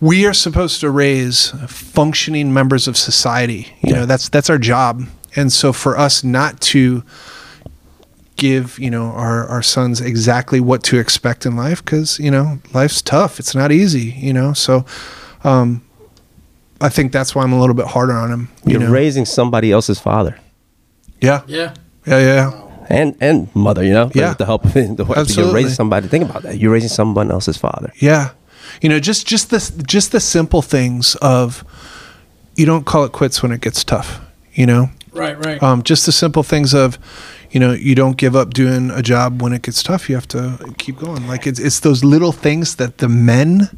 we 0.00 0.26
are 0.26 0.34
supposed 0.34 0.80
to 0.80 0.90
raise 0.90 1.50
functioning 1.68 2.52
members 2.52 2.88
of 2.88 2.96
society. 2.96 3.68
You 3.82 3.92
know, 3.92 4.06
that's 4.06 4.28
that's 4.28 4.48
our 4.48 4.58
job. 4.58 5.04
And 5.36 5.52
so 5.52 5.72
for 5.72 5.96
us 5.98 6.24
not 6.24 6.60
to 6.62 7.02
give, 8.36 8.78
you 8.78 8.90
know, 8.90 9.06
our 9.06 9.46
our 9.46 9.62
sons 9.62 10.00
exactly 10.00 10.60
what 10.60 10.82
to 10.84 10.98
expect 10.98 11.44
in 11.44 11.56
life 11.56 11.84
cuz, 11.84 12.18
you 12.18 12.30
know, 12.30 12.60
life's 12.72 13.02
tough. 13.02 13.38
It's 13.38 13.54
not 13.54 13.72
easy, 13.72 14.14
you 14.18 14.32
know. 14.32 14.52
So 14.52 14.84
um 15.44 15.82
I 16.80 16.88
think 16.88 17.10
that's 17.10 17.34
why 17.34 17.42
I'm 17.42 17.52
a 17.52 17.58
little 17.60 17.74
bit 17.74 17.86
harder 17.88 18.12
on 18.12 18.30
him. 18.30 18.48
You 18.64 18.78
You're 18.78 18.80
know? 18.82 18.90
raising 18.92 19.24
somebody 19.24 19.72
else's 19.72 19.98
father 19.98 20.38
yeah. 21.20 21.42
Yeah. 21.46 21.74
Yeah, 22.06 22.18
yeah. 22.20 22.67
And 22.88 23.16
and 23.20 23.48
mother. 23.54 23.84
You 23.84 23.92
know, 23.92 24.10
Yeah. 24.14 24.30
with 24.30 24.38
the 24.38 24.46
help 24.46 24.64
of 24.64 24.72
the 24.74 25.34
You're 25.36 25.52
raising 25.54 25.72
somebody. 25.74 26.08
Think 26.08 26.28
about 26.30 26.42
that. 26.42 26.58
You're 26.58 26.72
raising 26.72 26.88
someone 26.88 27.30
else's 27.30 27.56
father. 27.56 27.92
Yeah. 27.96 28.30
You 28.82 28.88
know, 28.88 28.98
just 29.00 29.26
just 29.26 29.50
the 29.50 29.82
just 29.86 30.12
the 30.12 30.20
simple 30.20 30.62
things 30.62 31.14
of 31.16 31.64
you 32.56 32.66
don't 32.66 32.84
call 32.84 33.04
it 33.04 33.12
quits 33.12 33.42
when 33.42 33.52
it 33.52 33.60
gets 33.60 33.84
tough, 33.84 34.20
you 34.52 34.66
know? 34.66 34.90
Right, 35.12 35.36
right. 35.46 35.62
Um, 35.62 35.82
just 35.82 36.06
the 36.06 36.12
simple 36.12 36.42
things 36.42 36.74
of 36.74 36.98
you 37.50 37.60
know, 37.60 37.72
you 37.72 37.94
don't 37.94 38.16
give 38.18 38.36
up 38.36 38.52
doing 38.52 38.90
a 38.90 39.00
job 39.02 39.40
when 39.40 39.52
it 39.54 39.62
gets 39.62 39.82
tough. 39.82 40.08
You 40.10 40.16
have 40.16 40.28
to 40.28 40.58
keep 40.76 40.98
going. 40.98 41.26
Like 41.26 41.46
it's 41.46 41.58
it's 41.58 41.80
those 41.80 42.04
little 42.04 42.32
things 42.32 42.76
that 42.76 42.98
the 42.98 43.08
men 43.08 43.70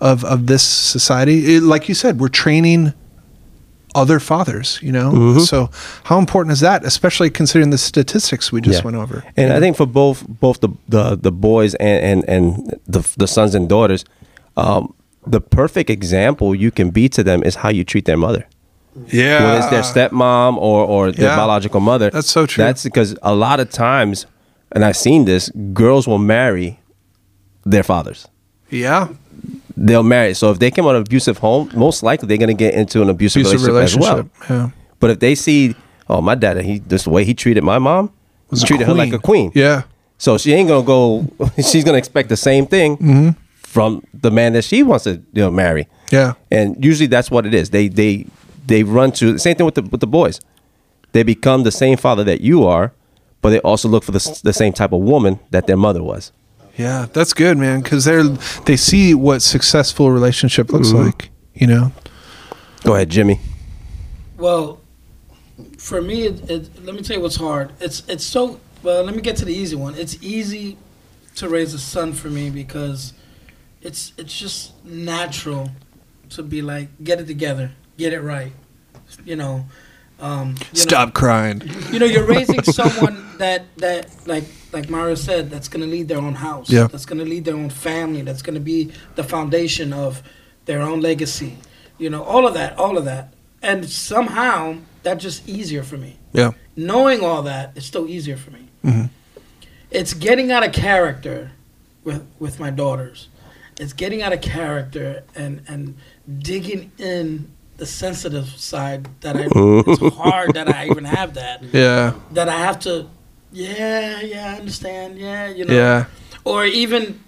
of 0.00 0.24
of 0.24 0.46
this 0.46 0.62
society, 0.62 1.56
it, 1.56 1.62
like 1.62 1.88
you 1.88 1.94
said, 1.94 2.18
we're 2.20 2.28
training 2.28 2.94
other 3.94 4.18
fathers, 4.20 4.78
you 4.82 4.92
know? 4.92 5.38
So 5.38 5.68
how 6.04 6.18
important 6.18 6.52
is 6.52 6.60
that, 6.60 6.84
especially 6.84 7.30
considering 7.30 7.70
the 7.70 7.78
statistics 7.78 8.50
we 8.52 8.60
just 8.60 8.78
Yeah. 8.78 8.84
went 8.84 8.96
over? 8.96 9.22
And 9.36 9.52
I 9.52 9.60
think 9.60 9.76
for 9.76 9.86
both 9.86 10.24
both 10.28 10.60
the 10.60 10.68
the, 10.88 11.16
the 11.16 11.32
boys 11.32 11.74
and 11.74 12.02
and, 12.04 12.28
and 12.28 12.80
the 12.86 13.00
the 13.18 13.26
sons 13.26 13.54
and 13.54 13.68
daughters, 13.68 14.04
um, 14.56 14.94
the 15.26 15.40
perfect 15.40 15.90
example 15.90 16.54
you 16.54 16.70
can 16.70 16.90
be 16.90 17.08
to 17.08 17.22
them 17.22 17.42
is 17.44 17.54
how 17.56 17.68
you 17.70 17.84
treat 17.84 18.04
their 18.04 18.16
mother. 18.18 18.44
yeah. 19.12 19.44
When 19.44 19.56
it's 19.58 19.70
their 19.70 19.82
stepmom 19.84 20.56
or 20.56 20.86
or 20.86 21.12
their 21.12 21.28
Yeah. 21.30 21.36
biological 21.36 21.80
mother. 21.80 22.10
That's 22.10 22.30
so 22.32 22.46
true. 22.46 22.64
That's 22.64 22.82
because 22.84 23.16
a 23.22 23.34
lot 23.34 23.60
of 23.60 23.68
times, 23.70 24.26
and 24.74 24.84
I've 24.84 24.96
seen 24.96 25.24
this, 25.24 25.50
girls 25.72 26.06
will 26.06 26.18
marry 26.36 26.78
their 27.70 27.82
fathers. 27.84 28.28
Yeah. 28.70 29.08
They'll 29.76 30.02
marry. 30.02 30.34
So 30.34 30.50
if 30.50 30.58
they 30.58 30.70
come 30.70 30.86
out 30.86 30.90
of 30.94 31.02
an 31.02 31.06
abusive 31.06 31.38
home, 31.38 31.70
most 31.74 32.02
likely 32.02 32.28
they're 32.28 32.36
going 32.38 32.48
to 32.48 32.54
get 32.54 32.74
into 32.74 33.02
an 33.02 33.08
abusive, 33.08 33.42
Abusive 33.46 33.66
relationship, 33.66 34.10
relationship. 34.10 34.42
as 34.42 34.48
well. 34.50 34.58
Yeah. 34.58 34.70
But 35.00 35.10
if 35.10 35.18
they 35.20 35.34
see, 35.34 35.74
oh, 36.08 36.20
my 36.20 36.34
dad, 36.34 36.58
he 36.64 36.78
just 36.80 37.04
the 37.04 37.10
way 37.10 37.24
he 37.24 37.34
treated 37.34 37.64
my 37.64 37.78
mom, 37.78 38.12
Was 38.50 38.62
treated 38.62 38.86
her 38.86 38.94
like 38.94 39.12
a 39.12 39.18
queen. 39.18 39.50
Yeah. 39.54 39.82
So 40.18 40.38
she 40.38 40.52
ain't 40.52 40.68
gonna 40.68 40.86
go. 40.86 41.26
She's 41.56 41.82
gonna 41.84 41.98
expect 41.98 42.28
the 42.28 42.36
same 42.36 42.66
thing 42.66 42.96
Mm-hmm. 42.98 43.28
from 43.56 44.02
the 44.14 44.30
man 44.30 44.52
that 44.52 44.62
she 44.64 44.82
wants 44.84 45.04
to 45.04 45.12
you 45.32 45.42
know 45.42 45.50
marry. 45.50 45.88
Yeah. 46.12 46.34
And 46.50 46.82
usually 46.84 47.08
that's 47.08 47.30
what 47.30 47.44
it 47.46 47.54
is. 47.54 47.70
They 47.70 47.88
they 47.88 48.26
they 48.66 48.84
run 48.84 49.10
to 49.12 49.32
the 49.32 49.38
same 49.40 49.56
thing 49.56 49.66
with 49.66 49.74
the 49.74 49.82
with 49.82 50.00
the 50.00 50.06
boys. 50.06 50.40
They 51.12 51.24
become 51.24 51.64
the 51.64 51.72
same 51.72 51.96
father 51.96 52.22
that 52.24 52.40
you 52.40 52.64
are, 52.64 52.92
but 53.40 53.50
they 53.50 53.58
also 53.60 53.88
look 53.88 54.04
for 54.04 54.12
the, 54.12 54.40
the 54.44 54.52
same 54.52 54.72
type 54.72 54.92
of 54.92 55.00
woman 55.00 55.40
that 55.50 55.66
their 55.66 55.76
mother 55.76 56.02
was. 56.02 56.30
Yeah, 56.76 57.06
that's 57.12 57.32
good, 57.34 57.58
man. 57.58 57.80
Because 57.82 58.04
they're 58.04 58.24
they 58.24 58.76
see 58.76 59.14
what 59.14 59.42
successful 59.42 60.10
relationship 60.10 60.70
looks 60.72 60.88
Mm-hmm. 60.88 61.06
like. 61.06 61.30
You 61.54 61.66
know. 61.66 61.92
Go 62.84 62.94
ahead, 62.94 63.10
Jimmy. 63.10 63.40
Well, 64.38 64.80
for 65.78 66.00
me, 66.00 66.22
it, 66.22 66.50
it, 66.50 66.84
let 66.84 66.94
me 66.94 67.02
tell 67.02 67.16
you 67.16 67.22
what's 67.22 67.36
hard. 67.36 67.72
It's 67.80 68.02
it's 68.08 68.24
so 68.24 68.58
well. 68.82 69.04
Let 69.04 69.14
me 69.14 69.20
get 69.22 69.36
to 69.36 69.44
the 69.44 69.54
easy 69.54 69.76
one. 69.76 69.94
It's 69.94 70.16
easy 70.22 70.76
to 71.36 71.48
raise 71.48 71.74
a 71.74 71.78
son 71.78 72.12
for 72.12 72.28
me 72.28 72.50
because 72.50 73.12
it's 73.82 74.12
it's 74.16 74.36
just 74.38 74.72
natural 74.84 75.70
to 76.30 76.42
be 76.42 76.62
like 76.62 76.88
get 77.04 77.20
it 77.20 77.26
together, 77.26 77.72
get 77.98 78.12
it 78.12 78.20
right. 78.20 78.52
You 79.24 79.36
know. 79.36 79.66
Um, 80.22 80.54
you 80.72 80.84
know- 80.86 81.10
crying. 81.10 81.60
you 81.92 81.98
know, 81.98 82.06
you're 82.06 82.24
raising 82.26 82.62
someone 82.80 83.16
that 83.38 83.64
that 83.78 84.06
like 84.26 84.44
like 84.72 84.88
Mario 84.88 85.16
said, 85.16 85.50
that's 85.50 85.68
gonna 85.68 85.86
lead 85.86 86.06
their 86.08 86.18
own 86.18 86.34
house. 86.34 86.70
Yeah. 86.70 86.86
That's 86.86 87.04
gonna 87.04 87.24
lead 87.24 87.44
their 87.44 87.56
own 87.56 87.70
family. 87.70 88.22
That's 88.22 88.40
gonna 88.42 88.60
be 88.60 88.92
the 89.16 89.24
foundation 89.24 89.92
of 89.92 90.22
their 90.64 90.80
own 90.80 91.00
legacy. 91.00 91.56
You 91.98 92.08
know, 92.10 92.22
all 92.22 92.46
of 92.46 92.54
that, 92.54 92.78
all 92.78 92.96
of 92.96 93.04
that, 93.04 93.34
and 93.62 93.84
somehow 93.88 94.76
that's 95.02 95.22
just 95.22 95.48
easier 95.48 95.82
for 95.82 95.96
me. 95.98 96.18
Yeah. 96.32 96.52
Knowing 96.76 97.20
all 97.22 97.42
that, 97.42 97.72
it's 97.74 97.84
still 97.86 98.08
easier 98.08 98.36
for 98.36 98.50
me. 98.52 98.68
Mhm. 98.84 99.10
It's 99.90 100.14
getting 100.14 100.50
out 100.52 100.64
of 100.64 100.72
character 100.72 101.50
with 102.04 102.24
with 102.38 102.60
my 102.60 102.70
daughters. 102.70 103.28
It's 103.78 103.92
getting 103.92 104.22
out 104.22 104.32
of 104.32 104.40
character 104.40 105.24
and 105.34 105.62
and 105.66 105.96
digging 106.38 106.92
in 106.98 107.50
the 107.82 107.86
sensitive 107.86 108.46
side 108.70 109.08
that 109.22 109.34
I. 109.36 109.46
it's 109.50 110.14
hard 110.16 110.54
that 110.54 110.68
I 110.68 110.86
even 110.86 111.04
have 111.04 111.34
that 111.34 111.64
Yeah. 111.72 112.12
that 112.30 112.48
I 112.48 112.58
have 112.66 112.78
to, 112.86 113.08
yeah, 113.50 114.20
yeah, 114.20 114.52
I 114.54 114.58
understand, 114.60 115.18
yeah, 115.18 115.48
you 115.48 115.64
know, 115.64 115.74
Yeah. 115.74 116.04
or 116.44 116.64
even 116.64 117.18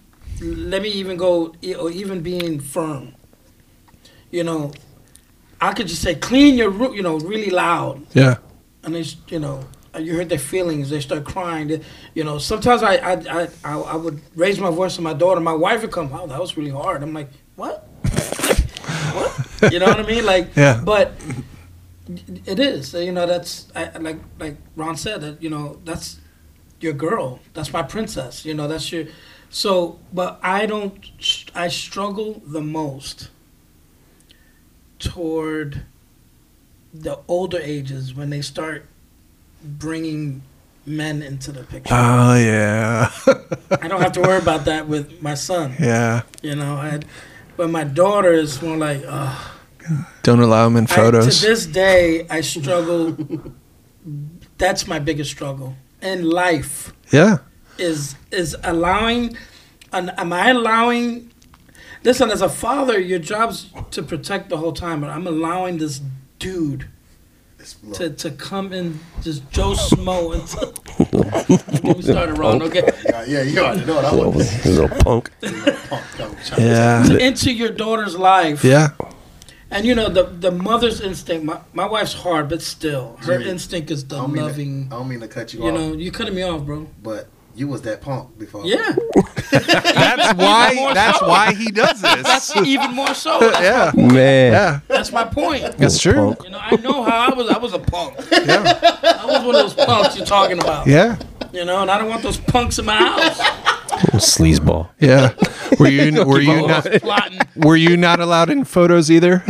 let 0.40 0.80
me 0.82 0.90
even 0.90 1.16
go, 1.16 1.54
or 1.80 1.90
even 1.90 2.20
being 2.22 2.60
firm, 2.60 3.14
you 4.30 4.44
know, 4.44 4.70
I 5.60 5.72
could 5.72 5.88
just 5.88 6.02
say 6.02 6.14
clean 6.14 6.56
your 6.56 6.70
room, 6.70 6.94
you 6.94 7.02
know, 7.02 7.16
really 7.18 7.50
loud, 7.50 8.06
Yeah. 8.14 8.36
and 8.84 8.94
they, 8.94 9.00
s- 9.00 9.16
you 9.34 9.40
know, 9.40 9.56
uh, 9.92 9.98
you 9.98 10.14
hurt 10.14 10.28
their 10.28 10.38
feelings, 10.52 10.88
they 10.90 11.00
start 11.00 11.24
crying, 11.24 11.66
they, 11.66 11.80
you 12.14 12.22
know. 12.22 12.38
Sometimes 12.38 12.82
I, 12.84 12.94
I, 13.10 13.12
I, 13.40 13.48
I, 13.64 13.72
I 13.94 13.96
would 13.96 14.20
raise 14.36 14.60
my 14.60 14.70
voice 14.70 14.94
to 14.96 15.02
my 15.02 15.14
daughter, 15.14 15.40
my 15.40 15.52
wife 15.66 15.82
would 15.82 15.90
come, 15.92 16.10
wow, 16.10 16.26
that 16.26 16.40
was 16.40 16.56
really 16.56 16.70
hard. 16.70 17.02
I'm 17.02 17.12
like, 17.12 17.30
what? 17.56 17.74
what? 19.18 19.32
You 19.72 19.78
know 19.78 19.86
what 19.86 20.00
I 20.00 20.06
mean? 20.06 20.24
Like, 20.26 20.54
Yeah. 20.56 20.80
but 20.84 21.12
it 22.46 22.58
is. 22.58 22.92
You 22.94 23.12
know, 23.12 23.26
that's 23.26 23.66
I, 23.74 23.96
like 23.98 24.18
like 24.38 24.56
Ron 24.76 24.96
said. 24.96 25.20
That 25.20 25.42
you 25.42 25.50
know, 25.50 25.78
that's 25.84 26.18
your 26.80 26.92
girl. 26.92 27.40
That's 27.54 27.72
my 27.72 27.82
princess. 27.82 28.44
You 28.44 28.54
know, 28.54 28.68
that's 28.68 28.90
your. 28.92 29.06
So, 29.50 29.98
but 30.12 30.38
I 30.42 30.66
don't. 30.66 30.94
I 31.54 31.68
struggle 31.68 32.42
the 32.46 32.60
most 32.60 33.28
toward 34.98 35.82
the 36.92 37.18
older 37.28 37.58
ages 37.60 38.14
when 38.14 38.30
they 38.30 38.40
start 38.40 38.86
bringing 39.62 40.42
men 40.86 41.22
into 41.22 41.50
the 41.52 41.64
picture. 41.64 41.94
Oh 41.94 42.36
yeah. 42.36 43.10
I 43.80 43.88
don't 43.88 44.00
have 44.00 44.12
to 44.12 44.20
worry 44.20 44.38
about 44.38 44.66
that 44.66 44.86
with 44.86 45.22
my 45.22 45.34
son. 45.34 45.74
yeah. 45.80 46.22
You 46.42 46.54
know, 46.56 46.74
I, 46.74 47.00
but 47.56 47.70
my 47.70 47.84
daughter 47.84 48.32
is 48.32 48.60
more 48.62 48.76
like, 48.76 49.02
oh, 49.06 49.53
Don't 50.22 50.40
allow 50.40 50.64
them 50.68 50.76
in 50.76 50.84
I, 50.84 50.86
photos. 50.86 51.40
to 51.40 51.46
this 51.46 51.66
day, 51.66 52.26
I 52.30 52.40
struggle. 52.40 53.16
that's 54.58 54.86
my 54.86 54.98
biggest 54.98 55.30
struggle 55.30 55.74
in 56.02 56.28
life. 56.28 56.92
yeah. 57.12 57.38
Is 57.76 58.14
is 58.30 58.56
allowing, 58.62 59.36
and 59.92 60.12
am 60.16 60.32
I 60.32 60.50
allowing? 60.50 61.32
Listen, 62.04 62.30
as 62.30 62.40
a 62.40 62.48
father, 62.48 63.00
your 63.00 63.18
job's 63.18 63.70
to 63.90 64.02
protect 64.02 64.48
the 64.48 64.58
whole 64.58 64.72
time, 64.72 65.00
but 65.00 65.10
I'm 65.10 65.26
allowing 65.26 65.78
this 65.78 66.00
dude 66.38 66.86
to, 67.94 68.10
to 68.10 68.30
come 68.30 68.72
in, 68.72 69.00
just 69.22 69.50
Joe 69.50 69.72
Schmo 69.72 70.34
into. 70.36 70.72
Get 71.82 71.96
me 71.96 72.02
started, 72.02 72.38
wrong. 72.38 72.62
Okay, 72.62 72.82
yeah, 73.06 73.24
yeah, 73.26 73.42
you 73.42 73.58
already 73.58 73.84
know 73.86 73.96
what 73.96 74.04
I 74.04 74.10
Little, 74.12 74.32
want. 74.32 74.64
little 74.66 74.88
punk. 75.02 75.30
Yeah. 76.58 77.06
into 77.18 77.52
your 77.52 77.70
daughter's 77.70 78.16
life. 78.16 78.62
Yeah. 78.62 78.90
And 79.74 79.84
you 79.84 79.94
know 79.94 80.08
the 80.08 80.22
the 80.24 80.50
mother's 80.52 81.00
instinct. 81.00 81.44
My, 81.44 81.60
my 81.72 81.86
wife's 81.86 82.12
hard, 82.14 82.48
but 82.48 82.62
still, 82.62 83.16
her 83.22 83.38
Jimmy, 83.38 83.50
instinct 83.50 83.90
is 83.90 84.04
I 84.04 84.06
the 84.08 84.16
don't, 84.16 84.34
loving. 84.34 84.88
to, 84.88 84.94
I 84.94 84.98
don't 84.98 85.08
mean 85.08 85.20
to 85.20 85.28
cut 85.28 85.52
you, 85.52 85.64
You 85.64 85.70
off, 85.70 85.72
You 85.80 85.86
know, 85.88 85.94
you 85.94 86.10
cutting 86.12 86.34
me 86.34 86.42
off, 86.42 86.64
bro. 86.64 86.86
but 87.02 87.26
you 87.56 87.66
was 87.68 87.82
that 87.82 88.00
punk 88.00 88.38
before. 88.38 88.64
Yeah, 88.66 88.94
That's 89.50 90.34
why. 90.38 90.92
That's 90.94 91.18
so. 91.18 91.28
why 91.28 91.54
he 91.54 91.70
does 91.70 92.00
this. 92.02 92.22
That's 92.22 92.56
even 92.56 92.92
more 92.94 93.14
so. 93.14 93.38
That's, 93.50 93.60
Yeah, 93.60 93.92
Man. 93.96 94.52
yeah, 94.52 94.80
that's 94.88 95.12
my 95.12 95.24
point. 95.24 95.76
that's 95.76 95.98
true. 96.00 96.36
You 96.44 96.50
know, 96.50 96.58
I 96.60 96.76
know 96.76 97.02
how 97.02 97.30
I 97.30 97.34
was. 97.34 97.48
I 97.48 97.58
was 97.58 97.72
a 97.72 97.78
punk. 97.78 98.16
Yeah. 98.30 98.78
I 99.02 99.26
was 99.26 99.44
one 99.44 99.54
of 99.56 99.62
those 99.62 99.74
punks 99.74 100.16
you're 100.16 100.26
talking 100.26 100.58
about. 100.58 100.86
Yeah, 100.86 101.18
You 101.52 101.64
know, 101.64 101.82
and 101.82 101.90
I 101.90 101.98
don't 101.98 102.08
want 102.08 102.22
those 102.22 102.38
punks 102.38 102.78
in 102.78 102.84
my 102.86 102.96
house. 102.96 103.38
Sleazeball. 104.18 104.88
yeah. 105.00 105.34
Were 105.78 105.88
you 105.88 106.24
were 106.26 106.40
you 106.40 106.66
not 106.66 106.86
were 107.56 107.76
you 107.76 107.96
not 107.96 108.20
allowed 108.20 108.50
in 108.50 108.64
photos 108.64 109.10
either? 109.10 109.42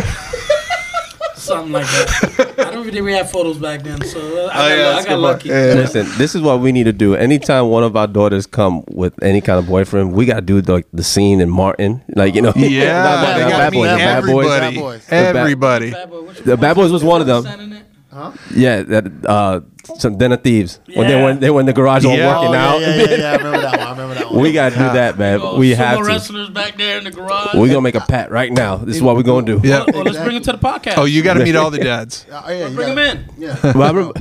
something 1.45 1.73
like 1.73 1.85
that. 1.85 2.55
I 2.59 2.71
don't 2.71 2.81
even 2.81 2.95
think 2.95 3.05
we 3.05 3.13
had 3.13 3.29
photos 3.29 3.59
back 3.59 3.83
then, 3.83 4.01
so 4.03 4.19
uh, 4.47 4.51
I 4.51 4.55
got, 4.55 4.79
yeah, 4.79 4.97
I 4.97 5.05
got 5.05 5.19
lucky. 5.19 5.49
Yeah. 5.51 5.75
Listen, 5.75 6.07
this 6.17 6.35
is 6.35 6.41
what 6.41 6.61
we 6.61 6.73
need 6.73 6.85
to 6.85 6.93
do. 6.93 7.15
Anytime 7.15 7.69
one 7.69 7.85
of 7.85 7.97
our 7.97 8.07
daughters 8.07 8.47
come 8.47 8.83
with 8.89 9.23
any 9.23 9.43
kind 9.43 9.59
of 9.59 9.67
boyfriend, 9.67 10.15
we 10.15 10.25
gotta 10.25 10.41
do 10.41 10.63
the, 10.63 10.83
the 10.95 11.03
scene 11.03 11.41
in 11.43 11.51
Martin, 11.51 12.03
like 12.17 12.35
you 12.35 12.41
know, 12.41 12.53
Yeah, 12.57 13.03
Not 13.03 13.23
Martin, 13.23 13.37
they 13.37 13.45
the 13.45 13.51
bad 13.51 13.73
boys, 13.75 13.89
bad 13.89 14.05
boys. 14.25 14.31
everybody. 14.31 14.75
Bad 14.75 14.81
Boys. 14.81 15.07
Everybody. 15.11 15.91
Bad 15.91 16.11
Boy, 16.11 16.23
which 16.23 16.39
The 16.41 16.57
Bad 16.57 16.77
Boys 16.77 16.93
was 16.93 17.05
one 17.05 17.21
of 17.21 17.27
them. 17.27 17.85
Sending 18.15 18.33
it? 18.51 18.57
Yeah, 18.57 18.83
that 18.83 19.27
uh, 19.27 19.61
some 19.99 20.17
den 20.19 20.33
of 20.33 20.43
thieves 20.43 20.81
when 20.95 21.07
they 21.09 21.15
Yeah. 21.15 21.25
went 21.25 21.41
they 21.41 21.51
were 21.51 21.61
in 21.61 21.67
the 21.67 21.73
garage 21.73 22.05
all 22.05 22.17
Yeah. 22.17 22.35
working 22.39 22.55
Oh, 22.55 22.59
out. 22.59 22.81
yeah, 22.81 22.95
yeah, 22.97 23.03
yeah, 23.11 23.17
yeah. 23.17 23.33
I 23.33 23.37
remember 23.37 23.61
that 23.61 23.79
one. 23.79 23.81
I 23.87 23.91
remember 23.91 24.15
that 24.15 24.31
one. 24.33 24.41
We 24.43 24.53
gotta 24.53 24.75
do 24.75 24.81
that, 24.83 25.19
man. 25.23 25.41
Oh, 25.43 25.59
we 25.59 25.73
sumo 25.73 25.77
have 25.77 25.99
to. 25.99 26.05
wrestlers 26.05 26.49
back 26.51 26.77
there 26.79 26.99
in 26.99 27.05
the 27.05 27.11
garage. 27.11 27.55
We're 27.55 27.69
gonna 27.69 27.81
make 27.83 27.95
a 27.97 28.01
pat 28.01 28.31
right 28.31 28.53
now. 28.53 28.77
This 28.77 28.97
is 28.97 29.03
what 29.03 29.17
we're 29.17 29.23
gonna 29.23 29.47
do. 29.47 29.61
Yeah. 29.63 29.85
Well, 29.93 30.05
let's 30.05 30.19
bring 30.19 30.37
him 30.37 30.43
to 30.45 30.53
the 30.53 30.59
podcast. 30.59 30.95
Oh, 30.99 31.05
you 31.05 31.23
got 31.23 31.35
to 31.35 31.45
meet 31.45 31.57
all 31.57 31.71
the 31.71 31.79
dads. 31.93 32.25
Oh, 32.31 32.45
yeah, 32.51 32.69
you 32.69 32.75
bring 32.75 32.89
him 32.91 32.95
gotta- 32.97 33.11
in. 33.11 33.29
Yeah. 33.39 33.59
But 33.63 33.77
I 33.77 33.89
remember- 33.91 34.21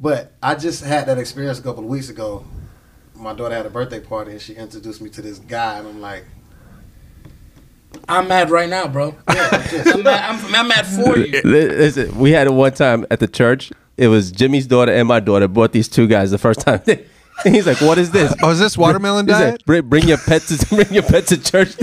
But 0.00 0.32
I 0.42 0.54
just 0.54 0.82
had 0.84 1.06
that 1.06 1.18
experience 1.18 1.58
a 1.58 1.62
couple 1.62 1.84
of 1.84 1.90
weeks 1.90 2.08
ago. 2.08 2.44
My 3.14 3.34
daughter 3.34 3.54
had 3.54 3.66
a 3.66 3.70
birthday 3.70 4.00
party 4.00 4.32
and 4.32 4.40
she 4.40 4.54
introduced 4.54 5.02
me 5.02 5.10
to 5.10 5.20
this 5.20 5.38
guy, 5.38 5.78
and 5.78 5.86
I'm 5.86 6.00
like, 6.00 6.24
I'm 8.08 8.28
mad 8.28 8.50
right 8.50 8.68
now, 8.68 8.86
bro. 8.88 9.14
I'm, 9.28 10.02
mad, 10.02 10.30
I'm, 10.30 10.54
I'm 10.54 10.68
mad 10.68 10.86
for 10.86 11.18
you. 11.18 11.40
Listen, 11.44 12.16
we 12.18 12.30
had 12.32 12.46
it 12.46 12.52
one 12.52 12.72
time 12.72 13.06
at 13.10 13.20
the 13.20 13.28
church. 13.28 13.72
It 13.96 14.08
was 14.08 14.32
Jimmy's 14.32 14.66
daughter 14.66 14.92
and 14.92 15.06
my 15.06 15.20
daughter 15.20 15.46
brought 15.48 15.72
these 15.72 15.88
two 15.88 16.06
guys 16.06 16.30
the 16.30 16.38
first 16.38 16.60
time. 16.60 16.80
He's 17.44 17.66
like, 17.66 17.80
"What 17.80 17.96
is 17.98 18.10
this?" 18.10 18.34
Oh, 18.42 18.50
is 18.50 18.58
this 18.58 18.76
watermelon 18.76 19.26
He's 19.26 19.34
diet? 19.36 19.52
like, 19.52 19.64
bring, 19.64 19.88
bring 19.88 20.08
your 20.08 20.18
pets 20.18 20.48
to 20.58 20.66
bring 20.74 20.92
your 20.92 21.02
pet 21.02 21.26
to 21.28 21.36
church. 21.42 21.74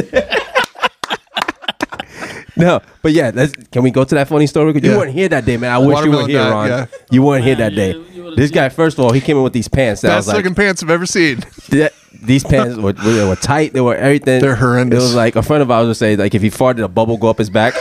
no, 2.55 2.79
but 3.03 3.11
yeah, 3.11 3.31
let's, 3.33 3.53
can 3.71 3.83
we 3.83 3.91
go 3.91 4.03
to 4.03 4.15
that 4.15 4.27
funny 4.27 4.47
story? 4.47 4.73
'Cause 4.73 4.83
You 4.83 4.91
Yeah. 4.91 4.97
weren't 4.97 5.13
here 5.13 5.29
that 5.29 5.45
day, 5.45 5.57
man. 5.57 5.71
I 5.71 5.77
wish 5.77 5.87
you 5.87 6.11
were 6.11 6.17
Watermelon 6.17 6.29
here, 6.29 6.39
diet, 6.39 6.53
Ron. 6.53 6.67
yeah. 6.69 6.85
You 7.11 7.21
weren't 7.23 7.43
here 7.45 7.55
that 7.55 7.75
day. 7.75 7.91
you- 7.93 8.05
you 8.13 8.35
this 8.35 8.51
guy, 8.51 8.69
first 8.69 8.97
of 8.99 9.05
all, 9.05 9.11
he 9.11 9.21
came 9.21 9.37
in 9.37 9.43
with 9.43 9.53
these 9.53 9.67
pants. 9.67 10.01
That 10.01 10.11
I 10.11 10.15
was 10.17 10.25
Best 10.25 10.35
like, 10.35 10.43
looking 10.43 10.55
pants 10.55 10.83
I've 10.83 10.89
ever 10.89 11.05
seen. 11.05 11.41
Th- 11.69 11.91
these 12.21 12.43
pants 12.43 12.77
were, 12.77 12.93
they 12.93 13.25
were 13.27 13.35
tight. 13.35 13.73
They 13.73 13.81
were 13.81 13.95
everything. 13.95 14.41
They're 14.41 14.55
horrendous. 14.55 14.99
It 14.99 15.03
was 15.03 15.15
like 15.15 15.35
a 15.35 15.41
friend 15.43 15.61
of 15.61 15.71
ours 15.71 15.87
would 15.87 15.97
say, 15.97 16.15
like 16.15 16.33
if 16.35 16.41
he 16.41 16.49
farted, 16.49 16.83
a 16.83 16.87
bubble 16.87 17.17
go 17.17 17.29
up 17.29 17.37
his 17.37 17.49
back. 17.49 17.73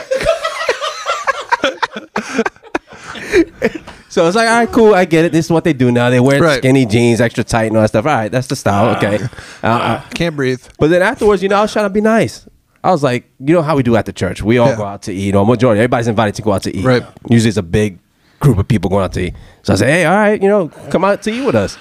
so 4.08 4.26
it's 4.26 4.36
like, 4.36 4.48
all 4.48 4.58
right, 4.60 4.68
cool, 4.72 4.94
I 4.94 5.04
get 5.04 5.24
it. 5.24 5.32
This 5.32 5.46
is 5.46 5.50
what 5.52 5.64
they 5.64 5.72
do 5.72 5.90
now. 5.92 6.10
They 6.10 6.20
wear 6.20 6.40
Right. 6.40 6.58
skinny 6.58 6.86
jeans, 6.86 7.20
extra 7.20 7.44
tight, 7.44 7.64
and 7.66 7.76
all 7.76 7.82
that 7.82 7.88
stuff. 7.88 8.06
All 8.06 8.12
right, 8.14 8.30
that's 8.30 8.46
the 8.46 8.56
style. 8.56 8.96
Okay. 8.96 9.18
Uh, 9.62 9.66
uh, 9.66 10.00
Can't 10.14 10.36
breathe. 10.36 10.62
but 10.78 10.88
then 10.90 11.02
afterwards, 11.02 11.42
you 11.42 11.48
know, 11.48 11.56
I 11.56 11.62
was 11.62 11.72
trying 11.72 11.86
to 11.86 11.90
be 11.90 12.00
nice. 12.00 12.46
I 12.84 12.90
was 12.92 13.02
like, 13.02 13.28
you 13.40 13.52
know 13.54 13.62
how 13.62 13.74
we 13.76 13.82
do 13.82 13.96
at 13.96 14.06
the 14.06 14.12
church. 14.12 14.42
We 14.42 14.58
all 14.58 14.68
Yeah. 14.68 14.76
go 14.76 14.84
out 14.84 15.02
to 15.02 15.12
eat, 15.12 15.34
or 15.34 15.44
majority, 15.44 15.80
everybody's 15.80 16.08
invited 16.08 16.34
to 16.36 16.42
go 16.42 16.52
out 16.52 16.62
to 16.64 16.76
eat. 16.76 16.84
Right. 16.84 17.02
Usually 17.28 17.48
it's 17.48 17.56
a 17.58 17.62
big 17.62 17.98
group 18.38 18.58
of 18.58 18.68
people 18.68 18.88
going 18.90 19.04
out 19.04 19.12
to 19.14 19.20
eat. 19.20 19.34
So 19.62 19.72
I 19.72 19.76
say, 19.76 19.90
hey, 19.90 20.04
all 20.04 20.14
right, 20.14 20.40
you 20.40 20.48
know, 20.48 20.68
come 20.90 21.04
out 21.04 21.22
to 21.22 21.30
eat 21.32 21.44
with 21.44 21.54
us. 21.56 21.76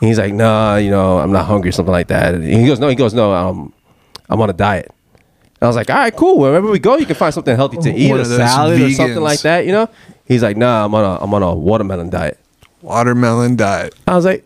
And 0.00 0.08
he's 0.08 0.18
like, 0.18 0.34
nah, 0.34 0.76
you 0.76 0.90
know, 0.90 1.18
I'm 1.18 1.32
not 1.32 1.46
hungry, 1.46 1.70
or 1.70 1.72
something 1.72 1.92
like 1.92 2.08
that. 2.08 2.34
And 2.34 2.44
he 2.44 2.66
goes, 2.66 2.78
no, 2.78 2.88
he 2.88 2.94
goes, 2.94 3.14
no, 3.14 3.32
um, 3.32 3.72
I'm 4.28 4.40
on 4.40 4.50
a 4.50 4.52
diet. 4.52 4.86
And 5.14 5.62
I 5.62 5.66
was 5.68 5.76
like, 5.76 5.88
all 5.88 5.96
right, 5.96 6.14
cool. 6.14 6.38
Wherever 6.38 6.70
we 6.70 6.78
go, 6.78 6.96
you 6.96 7.06
can 7.06 7.14
find 7.16 7.32
something 7.32 7.56
healthy 7.56 7.78
to 7.78 7.90
eat, 7.96 8.10
One 8.10 8.18
a 8.18 8.22
of 8.22 8.28
those 8.28 8.38
salad 8.38 8.80
or 8.80 8.90
something 8.90 9.16
vegans. 9.16 9.22
like 9.22 9.40
that, 9.40 9.64
you 9.66 9.72
know? 9.72 9.88
He's 10.26 10.42
like, 10.42 10.56
nah, 10.56 10.84
I'm 10.84 10.94
on 10.94 11.04
a, 11.04 11.22
I'm 11.24 11.32
on 11.32 11.42
a 11.42 11.54
watermelon 11.54 12.10
diet. 12.10 12.38
Watermelon 12.82 13.56
diet. 13.56 13.94
I 14.06 14.16
was 14.16 14.26
like, 14.26 14.44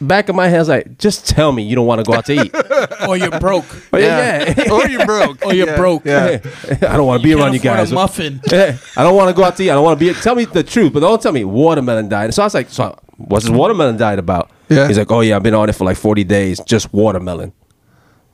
back 0.00 0.28
of 0.28 0.34
my 0.34 0.48
head, 0.48 0.56
I 0.56 0.58
was 0.60 0.68
like, 0.68 0.98
just 0.98 1.28
tell 1.28 1.52
me 1.52 1.62
you 1.62 1.76
don't 1.76 1.86
want 1.86 2.04
to 2.04 2.10
go 2.10 2.16
out 2.16 2.24
to 2.26 2.44
eat. 2.44 2.54
Or 3.08 3.16
you're 3.16 3.38
broke. 3.40 3.64
But 3.90 4.02
yeah, 4.02 4.54
yeah. 4.56 4.70
or 4.72 4.86
you're 4.86 5.06
broke. 5.06 5.44
Or 5.44 5.54
you're 5.54 5.66
Yeah, 5.68 5.76
broke. 5.76 6.04
Yeah. 6.04 6.40
I 6.82 6.96
don't 6.96 7.06
want 7.06 7.22
to 7.22 7.24
be 7.26 7.32
around 7.32 7.54
you 7.54 7.60
Can't 7.60 7.74
afford 7.74 7.78
guys. 7.78 7.92
A 7.92 7.94
muffin. 7.94 8.40
Yeah, 8.50 8.76
I 8.96 9.02
don't 9.02 9.16
want 9.16 9.30
to 9.30 9.34
go 9.34 9.42
out 9.44 9.56
to 9.56 9.62
eat. 9.62 9.70
I 9.70 9.74
don't 9.74 9.84
want 9.84 9.98
to 9.98 10.04
be. 10.04 10.12
Tell 10.20 10.34
me 10.34 10.44
the 10.44 10.62
truth, 10.62 10.92
but 10.92 11.00
don't 11.00 11.20
tell 11.20 11.32
me 11.32 11.44
watermelon 11.44 12.08
diet. 12.08 12.34
So 12.34 12.42
I 12.42 12.46
was 12.46 12.54
like, 12.54 12.68
so 12.68 12.96
what's 13.28 13.44
this 13.46 13.54
watermelon 13.54 13.96
diet 13.96 14.18
about? 14.18 14.50
Yeah. 14.68 14.86
He's 14.88 14.98
like, 14.98 15.10
oh 15.10 15.20
yeah, 15.20 15.36
I've 15.36 15.42
been 15.42 15.54
on 15.54 15.68
it 15.68 15.74
for 15.74 15.84
like 15.84 15.96
forty 15.96 16.24
days, 16.24 16.60
just 16.66 16.92
watermelon. 16.92 17.52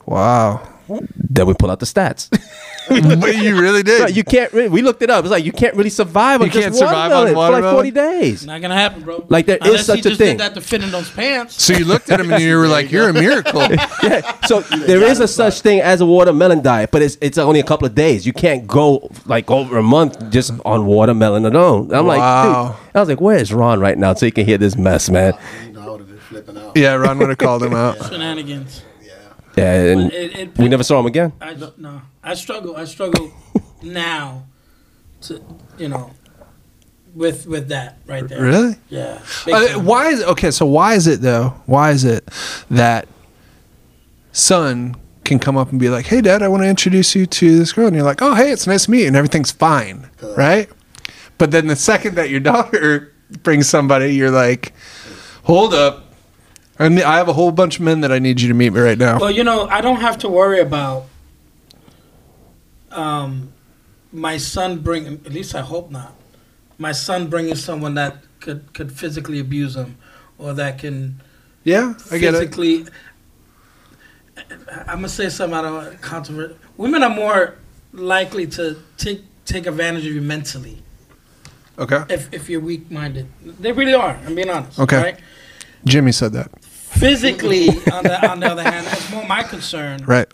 Wow. 0.05 0.67
Then 0.89 1.45
we 1.47 1.53
pull 1.53 1.69
out 1.69 1.79
the 1.79 1.85
stats. 1.85 2.29
but 3.19 3.35
you 3.35 3.59
really 3.59 3.83
did. 3.83 3.99
Bro, 3.99 4.07
you 4.07 4.23
can't. 4.23 4.51
Really, 4.53 4.69
we 4.69 4.81
looked 4.81 5.01
it 5.01 5.09
up. 5.09 5.23
It's 5.25 5.31
like 5.31 5.43
you 5.43 5.51
can't 5.51 5.75
really 5.75 5.89
survive 5.89 6.39
on 6.41 6.47
You 6.47 6.53
just 6.53 6.63
can't 6.63 6.75
survive 6.75 7.11
on 7.11 7.33
watermelon 7.35 7.61
for 7.61 7.61
like 7.61 7.73
forty 7.73 7.91
days. 7.91 8.45
Not 8.45 8.61
gonna 8.61 8.75
happen, 8.75 9.03
bro. 9.03 9.25
Like, 9.27 9.45
there 9.45 9.57
is 9.57 9.67
Unless 9.67 9.85
such 9.85 9.95
he 9.97 9.99
a 9.99 10.03
just 10.03 10.17
thing. 10.17 10.37
Did 10.37 10.39
that 10.39 10.53
to 10.55 10.61
fit 10.61 10.83
in 10.83 10.91
those 10.91 11.09
pants. 11.09 11.61
so 11.61 11.73
you 11.73 11.83
looked 11.85 12.09
at 12.09 12.19
him 12.21 12.31
and 12.31 12.41
you 12.41 12.57
were 12.57 12.67
like, 12.67 12.91
"You're 12.91 13.09
a 13.09 13.13
miracle." 13.13 13.61
yeah. 14.03 14.39
So 14.45 14.61
there 14.61 15.03
is 15.03 15.19
a 15.19 15.27
such 15.27 15.61
thing 15.61 15.81
as 15.81 15.99
a 16.01 16.05
watermelon 16.05 16.61
diet, 16.61 16.91
but 16.91 17.01
it's 17.01 17.17
it's 17.19 17.37
only 17.37 17.59
a 17.59 17.63
couple 17.65 17.85
of 17.85 17.93
days. 17.93 18.25
You 18.25 18.33
can't 18.33 18.65
go 18.65 19.09
like 19.25 19.51
over 19.51 19.77
a 19.77 19.83
month 19.83 20.29
just 20.31 20.53
on 20.63 20.85
watermelon 20.85 21.45
alone. 21.45 21.93
I'm 21.93 22.07
like, 22.07 22.17
dude. 22.19 22.95
I 22.95 22.99
was 22.99 23.09
like, 23.09 23.19
where's 23.21 23.53
Ron 23.53 23.79
right 23.81 23.97
now 23.97 24.13
so 24.13 24.25
you 24.25 24.31
can 24.31 24.45
hear 24.45 24.57
this 24.57 24.75
mess, 24.77 25.09
man? 25.09 25.33
you 25.65 25.73
know, 25.73 25.81
I 25.81 25.89
would 25.89 25.99
have 25.99 26.09
been 26.09 26.17
flipping 26.19 26.57
out. 26.57 26.75
yeah, 26.77 26.93
Ron 26.93 27.19
would 27.19 27.29
have 27.29 27.37
called 27.37 27.63
him 27.63 27.73
out. 27.73 27.97
Shenanigans. 28.09 28.81
And 29.57 30.11
It, 30.13 30.35
it, 30.39 30.57
we 30.57 30.67
never 30.67 30.83
saw 30.83 30.99
him 30.99 31.05
again. 31.05 31.33
I 31.41 31.55
no. 31.77 32.01
I 32.23 32.33
struggle. 32.35 32.75
I 32.75 32.85
struggle 32.85 33.31
now 33.81 34.45
to 35.21 35.41
you 35.77 35.89
know 35.89 36.11
with 37.15 37.47
with 37.47 37.69
that 37.69 37.97
right 38.05 38.27
there. 38.27 38.41
Really? 38.41 38.75
Yeah. 38.89 39.19
Uh, 39.51 39.79
why 39.79 40.07
is 40.09 40.23
okay? 40.23 40.51
So 40.51 40.65
why 40.65 40.93
is 40.93 41.07
it 41.07 41.21
though? 41.21 41.49
Why 41.65 41.91
is 41.91 42.05
it 42.05 42.29
that 42.69 43.07
son 44.31 44.95
can 45.23 45.39
come 45.39 45.57
up 45.57 45.71
and 45.71 45.79
be 45.79 45.89
like, 45.89 46.05
"Hey, 46.05 46.21
Dad, 46.21 46.43
I 46.43 46.47
want 46.47 46.63
to 46.63 46.69
introduce 46.69 47.15
you 47.15 47.25
to 47.25 47.57
this 47.57 47.73
girl," 47.73 47.87
and 47.87 47.95
you're 47.95 48.05
like, 48.05 48.21
"Oh, 48.21 48.35
hey, 48.35 48.51
it's 48.51 48.67
nice 48.67 48.85
to 48.85 48.91
meet," 48.91 49.01
you," 49.01 49.07
and 49.07 49.15
everything's 49.15 49.51
fine, 49.51 50.09
right? 50.37 50.69
But 51.37 51.51
then 51.51 51.67
the 51.67 51.75
second 51.75 52.15
that 52.15 52.29
your 52.29 52.39
daughter 52.51 53.13
brings 53.43 53.67
somebody, 53.67 54.15
you're 54.15 54.31
like, 54.31 54.73
"Hold 55.43 55.73
up." 55.73 56.06
I 56.79 56.89
mean, 56.89 57.03
I 57.03 57.17
have 57.17 57.27
a 57.27 57.33
whole 57.33 57.51
bunch 57.51 57.79
of 57.79 57.85
men 57.85 58.01
that 58.01 58.11
I 58.11 58.19
need 58.19 58.39
you 58.39 58.47
to 58.49 58.53
meet 58.53 58.71
me 58.71 58.79
right 58.79 58.97
now. 58.97 59.19
Well, 59.19 59.31
you 59.31 59.43
know, 59.43 59.67
I 59.67 59.81
don't 59.81 60.01
have 60.01 60.17
to 60.19 60.29
worry 60.29 60.59
about 60.59 61.05
um, 62.91 63.51
my 64.11 64.37
son 64.37 64.79
bring. 64.79 65.07
At 65.07 65.33
least 65.33 65.55
I 65.55 65.61
hope 65.61 65.89
not. 65.91 66.13
My 66.77 66.91
son 66.91 67.27
bringing 67.27 67.55
someone 67.55 67.95
that 67.95 68.17
could 68.39 68.73
could 68.73 68.91
physically 68.91 69.39
abuse 69.39 69.75
him, 69.75 69.97
or 70.37 70.53
that 70.53 70.77
can 70.77 71.21
Yeah, 71.63 71.95
I 72.11 72.17
get 72.19 72.35
it. 72.35 72.37
physically. 72.37 72.85
I'm 74.87 74.97
gonna 74.97 75.09
say 75.09 75.29
something 75.29 75.57
I 75.57 75.61
don't 75.63 76.01
controversial. 76.01 76.57
Women 76.77 77.01
are 77.01 77.09
more 77.09 77.55
likely 77.91 78.45
to 78.47 78.77
take 78.97 79.23
take 79.45 79.65
advantage 79.65 80.05
of 80.05 80.13
you 80.13 80.21
mentally 80.21 80.83
Okay, 81.79 82.03
if 82.09 82.31
if 82.31 82.49
you're 82.49 82.59
weak 82.61 82.91
minded. 82.91 83.27
They 83.43 83.71
really 83.71 83.95
are. 83.95 84.19
I'm 84.25 84.35
being 84.35 84.49
honest. 84.49 84.79
Okay. 84.79 84.97
Right? 85.01 85.19
Jimmy 85.85 86.11
said 86.11 86.33
that. 86.33 86.51
Physically, 86.99 87.69
on 87.91 88.03
the 88.03 88.29
on 88.29 88.39
the 88.39 88.47
other 88.47 88.63
hand, 88.63 88.85
that's 88.87 89.11
more 89.11 89.25
my 89.25 89.43
concern. 89.43 90.03
Right. 90.05 90.27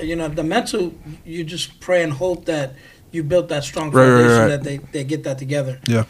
You 0.00 0.16
know, 0.16 0.28
the 0.28 0.44
mental, 0.44 0.94
you 1.24 1.44
just 1.44 1.80
pray 1.80 2.02
and 2.02 2.12
hope 2.12 2.44
that 2.46 2.74
you 3.12 3.22
built 3.22 3.48
that 3.48 3.64
strong 3.64 3.90
Right, 3.90 4.02
right, 4.08 4.10
foundation 4.22 4.40
right. 4.40 4.48
that 4.48 4.62
they, 4.62 4.76
they 4.92 5.04
get 5.04 5.24
that 5.24 5.38
together. 5.38 5.80
Yeah. 5.86 6.04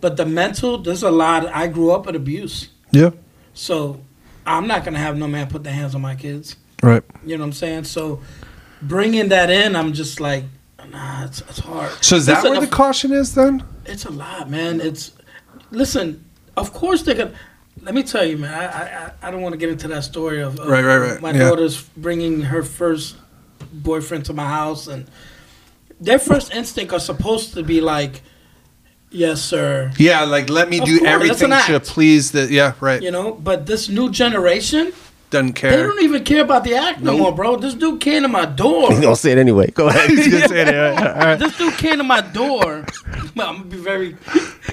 But 0.00 0.16
the 0.16 0.26
mental, 0.26 0.78
there's 0.78 1.02
a 1.02 1.10
lot. 1.10 1.46
I 1.46 1.66
grew 1.68 1.90
up 1.92 2.06
with 2.06 2.16
abuse, 2.16 2.70
Yeah. 2.92 3.10
so 3.54 4.00
I'm 4.46 4.66
not 4.66 4.84
gonna 4.84 4.98
have 4.98 5.16
no 5.16 5.26
man 5.26 5.48
put 5.48 5.64
their 5.64 5.72
hands 5.72 5.94
on 5.94 6.00
my 6.00 6.14
kids. 6.14 6.56
Right. 6.82 7.02
You 7.24 7.36
know 7.36 7.42
what 7.42 7.48
I'm 7.48 7.52
saying? 7.52 7.84
So 7.84 8.20
bringing 8.82 9.28
that 9.28 9.50
in, 9.50 9.74
I'm 9.76 9.92
just 9.92 10.20
like, 10.20 10.44
nah, 10.90 11.24
it's, 11.24 11.40
it's 11.42 11.58
hard. 11.58 11.90
So 12.04 12.16
is 12.16 12.26
that 12.26 12.42
where 12.44 12.60
the 12.60 12.66
caution 12.66 13.12
is 13.12 13.34
then? 13.34 13.64
It's 13.84 14.04
a 14.04 14.10
lot, 14.10 14.50
man. 14.50 14.80
It's 14.80 15.12
listen. 15.70 16.24
Of 16.56 16.72
course 16.72 17.02
they're 17.02 17.14
gonna. 17.14 17.34
Let 17.86 17.94
me 17.94 18.02
tell 18.02 18.24
you, 18.24 18.36
man. 18.36 18.52
I 18.52 18.64
I, 18.66 19.12
I 19.28 19.30
don't 19.30 19.42
want 19.42 19.52
to 19.52 19.56
get 19.58 19.70
into 19.70 19.86
that 19.94 20.02
story 20.02 20.42
of, 20.42 20.58
of 20.58 20.66
Right, 20.66 20.84
right, 20.84 20.98
right. 20.98 21.20
my 21.22 21.30
Yeah. 21.32 21.48
daughter's 21.48 21.80
bringing 21.96 22.34
her 22.52 22.62
first 22.64 23.14
boyfriend 23.72 24.24
to 24.26 24.32
my 24.34 24.48
house, 24.60 24.88
and 24.88 25.06
their 26.00 26.18
first 26.18 26.52
instinct 26.52 26.92
are 26.92 26.98
supposed 27.12 27.54
to 27.54 27.62
be 27.62 27.80
like, 27.80 28.14
"Yes, 29.10 29.40
sir," 29.40 29.92
Yeah, 29.98 30.24
like 30.24 30.50
let 30.50 30.66
me 30.68 30.78
Of 30.80 30.86
do 30.90 30.98
course, 30.98 31.10
everything 31.14 31.50
to 31.50 31.78
please 31.94 32.24
the 32.32 32.42
yeah, 32.50 32.72
right. 32.80 33.00
you 33.06 33.12
know. 33.12 33.28
But 33.48 33.66
this 33.66 33.88
new 33.88 34.10
generation, 34.10 34.92
Doesn't 35.30 35.52
care. 35.54 35.70
they 35.70 35.82
don't 35.88 36.02
even 36.02 36.24
care 36.24 36.42
about 36.48 36.64
the 36.64 36.74
act 36.74 36.98
no 37.08 37.16
more, 37.16 37.32
bro. 37.38 37.54
This 37.56 37.74
dude 37.74 38.00
came 38.00 38.22
to 38.26 38.28
my 38.40 38.46
door. 38.64 38.88
He's 38.90 39.00
gonna 39.06 39.14
say 39.24 39.30
it 39.32 39.38
anyway. 39.46 39.70
Go 39.70 39.86
ahead. 39.90 40.10
He's 40.10 40.26
gonna 40.32 40.48
say 40.54 40.60
it. 40.62 40.74
All 40.74 41.14
right. 41.26 41.38
This 41.38 41.56
dude 41.56 41.74
came 41.84 41.98
to 42.02 42.04
my 42.16 42.20
door. 42.40 42.65
Well, 43.36 43.48
I'm 43.48 43.56
gonna 43.58 43.64
be 43.70 43.76
very 43.76 44.16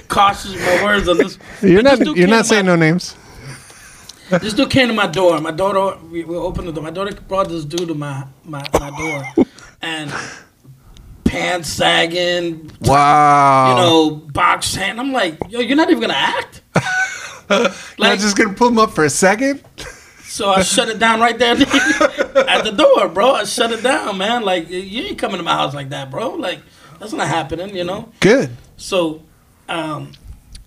cautious 0.08 0.52
with 0.52 0.64
my 0.66 0.82
words 0.84 1.08
on 1.08 1.18
this. 1.18 1.38
You're 1.62 1.82
But 1.82 1.90
not 1.90 1.98
this 1.98 2.16
you're 2.16 2.28
not 2.28 2.46
saying 2.46 2.64
my- 2.66 2.72
no 2.72 2.76
names. 2.76 3.14
this 4.30 4.54
dude 4.54 4.70
came 4.70 4.88
to 4.88 4.94
my 4.94 5.06
door. 5.06 5.38
My 5.40 5.50
daughter, 5.50 5.98
we, 6.06 6.24
we 6.24 6.34
opened 6.34 6.68
the 6.68 6.72
door. 6.72 6.82
My 6.82 6.90
daughter 6.90 7.12
brought 7.28 7.48
this 7.48 7.64
dude 7.64 7.88
to 7.88 7.94
my 7.94 8.26
my, 8.44 8.62
my 8.80 8.90
door, 9.36 9.44
and 9.82 10.10
pants 11.24 11.68
sagging, 11.68 12.70
Wow. 12.82 13.68
you 13.70 13.74
know, 13.82 14.10
box 14.32 14.74
hand. 14.74 14.98
I'm 15.00 15.12
like, 15.12 15.38
yo, 15.50 15.60
you're 15.60 15.76
not 15.76 15.90
even 15.90 16.00
gonna 16.00 16.14
act. 16.14 16.62
You're 17.50 17.68
like, 17.98 18.18
just 18.20 18.36
gonna 18.36 18.54
pull 18.54 18.68
him 18.68 18.78
up 18.78 18.92
for 18.92 19.04
a 19.04 19.10
second. 19.10 19.62
so 20.22 20.48
I 20.50 20.62
shut 20.62 20.88
it 20.88 20.98
down 20.98 21.20
right 21.20 21.38
there 21.38 21.52
at 21.52 22.64
the 22.64 22.72
door, 22.76 23.08
bro. 23.08 23.32
I 23.32 23.44
shut 23.44 23.72
it 23.72 23.82
down, 23.82 24.16
man. 24.18 24.42
Like, 24.42 24.70
you 24.70 25.02
ain't 25.02 25.18
coming 25.18 25.36
to 25.36 25.42
my 25.42 25.52
house 25.52 25.74
like 25.74 25.90
that, 25.90 26.10
bro. 26.10 26.30
Like, 26.30 26.60
that's 26.98 27.12
not 27.12 27.28
happening, 27.28 27.74
you 27.76 27.84
know. 27.84 28.08
Good. 28.20 28.50
So, 28.76 29.22
um, 29.68 30.12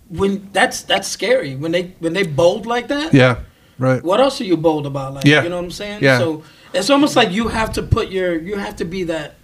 when 0.09 0.49
that's 0.53 0.81
that's 0.83 1.07
scary 1.07 1.55
when 1.55 1.71
they 1.71 1.93
when 1.99 2.13
they 2.13 2.23
bold 2.23 2.65
like 2.65 2.87
that. 2.87 3.13
Yeah. 3.13 3.39
Right. 3.79 4.01
What 4.03 4.19
else 4.19 4.39
are 4.41 4.45
you 4.45 4.57
bold 4.57 4.85
about? 4.87 5.13
Like, 5.15 5.25
Yeah. 5.25 5.43
you 5.43 5.49
know 5.49 5.57
what 5.57 5.65
I'm 5.65 5.71
saying? 5.71 6.01
Yeah. 6.01 6.17
So 6.17 6.43
it's 6.73 6.89
almost 6.89 7.15
like 7.15 7.31
you 7.31 7.47
have 7.49 7.73
to 7.73 7.83
put 7.83 8.09
your 8.09 8.39
you 8.39 8.55
have 8.55 8.75
to 8.77 8.85
be 8.85 9.03
that 9.03 9.35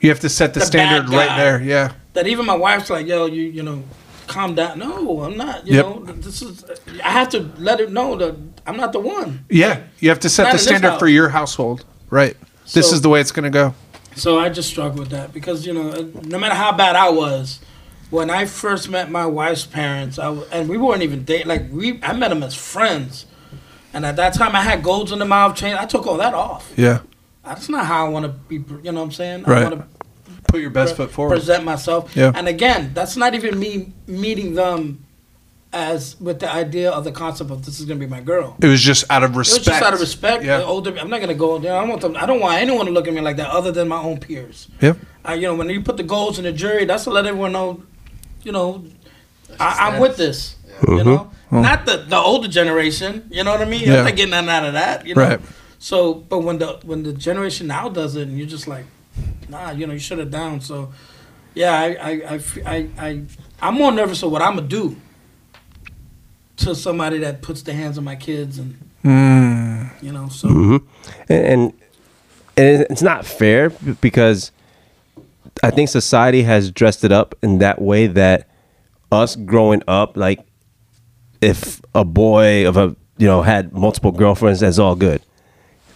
You 0.00 0.08
have 0.08 0.20
to 0.20 0.28
set 0.28 0.54
the, 0.54 0.60
The 0.60 0.66
standard 0.66 1.08
right 1.10 1.36
there. 1.36 1.62
Yeah. 1.62 1.92
that 2.14 2.26
even 2.26 2.46
my 2.46 2.56
wife's 2.56 2.90
like, 2.90 3.06
yo, 3.06 3.26
you 3.26 3.42
you 3.42 3.62
know, 3.62 3.82
calm 4.26 4.54
down. 4.54 4.78
No, 4.78 5.22
I'm 5.22 5.36
not. 5.36 5.66
You 5.66 5.74
Yep. 5.76 5.84
know, 5.86 6.04
this 6.14 6.40
is 6.42 6.64
I 7.04 7.10
have 7.10 7.28
to 7.30 7.50
let 7.58 7.80
it 7.80 7.92
know 7.92 8.16
that 8.16 8.34
I'm 8.66 8.76
not 8.76 8.92
the 8.92 9.00
one. 9.00 9.44
Yeah. 9.50 9.80
You 10.00 10.08
have 10.08 10.20
to 10.20 10.28
set 10.30 10.50
the 10.52 10.58
standard 10.58 10.98
for 10.98 11.06
your 11.08 11.28
household. 11.28 11.84
Right. 12.08 12.36
This 12.72 12.90
is 12.92 13.02
the 13.02 13.08
way 13.08 13.20
it's 13.20 13.32
gonna 13.32 13.50
go. 13.50 13.74
So 14.16 14.38
I 14.38 14.48
just 14.48 14.68
struggle 14.68 14.98
with 15.00 15.10
that 15.10 15.32
because 15.32 15.66
you 15.66 15.72
know, 15.72 15.90
uh, 15.90 16.04
no 16.24 16.38
matter 16.38 16.54
how 16.54 16.72
bad 16.76 16.96
I 16.96 17.08
was, 17.10 17.60
when 18.10 18.28
I 18.30 18.44
first 18.44 18.88
met 18.90 19.10
my 19.10 19.24
wife's 19.26 19.64
parents, 19.66 20.18
I 20.18 20.24
w- 20.24 20.46
and 20.52 20.68
we 20.68 20.76
weren't 20.76 21.02
even 21.02 21.24
dating. 21.24 21.46
Like 21.48 21.66
we, 21.70 22.02
I 22.02 22.12
met 22.12 22.28
them 22.28 22.42
as 22.42 22.54
friends, 22.54 23.26
and 23.94 24.04
at 24.04 24.16
that 24.16 24.34
time 24.34 24.54
I 24.56 24.62
had 24.62 24.82
golds 24.82 25.12
in 25.12 25.18
the 25.20 25.24
mouth, 25.24 25.54
chain. 25.56 25.74
I 25.76 25.86
took 25.86 26.06
all 26.06 26.16
that 26.18 26.34
off. 26.34 26.72
Yeah. 26.76 27.00
That's 27.44 27.68
not 27.68 27.86
how 27.86 28.06
I 28.06 28.08
want 28.08 28.24
to 28.26 28.32
be. 28.32 28.56
You 28.56 28.92
know 28.92 29.00
what 29.00 29.06
I'm 29.06 29.12
saying? 29.12 29.44
Right. 29.44 29.62
I 29.64 29.68
want 29.68 29.80
to 29.80 29.86
Put 30.48 30.60
your 30.60 30.70
best 30.70 30.96
foot 30.96 31.12
forward. 31.12 31.36
present 31.36 31.62
myself. 31.64 32.14
Yeah. 32.16 32.32
And 32.34 32.48
again, 32.48 32.90
that's 32.92 33.16
not 33.16 33.34
even 33.34 33.58
me 33.60 33.92
meeting 34.08 34.54
them 34.54 35.04
as 35.72 36.20
with 36.20 36.40
the 36.40 36.50
idea 36.50 36.90
of 36.90 37.04
the 37.04 37.12
concept 37.12 37.50
of 37.50 37.64
this 37.64 37.78
is 37.78 37.86
gonna 37.86 38.00
be 38.00 38.06
my 38.06 38.20
girl. 38.20 38.56
It 38.60 38.66
was 38.66 38.82
just 38.82 39.04
out 39.10 39.22
of 39.22 39.36
respect. 39.36 39.66
It 39.66 39.70
was 39.70 39.78
just 39.78 39.82
out 39.82 39.94
of 39.94 40.00
respect. 40.00 40.44
Yeah. 40.44 40.58
The 40.58 40.64
older, 40.64 40.96
I'm 40.98 41.08
not 41.08 41.20
gonna 41.20 41.34
go. 41.34 41.58
there. 41.58 41.74
I 41.76 41.80
don't 41.80 41.88
want 41.88 42.00
them. 42.02 42.16
I 42.16 42.26
don't 42.26 42.40
want 42.40 42.60
anyone 42.60 42.86
to 42.86 42.92
look 42.92 43.06
at 43.06 43.14
me 43.14 43.20
like 43.20 43.36
that 43.36 43.50
other 43.50 43.70
than 43.70 43.88
my 43.88 44.00
own 44.02 44.18
peers. 44.18 44.68
Yep. 44.80 44.98
I, 45.24 45.34
you 45.34 45.42
know, 45.42 45.54
when 45.54 45.68
you 45.70 45.80
put 45.82 45.96
the 45.96 46.02
goals 46.02 46.38
in 46.38 46.44
the 46.44 46.52
jury, 46.52 46.84
that's 46.86 47.04
to 47.04 47.10
let 47.10 47.26
everyone 47.26 47.52
know, 47.52 47.82
you 48.42 48.52
know, 48.52 48.84
I, 49.58 49.88
I'm 49.88 50.00
with 50.00 50.16
this. 50.16 50.56
You 50.88 51.04
know, 51.04 51.30
not 51.50 51.86
the 51.86 51.98
the 51.98 52.16
older 52.16 52.48
generation. 52.48 53.28
You 53.30 53.44
know 53.44 53.52
what 53.52 53.60
I 53.60 53.64
mean? 53.66 53.80
Mm-hmm. 53.80 53.90
Yeah. 53.90 53.98
I'm 53.98 54.04
not 54.06 54.16
getting 54.16 54.30
nothing 54.30 54.48
out 54.48 54.64
of 54.64 54.72
that. 54.72 55.06
You 55.06 55.14
know? 55.14 55.22
Right. 55.22 55.40
So, 55.78 56.14
but 56.14 56.38
when 56.40 56.58
the 56.58 56.80
when 56.84 57.02
the 57.02 57.12
generation 57.12 57.68
now 57.68 57.88
does 57.88 58.16
it, 58.16 58.28
and 58.28 58.36
you're 58.38 58.46
just 58.46 58.66
like, 58.66 58.86
nah, 59.48 59.70
you 59.70 59.86
know, 59.86 59.92
you 59.92 59.98
shut 59.98 60.18
it 60.18 60.30
down. 60.30 60.60
So, 60.60 60.92
yeah, 61.54 61.74
I 61.74 62.10
I 62.10 62.40
I 62.66 62.88
I 62.98 63.22
I'm 63.62 63.74
more 63.74 63.92
nervous 63.92 64.22
of 64.22 64.32
what 64.32 64.42
I'm 64.42 64.56
gonna 64.56 64.66
do 64.68 64.96
to 66.60 66.74
somebody 66.74 67.18
that 67.18 67.42
puts 67.42 67.62
their 67.62 67.74
hands 67.74 67.98
on 67.98 68.04
my 68.04 68.16
kids 68.16 68.58
and 68.58 68.76
Mm. 69.04 69.90
you 70.02 70.12
know. 70.12 70.28
So 70.28 70.48
and, 70.48 70.80
and 71.30 71.72
and 72.56 72.86
it's 72.90 73.00
not 73.02 73.24
fair 73.24 73.70
because 73.70 74.52
I 75.62 75.70
think 75.70 75.88
society 75.88 76.42
has 76.42 76.70
dressed 76.70 77.02
it 77.02 77.10
up 77.12 77.34
in 77.42 77.58
that 77.58 77.80
way 77.80 78.06
that 78.08 78.48
us 79.10 79.36
growing 79.36 79.82
up, 79.88 80.18
like 80.18 80.40
if 81.40 81.80
a 81.94 82.04
boy 82.04 82.68
of 82.68 82.76
a 82.76 82.94
you 83.16 83.26
know 83.26 83.40
had 83.40 83.72
multiple 83.72 84.12
girlfriends, 84.12 84.60
that's 84.60 84.78
all 84.78 84.96
good. 84.96 85.22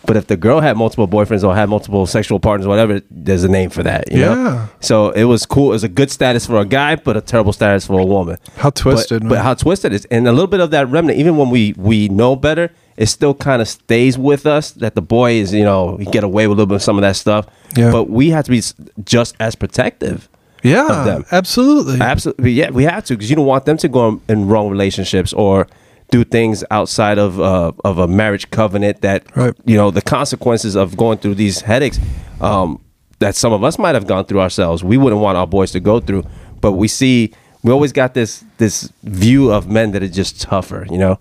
But 0.07 0.17
if 0.17 0.27
the 0.27 0.37
girl 0.37 0.61
had 0.61 0.77
multiple 0.77 1.09
boyfriends 1.09 1.43
or 1.45 1.55
had 1.55 1.69
multiple 1.69 2.07
sexual 2.07 2.39
partners, 2.39 2.67
whatever, 2.67 3.01
there's 3.11 3.43
a 3.45 3.49
name 3.49 3.71
for 3.71 3.83
that. 3.83 4.11
You 4.13 4.21
Yeah. 4.21 4.35
Know? 4.35 4.69
So 4.81 5.11
it 5.11 5.25
was 5.25 5.47
cool. 5.47 5.71
It 5.71 5.75
was 5.75 5.85
a 5.85 5.89
good 5.89 6.11
status 6.11 6.45
for 6.47 6.59
a 6.61 6.65
guy, 6.65 6.97
but 6.97 7.17
a 7.17 7.21
terrible 7.21 7.53
status 7.53 7.87
for 7.87 7.99
a 7.99 8.05
woman. 8.05 8.37
How 8.57 8.71
twisted, 8.71 9.23
But, 9.23 9.29
man. 9.29 9.29
but 9.31 9.43
how 9.43 9.55
twisted 9.55 9.93
it 9.93 9.97
is, 9.97 10.05
and 10.11 10.29
a 10.29 10.33
little 10.33 10.47
bit 10.47 10.61
of 10.61 10.71
that 10.73 10.89
remnant. 10.91 11.19
Even 11.19 11.37
when 11.37 11.49
we 11.51 11.75
we 11.79 12.09
know 12.09 12.37
better, 12.37 12.71
it 12.97 13.07
still 13.07 13.35
kind 13.35 13.63
of 13.63 13.69
stays 13.69 14.19
with 14.19 14.47
us. 14.47 14.73
That 14.73 14.95
the 14.95 15.03
boy 15.03 15.33
is, 15.33 15.55
you 15.55 15.65
know, 15.65 15.97
he 15.97 16.05
get 16.07 16.23
away 16.25 16.47
with 16.47 16.59
a 16.59 16.61
little 16.61 16.67
bit 16.69 16.77
of 16.77 16.83
some 16.83 16.97
of 16.99 17.03
that 17.03 17.17
stuff. 17.17 17.47
Yeah. 17.77 17.91
But 17.91 18.11
we 18.11 18.31
have 18.31 18.45
to 18.45 18.51
be 18.51 18.63
just 19.05 19.35
as 19.41 19.55
protective. 19.55 20.29
Yeah. 20.63 21.23
Absolutely. 21.31 22.01
Absolutely, 22.01 22.53
yeah, 22.53 22.71
we 22.71 22.85
have 22.85 23.05
to 23.07 23.15
because 23.15 23.29
you 23.29 23.37
don't 23.37 23.45
want 23.47 23.65
them 23.67 23.77
to 23.79 23.89
go 23.89 24.21
in 24.29 24.49
wrong 24.49 24.71
relationships 24.71 25.33
or 25.35 25.67
do 26.15 26.25
things 26.25 26.63
outside 26.71 27.19
of 27.19 27.41
uh, 27.41 27.73
of 27.85 27.99
a 27.99 28.07
marriage 28.07 28.51
covenant. 28.51 29.01
That 29.01 29.21
Right. 29.37 29.55
you 29.65 29.77
know 29.77 29.91
the 29.91 30.03
consequences 30.03 30.77
of 30.77 30.97
going 30.97 31.19
through 31.19 31.35
these 31.35 31.61
headaches 31.63 31.99
um, 32.41 32.81
that 33.19 33.35
some 33.35 33.53
of 33.53 33.63
us 33.65 33.79
might 33.79 33.95
have 33.95 34.07
gone 34.07 34.25
through 34.27 34.41
ourselves. 34.41 34.85
We 34.85 34.97
wouldn't 34.97 35.21
want 35.21 35.37
our 35.37 35.47
boys 35.47 35.71
to 35.73 35.81
go 35.81 36.01
through, 36.01 36.25
but 36.61 36.73
we 36.73 36.89
see 36.89 37.33
we 37.65 37.73
always 37.73 37.93
got 37.93 38.15
this 38.15 38.45
this 38.59 38.93
view 39.03 39.53
of 39.53 39.69
men 39.69 39.93
that 39.93 40.03
are 40.03 40.09
just 40.23 40.41
tougher, 40.41 40.87
you 40.91 40.99
know, 40.99 41.19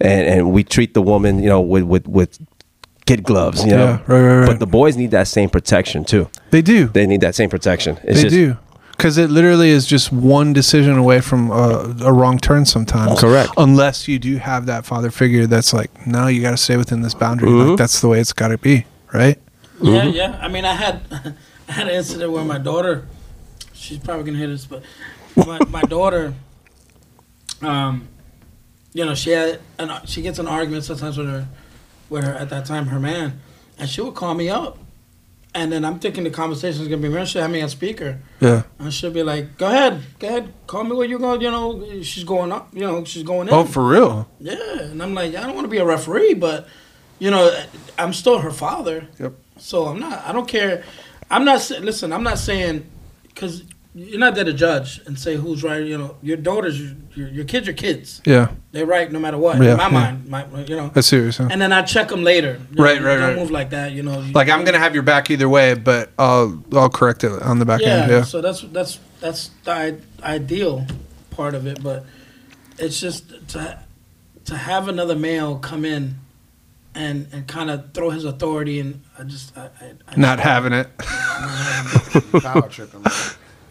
and 0.00 0.22
and 0.32 0.52
we 0.52 0.62
treat 0.62 0.94
the 0.94 1.02
woman, 1.02 1.42
you 1.42 1.48
know, 1.48 1.60
with 1.60 1.84
with 1.84 2.06
with 2.06 2.38
kid 3.06 3.22
gloves, 3.24 3.64
you 3.64 3.70
know. 3.70 3.84
Yeah, 3.84 4.02
right, 4.06 4.20
right, 4.22 4.38
right. 4.40 4.46
But 4.46 4.58
the 4.60 4.66
boys 4.66 4.96
need 4.96 5.10
that 5.12 5.26
same 5.26 5.48
protection 5.48 6.04
too. 6.04 6.28
They 6.50 6.62
do. 6.62 6.86
They 6.88 7.06
need 7.06 7.22
that 7.22 7.34
same 7.34 7.50
protection. 7.50 7.96
It's 8.04 8.22
they 8.22 8.28
just, 8.28 8.34
do. 8.34 8.56
Because 8.98 9.16
it 9.16 9.30
literally 9.30 9.70
is 9.70 9.86
just 9.86 10.12
one 10.12 10.52
decision 10.52 10.98
away 10.98 11.20
from 11.20 11.50
uh, 11.50 11.94
a 12.02 12.12
wrong 12.12 12.36
turn 12.36 12.66
sometimes. 12.66 13.20
Correct. 13.20 13.50
Unless 13.56 14.08
you 14.08 14.18
do 14.18 14.36
have 14.36 14.66
that 14.66 14.84
father 14.84 15.10
figure 15.10 15.46
that's 15.46 15.72
like, 15.72 16.06
no, 16.06 16.26
you 16.26 16.42
got 16.42 16.50
to 16.50 16.56
stay 16.56 16.76
within 16.76 17.00
this 17.02 17.14
boundary. 17.14 17.48
Mm-hmm. 17.48 17.68
Like, 17.70 17.78
that's 17.78 18.00
the 18.00 18.08
way 18.08 18.18
it's 18.20 18.32
got 18.32 18.48
to 18.48 18.58
be, 18.58 18.86
right? 19.14 19.38
Yeah, 19.80 20.02
yeah. 20.02 20.38
I 20.42 20.48
mean, 20.48 20.64
I 20.64 20.74
had 20.74 21.00
I 21.68 21.72
had 21.72 21.88
an 21.88 21.94
incident 21.94 22.32
where 22.32 22.44
my 22.44 22.58
daughter, 22.58 23.06
she's 23.72 23.98
probably 23.98 24.24
gonna 24.24 24.38
hear 24.38 24.48
this, 24.48 24.66
but 24.66 24.82
my, 25.36 25.58
my 25.68 25.82
daughter, 25.88 26.34
um, 27.60 28.08
you 28.94 29.04
know, 29.04 29.14
she 29.14 29.30
had 29.30 29.60
an, 29.78 29.90
she 30.06 30.22
gets 30.22 30.38
an 30.38 30.48
argument 30.48 30.84
sometimes 30.84 31.18
with 31.18 31.28
her, 31.28 31.46
with 32.08 32.24
her 32.24 32.32
at 32.32 32.48
that 32.50 32.64
time 32.64 32.86
her 32.86 32.98
man, 32.98 33.40
and 33.78 33.88
she 33.88 34.00
would 34.00 34.14
call 34.14 34.34
me 34.34 34.48
up, 34.48 34.78
and 35.58 35.72
then 35.72 35.84
I'm 35.84 35.98
thinking 35.98 36.24
the 36.24 36.30
conversation 36.30 36.82
is 36.82 36.88
gonna 36.88 37.02
be, 37.02 37.08
man, 37.08 37.26
she'll 37.26 37.42
have 37.42 37.50
me 37.50 37.60
on 37.60 37.68
speaker, 37.68 38.18
Yeah. 38.40 38.62
and 38.78 38.92
she'll 38.94 39.10
be 39.10 39.22
like, 39.24 39.58
go 39.58 39.66
ahead, 39.66 40.00
go 40.20 40.28
ahead, 40.28 40.52
call 40.66 40.84
me 40.84 40.94
where 40.94 41.06
you 41.06 41.18
going, 41.18 41.40
you 41.40 41.50
know, 41.50 42.02
she's 42.02 42.24
going 42.24 42.52
up, 42.52 42.68
you 42.72 42.80
know, 42.82 43.04
she's 43.04 43.24
going 43.24 43.48
in. 43.48 43.54
Oh, 43.54 43.64
for 43.64 43.84
real? 43.86 44.28
Yeah, 44.40 44.54
and 44.82 45.02
I'm 45.02 45.14
like, 45.14 45.34
I 45.34 45.40
don't 45.42 45.54
want 45.54 45.64
to 45.64 45.70
be 45.70 45.78
a 45.78 45.84
referee, 45.84 46.34
but 46.34 46.68
you 47.18 47.30
know, 47.32 47.50
I'm 47.98 48.12
still 48.12 48.38
her 48.38 48.52
father. 48.52 49.08
Yep. 49.18 49.32
So 49.58 49.86
I'm 49.88 49.98
not. 49.98 50.24
I 50.24 50.30
don't 50.32 50.46
care. 50.46 50.84
I'm 51.30 51.44
not. 51.44 51.68
Listen, 51.80 52.12
I'm 52.12 52.22
not 52.22 52.38
saying 52.38 52.88
because 53.26 53.64
you're 53.98 54.18
not 54.20 54.34
there 54.36 54.44
to 54.44 54.52
judge 54.52 55.00
and 55.06 55.18
say 55.18 55.34
who's 55.36 55.62
right. 55.64 55.82
You 55.84 55.98
know, 55.98 56.16
your 56.22 56.36
daughters, 56.36 56.80
your, 56.80 56.94
your, 57.14 57.28
your 57.28 57.44
kids, 57.44 57.66
are 57.68 57.72
kids. 57.72 58.22
Yeah. 58.24 58.52
They're 58.70 58.86
right 58.86 59.10
no 59.10 59.18
matter 59.18 59.38
what. 59.38 59.56
Yeah, 59.60 59.72
in 59.72 59.76
my 59.76 59.84
yeah. 59.84 59.88
mind, 59.90 60.26
my, 60.28 60.46
you 60.64 60.76
know. 60.76 60.88
That's 60.94 61.08
serious. 61.08 61.38
what. 61.38 61.50
And 61.50 61.60
then 61.60 61.72
I 61.72 61.82
check 61.82 62.08
them 62.08 62.22
later. 62.22 62.60
You 62.72 62.82
Right, 62.84 63.00
know, 63.00 63.06
right, 63.08 63.16
Don't 63.16 63.28
right. 63.30 63.36
move 63.36 63.50
like 63.50 63.70
that. 63.70 63.92
You 63.92 64.02
know. 64.04 64.20
You- 64.20 64.32
Like, 64.32 64.48
I'm 64.48 64.62
going 64.64 64.74
to 64.74 64.78
have 64.80 64.94
your 64.94 65.02
back 65.02 65.30
either 65.30 65.48
way, 65.48 65.74
but 65.74 66.10
I'll, 66.18 66.62
I'll 66.72 66.88
correct 66.90 67.24
it 67.24 67.32
on 67.42 67.58
the 67.58 67.64
back 67.66 67.80
yeah, 67.80 67.88
end. 68.02 68.10
Yeah. 68.12 68.22
So 68.22 68.40
that's 68.40 68.60
that's 68.62 68.98
that's 69.20 69.50
the 69.64 69.72
i- 69.72 69.96
ideal 70.34 70.86
part 71.30 71.54
of 71.54 71.66
it, 71.66 71.82
but 71.82 72.04
it's 72.78 73.00
just 73.00 73.48
to 73.48 73.80
to 74.44 74.56
have 74.56 74.86
another 74.88 75.16
male 75.16 75.58
come 75.58 75.84
in 75.84 76.14
and 76.94 77.26
and 77.32 77.46
kind 77.48 77.68
of 77.70 77.92
throw 77.94 78.10
his 78.10 78.24
authority 78.24 78.78
and 78.80 79.02
I 79.18 79.24
just 79.24 79.56
I, 79.58 79.70
I, 79.80 79.92
I 80.08 80.16
Not 80.16 80.38
having 80.40 80.72
it. 80.72 80.88
Power 82.42 82.68
tripping. 82.68 83.04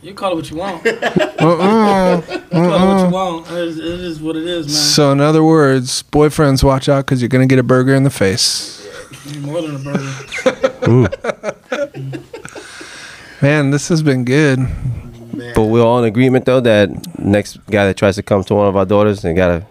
man. 0.07 0.13
you 0.13 0.13
call 0.15 0.31
it 0.31 0.35
what 0.35 0.49
you 0.49 0.57
want. 0.57 0.85
You 1.39 1.47
Uh-uh. 1.47 2.21
call 2.21 2.33
it 2.33 2.51
what 2.51 3.05
you 3.05 3.13
want. 3.13 3.51
It 3.51 3.57
is, 3.57 3.77
it 3.77 3.85
is 3.85 4.19
what 4.19 4.35
it 4.35 4.45
is, 4.47 4.65
man. 4.67 4.75
So, 4.75 5.11
in 5.11 5.21
other 5.21 5.43
words, 5.43 6.03
boyfriends, 6.03 6.63
watch 6.63 6.89
out 6.89 7.05
because 7.05 7.21
you're 7.21 7.29
going 7.29 7.47
to 7.47 7.51
get 7.53 7.59
a 7.59 7.63
burger 7.63 7.93
in 7.93 8.03
the 8.03 8.09
face. 8.09 8.87
More 9.41 9.61
than 9.61 9.75
a 9.75 9.79
burger. 9.79 10.89
Ooh. 10.89 11.07
Man, 13.41 13.69
this 13.69 13.87
has 13.89 14.01
been 14.01 14.25
good. 14.25 14.57
Man. 14.59 15.53
But 15.53 15.65
we're 15.65 15.83
all 15.83 15.99
in 15.99 16.05
agreement 16.05 16.45
though 16.45 16.59
that 16.61 16.89
next 17.19 17.57
guy 17.67 17.85
that 17.85 17.95
tries 17.97 18.15
to 18.15 18.23
come 18.23 18.43
to 18.45 18.55
one 18.55 18.67
of 18.67 18.75
our 18.75 18.85
daughters, 18.85 19.21
they 19.21 19.33
gotta 19.35 19.65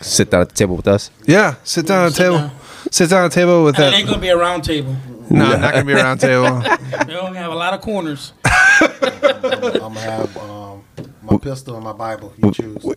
sit 0.00 0.30
down 0.30 0.40
at 0.40 0.48
the 0.48 0.54
table 0.54 0.76
with 0.76 0.88
us. 0.88 1.10
Yeah. 1.26 1.56
Sit 1.64 1.86
down 1.86 2.06
at 2.06 2.12
the 2.12 2.18
table. 2.18 2.38
down. 2.38 2.50
Sit 2.90 3.10
down 3.10 3.24
at 3.26 3.30
the 3.30 3.34
table 3.34 3.64
with 3.64 3.78
And 3.78 3.94
it 3.94 3.98
ain't 3.98 4.08
gonna 4.08 4.20
be 4.20 4.28
a 4.28 4.36
round 4.36 4.64
table. 4.64 4.96
No, 5.30 5.56
not 5.56 5.72
going 5.72 5.86
to 5.86 5.94
be 5.94 5.98
a 5.98 6.04
round 6.04 6.20
table. 6.20 6.62
They 7.06 7.16
only 7.16 7.38
have 7.38 7.50
a 7.52 7.54
lot 7.54 7.74
of 7.74 7.80
corners. 7.80 8.32
I'm 9.04 9.80
gonna 9.94 10.00
have 10.00 10.36
um, 10.38 10.84
my 11.22 11.36
pistol 11.38 11.74
and 11.76 11.84
my 11.84 11.92
Bible. 11.92 12.32
You 12.38 12.50
choose. 12.52 12.84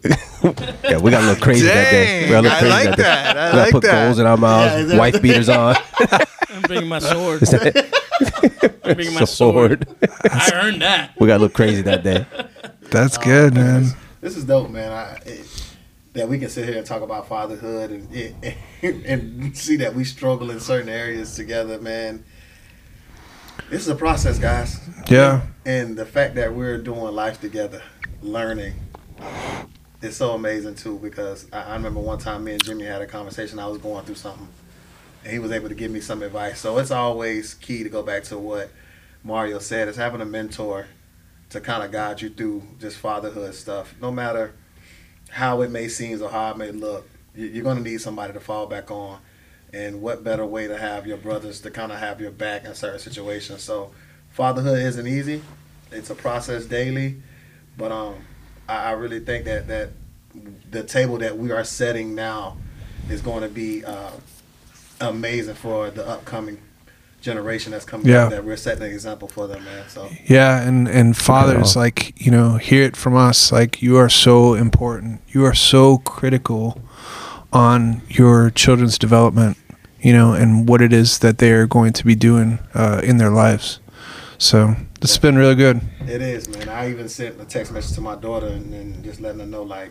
Yeah, 0.84 1.00
we 1.00 1.12
got 1.12 1.24
a 1.24 1.28
little 1.28 1.44
crazy 1.44 1.66
that 1.68 1.92
day. 1.92 2.24
We 2.26 2.30
got 2.32 2.40
a 2.40 2.42
little 2.44 2.52
I 2.56 2.60
crazy 2.60 2.88
like 2.88 2.96
day. 2.98 3.04
that. 3.04 3.38
I 3.38 3.46
we 3.46 3.52
gotta 3.52 3.58
like 3.64 3.72
put 3.72 3.84
that. 3.84 4.06
goals 4.06 4.20
in 4.20 4.26
our 4.26 4.38
mouths, 4.38 4.72
Yeah, 4.74 4.80
exactly. 4.80 5.00
wife 5.00 5.22
beaters 5.22 5.50
on, 5.50 5.76
I'm 6.50 6.62
bringing 6.62 6.88
my 6.88 7.00
sword. 7.00 7.44
I'm 7.44 8.94
bringing 8.96 9.14
my 9.14 9.24
sword. 9.26 9.86
sword. 9.88 9.88
I 10.32 10.52
earned 10.54 10.82
that. 10.82 11.12
we 11.20 11.28
got 11.28 11.38
a 11.38 11.40
little 11.44 11.50
crazy 11.56 11.82
that 11.82 12.04
day. 12.04 12.26
That's 12.90 13.18
good, 13.18 13.54
man. 13.56 13.88
This 14.22 14.38
is 14.38 14.46
dope, 14.46 14.70
man. 14.70 14.92
I, 14.92 15.20
it, 15.26 15.64
that 16.14 16.30
we 16.30 16.40
can 16.40 16.50
sit 16.50 16.66
here 16.68 16.78
and 16.78 16.86
talk 16.86 17.02
about 17.02 17.28
fatherhood 17.28 17.92
and 17.92 18.44
and, 18.82 19.06
and 19.06 19.58
see 19.58 19.76
that 19.78 19.94
we 19.94 20.04
struggle 20.06 20.50
in 20.52 20.60
certain 20.62 20.90
areas 20.90 21.36
together, 21.36 21.80
man. 21.80 22.24
This 23.70 23.82
is 23.82 23.90
a 23.90 23.96
process, 23.96 24.40
guys. 24.40 24.80
Yeah. 25.10 25.42
And 25.66 25.98
the 25.98 26.06
fact 26.06 26.36
that 26.36 26.54
we're 26.54 26.78
doing 26.78 27.14
life 27.14 27.42
together, 27.42 27.82
learning, 28.22 28.74
is 30.02 30.16
so 30.16 30.32
amazing 30.32 30.76
too. 30.76 30.98
Because 31.00 31.48
I, 31.52 31.64
I 31.64 31.74
remember 31.74 32.00
one 32.00 32.18
time 32.18 32.46
me 32.46 32.54
and 32.54 32.64
Jimmy 32.64 32.86
had 32.86 33.02
a 33.02 33.08
conversation. 33.08 33.60
I 33.60 33.68
was 33.68 33.78
going 33.80 34.06
through 34.06 34.16
something, 34.16 34.48
and 35.24 35.34
he 35.34 35.40
was 35.40 35.52
able 35.52 35.68
to 35.70 35.76
give 35.76 35.92
me 35.92 36.00
some 36.00 36.24
advice. 36.24 36.60
So 36.60 36.78
it's 36.78 36.92
always 36.92 37.56
key 37.56 37.84
to 37.84 37.90
go 37.90 38.04
back 38.04 38.24
to 38.26 38.38
what 38.38 38.72
Mario 39.24 39.60
said: 39.60 39.90
is 39.90 39.98
having 39.98 40.22
a 40.22 40.26
mentor 40.26 40.88
to 41.50 41.60
kind 41.62 41.84
of 41.84 41.92
guide 41.92 42.22
you 42.22 42.30
through 42.30 42.64
just 42.80 42.98
fatherhood 42.98 43.54
stuff. 43.54 43.96
No 44.02 44.12
matter 44.12 44.54
how 45.30 45.62
it 45.62 45.72
may 45.72 45.90
seem 45.90 46.22
or 46.22 46.30
how 46.30 46.52
it 46.52 46.58
may 46.58 46.72
look, 46.72 47.10
you- 47.36 47.48
you're 47.48 47.64
going 47.64 47.78
to 47.78 47.84
need 47.84 48.00
somebody 48.00 48.32
to 48.34 48.40
fall 48.40 48.66
back 48.68 48.90
on. 48.92 49.20
And 49.74 50.02
what 50.02 50.24
better 50.24 50.46
way 50.46 50.68
to 50.68 50.78
have 50.78 51.06
your 51.06 51.18
brothers 51.18 51.60
to 51.62 51.72
kind 51.72 51.92
of 51.92 52.00
have 52.00 52.22
your 52.22 52.32
back 52.32 52.66
in 52.66 52.74
certain 52.74 53.00
situations? 53.00 53.64
So, 53.64 53.92
fatherhood 54.32 54.80
isn't 54.80 55.08
easy. 55.08 55.42
It's 55.92 56.10
a 56.10 56.16
process 56.16 56.66
daily, 56.66 57.22
but 57.78 57.92
um, 57.92 58.16
I, 58.68 58.86
I 58.86 58.92
really 58.92 59.20
think 59.20 59.46
that 59.46 59.68
that 59.68 59.90
the 60.72 60.84
table 60.84 61.18
that 61.18 61.38
we 61.38 61.52
are 61.52 61.64
setting 61.64 62.16
now 62.16 62.58
is 63.10 63.22
going 63.22 63.42
to 63.44 63.50
be 63.50 63.84
uh, 63.84 64.12
amazing 65.02 65.56
for 65.56 65.90
the 65.90 66.08
upcoming 66.08 66.60
generation 67.22 67.72
that's 67.72 67.86
coming 67.86 68.08
Yeah. 68.08 68.26
up. 68.26 68.30
That 68.32 68.46
we're 68.46 68.58
setting 68.58 68.84
an 68.84 68.92
example 68.92 69.28
for 69.28 69.48
them, 69.48 69.64
man. 69.66 69.90
So. 69.90 70.10
Yeah, 70.26 70.62
and 70.62 70.88
and 70.88 71.16
fathers, 71.18 71.76
like 71.76 72.20
you 72.24 72.32
know, 72.32 72.56
hear 72.58 72.84
it 72.84 72.96
from 72.96 73.16
us. 73.16 73.52
Like 73.52 73.82
you 73.82 73.98
are 73.98 74.10
so 74.10 74.54
important. 74.54 75.22
You 75.28 75.44
are 75.46 75.54
so 75.56 75.98
critical 76.00 76.82
on 77.54 78.02
your 78.10 78.50
children's 78.50 78.98
development. 78.98 79.58
You 80.00 80.14
know, 80.14 80.34
and 80.34 80.70
what 80.70 80.82
it 80.82 80.94
is 80.94 81.20
that 81.20 81.40
they 81.40 81.52
are 81.52 81.66
going 81.66 81.92
to 81.94 82.06
be 82.06 82.14
doing 82.14 82.60
uh, 82.76 83.02
in 83.04 83.18
their 83.18 83.32
lives. 83.32 83.80
So 84.38 84.76
this 85.02 85.10
has 85.12 85.18
been 85.18 85.36
really 85.36 85.56
good. 85.56 85.82
It 86.08 86.22
is, 86.22 86.48
man. 86.48 86.70
I 86.70 86.92
even 86.92 87.10
sent 87.10 87.42
a 87.42 87.46
text 87.46 87.72
message 87.74 87.96
to 87.96 88.02
my 88.02 88.16
daughter 88.16 88.48
and, 88.48 88.72
and 88.74 89.04
just 89.04 89.20
letting 89.20 89.40
her 89.40 89.48
know, 89.48 89.64
like, 89.64 89.90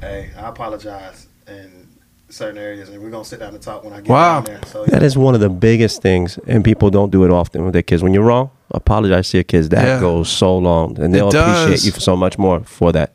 hey, 0.00 0.30
I 0.36 0.48
apologize 0.48 1.26
in 1.48 1.88
certain 2.28 2.56
areas, 2.58 2.88
and 2.88 3.02
we're 3.02 3.10
gonna 3.10 3.24
sit 3.24 3.40
down 3.40 3.54
and 3.54 3.62
talk 3.62 3.82
when 3.84 3.92
I 3.92 3.96
get 3.96 4.08
Wow. 4.08 4.40
down 4.40 4.44
there. 4.44 4.60
So 4.66 4.86
That 4.86 5.02
is 5.02 5.18
one 5.18 5.34
of 5.34 5.40
the 5.40 5.50
biggest 5.50 6.00
things, 6.00 6.38
and 6.46 6.64
people 6.64 6.88
don't 6.88 7.10
do 7.10 7.24
it 7.24 7.30
often 7.30 7.64
with 7.64 7.72
their 7.74 7.82
kids. 7.82 8.02
When 8.04 8.14
you're 8.14 8.22
wrong, 8.24 8.50
apologize 8.70 9.28
to 9.30 9.38
your 9.38 9.44
kids. 9.44 9.68
That 9.70 9.84
Yeah. 9.84 10.00
goes 10.00 10.28
so 10.28 10.56
long, 10.56 10.98
and 11.00 11.12
they'll 11.12 11.28
appreciate 11.28 11.84
you 11.84 11.90
so 11.90 12.16
much 12.16 12.38
more 12.38 12.60
for 12.60 12.92
that. 12.92 13.12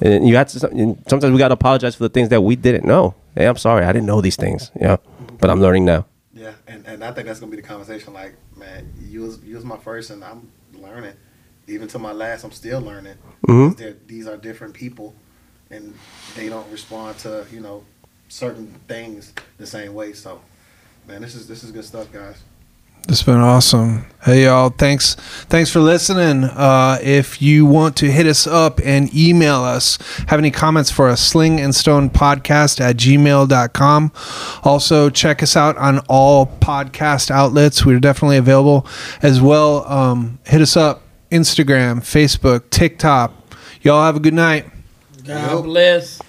And 0.00 0.28
you 0.28 0.36
have 0.36 0.48
to. 0.48 0.58
Sometimes 0.58 1.32
we 1.32 1.38
got 1.38 1.48
to 1.48 1.54
apologize 1.54 1.94
for 1.94 2.02
the 2.04 2.08
things 2.08 2.28
that 2.30 2.40
we 2.42 2.56
didn't 2.56 2.84
know. 2.84 3.14
Hey, 3.34 3.46
I'm 3.46 3.56
sorry, 3.56 3.84
I 3.84 3.92
didn't 3.92 4.06
know 4.06 4.20
these 4.20 4.36
things. 4.36 4.70
Yeah, 4.80 4.96
but 5.38 5.50
I'm 5.50 5.60
learning 5.60 5.84
now. 5.84 6.06
yeah, 6.32 6.52
and, 6.66 6.84
and 6.86 7.04
I 7.04 7.12
think 7.12 7.26
that's 7.26 7.40
gonna 7.40 7.50
be 7.50 7.56
the 7.56 7.62
conversation. 7.66 8.12
Like, 8.12 8.34
man, 8.56 8.92
you 9.08 9.22
was 9.22 9.38
you 9.44 9.54
was 9.56 9.64
my 9.64 9.76
first, 9.78 10.10
and 10.10 10.24
I'm 10.24 10.50
learning. 10.74 11.14
Even 11.66 11.88
to 11.88 11.98
my 11.98 12.12
last, 12.12 12.44
I'm 12.44 12.50
still 12.52 12.80
learning. 12.80 13.16
Mhm. 13.46 13.96
These 14.06 14.26
are 14.26 14.36
different 14.36 14.74
people, 14.74 15.14
and 15.70 15.94
they 16.36 16.48
don't 16.48 16.70
respond 16.70 17.18
to 17.20 17.46
you 17.52 17.60
know 17.60 17.84
certain 18.28 18.66
things 18.88 19.32
the 19.58 19.66
same 19.66 19.94
way. 19.94 20.12
So, 20.12 20.40
man, 21.06 21.22
this 21.22 21.34
is 21.34 21.46
this 21.48 21.62
is 21.64 21.70
good 21.70 21.84
stuff, 21.84 22.12
guys. 22.12 22.42
Has 23.08 23.22
been 23.22 23.36
awesome. 23.36 24.06
Hey 24.24 24.44
y'all, 24.44 24.70
thanks 24.70 25.14
thanks 25.50 25.70
for 25.70 25.80
listening. 25.80 26.44
Uh, 26.44 26.98
if 27.02 27.42
you 27.42 27.66
want 27.66 27.96
to 27.98 28.10
hit 28.10 28.26
us 28.26 28.46
up 28.46 28.80
and 28.82 29.14
email 29.14 29.56
us, 29.56 29.98
have 30.28 30.38
any 30.38 30.50
comments 30.50 30.90
for 30.90 31.10
us, 31.10 31.20
sling 31.20 31.60
and 31.60 31.74
stone 31.74 32.08
podcast 32.08 32.80
at 32.80 32.96
gmail.com. 32.96 34.12
Also 34.62 35.10
check 35.10 35.42
us 35.42 35.54
out 35.54 35.76
on 35.76 35.98
all 36.08 36.46
podcast 36.46 37.30
outlets. 37.30 37.84
We're 37.84 38.00
definitely 38.00 38.38
available 38.38 38.86
as 39.20 39.38
well. 39.38 39.86
Um, 39.86 40.38
hit 40.46 40.62
us 40.62 40.74
up, 40.74 41.02
Instagram, 41.30 41.98
Facebook, 42.00 42.70
TikTok. 42.70 43.34
Y'all 43.82 44.02
have 44.02 44.16
a 44.16 44.20
good 44.20 44.32
night. 44.32 44.64
God 45.26 45.64
bless. 45.64 46.22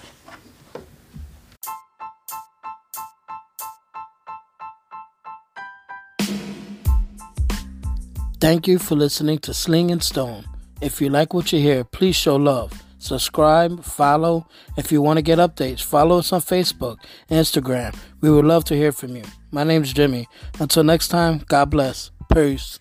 Thank 8.46 8.68
you 8.68 8.78
for 8.78 8.94
listening 8.94 9.40
to 9.40 9.52
Sling 9.52 9.90
and 9.90 10.00
Stone. 10.00 10.44
If 10.80 11.00
you 11.00 11.08
like 11.08 11.34
what 11.34 11.52
you 11.52 11.58
hear, 11.58 11.82
please 11.82 12.14
show 12.14 12.36
love. 12.36 12.80
Subscribe, 13.00 13.82
follow. 13.82 14.46
If 14.76 14.92
you 14.92 15.02
want 15.02 15.16
to 15.16 15.22
get 15.22 15.40
updates, 15.40 15.82
follow 15.82 16.18
us 16.18 16.32
on 16.32 16.40
Facebook, 16.42 16.98
Instagram. 17.28 17.96
We 18.20 18.30
would 18.30 18.44
love 18.44 18.62
to 18.66 18.76
hear 18.76 18.92
from 18.92 19.16
you. 19.16 19.24
My 19.50 19.64
name's 19.64 19.92
Jimmy. 19.92 20.28
Until 20.60 20.84
next 20.84 21.08
time, 21.08 21.42
God 21.48 21.70
bless. 21.70 22.12
Peace. 22.32 22.78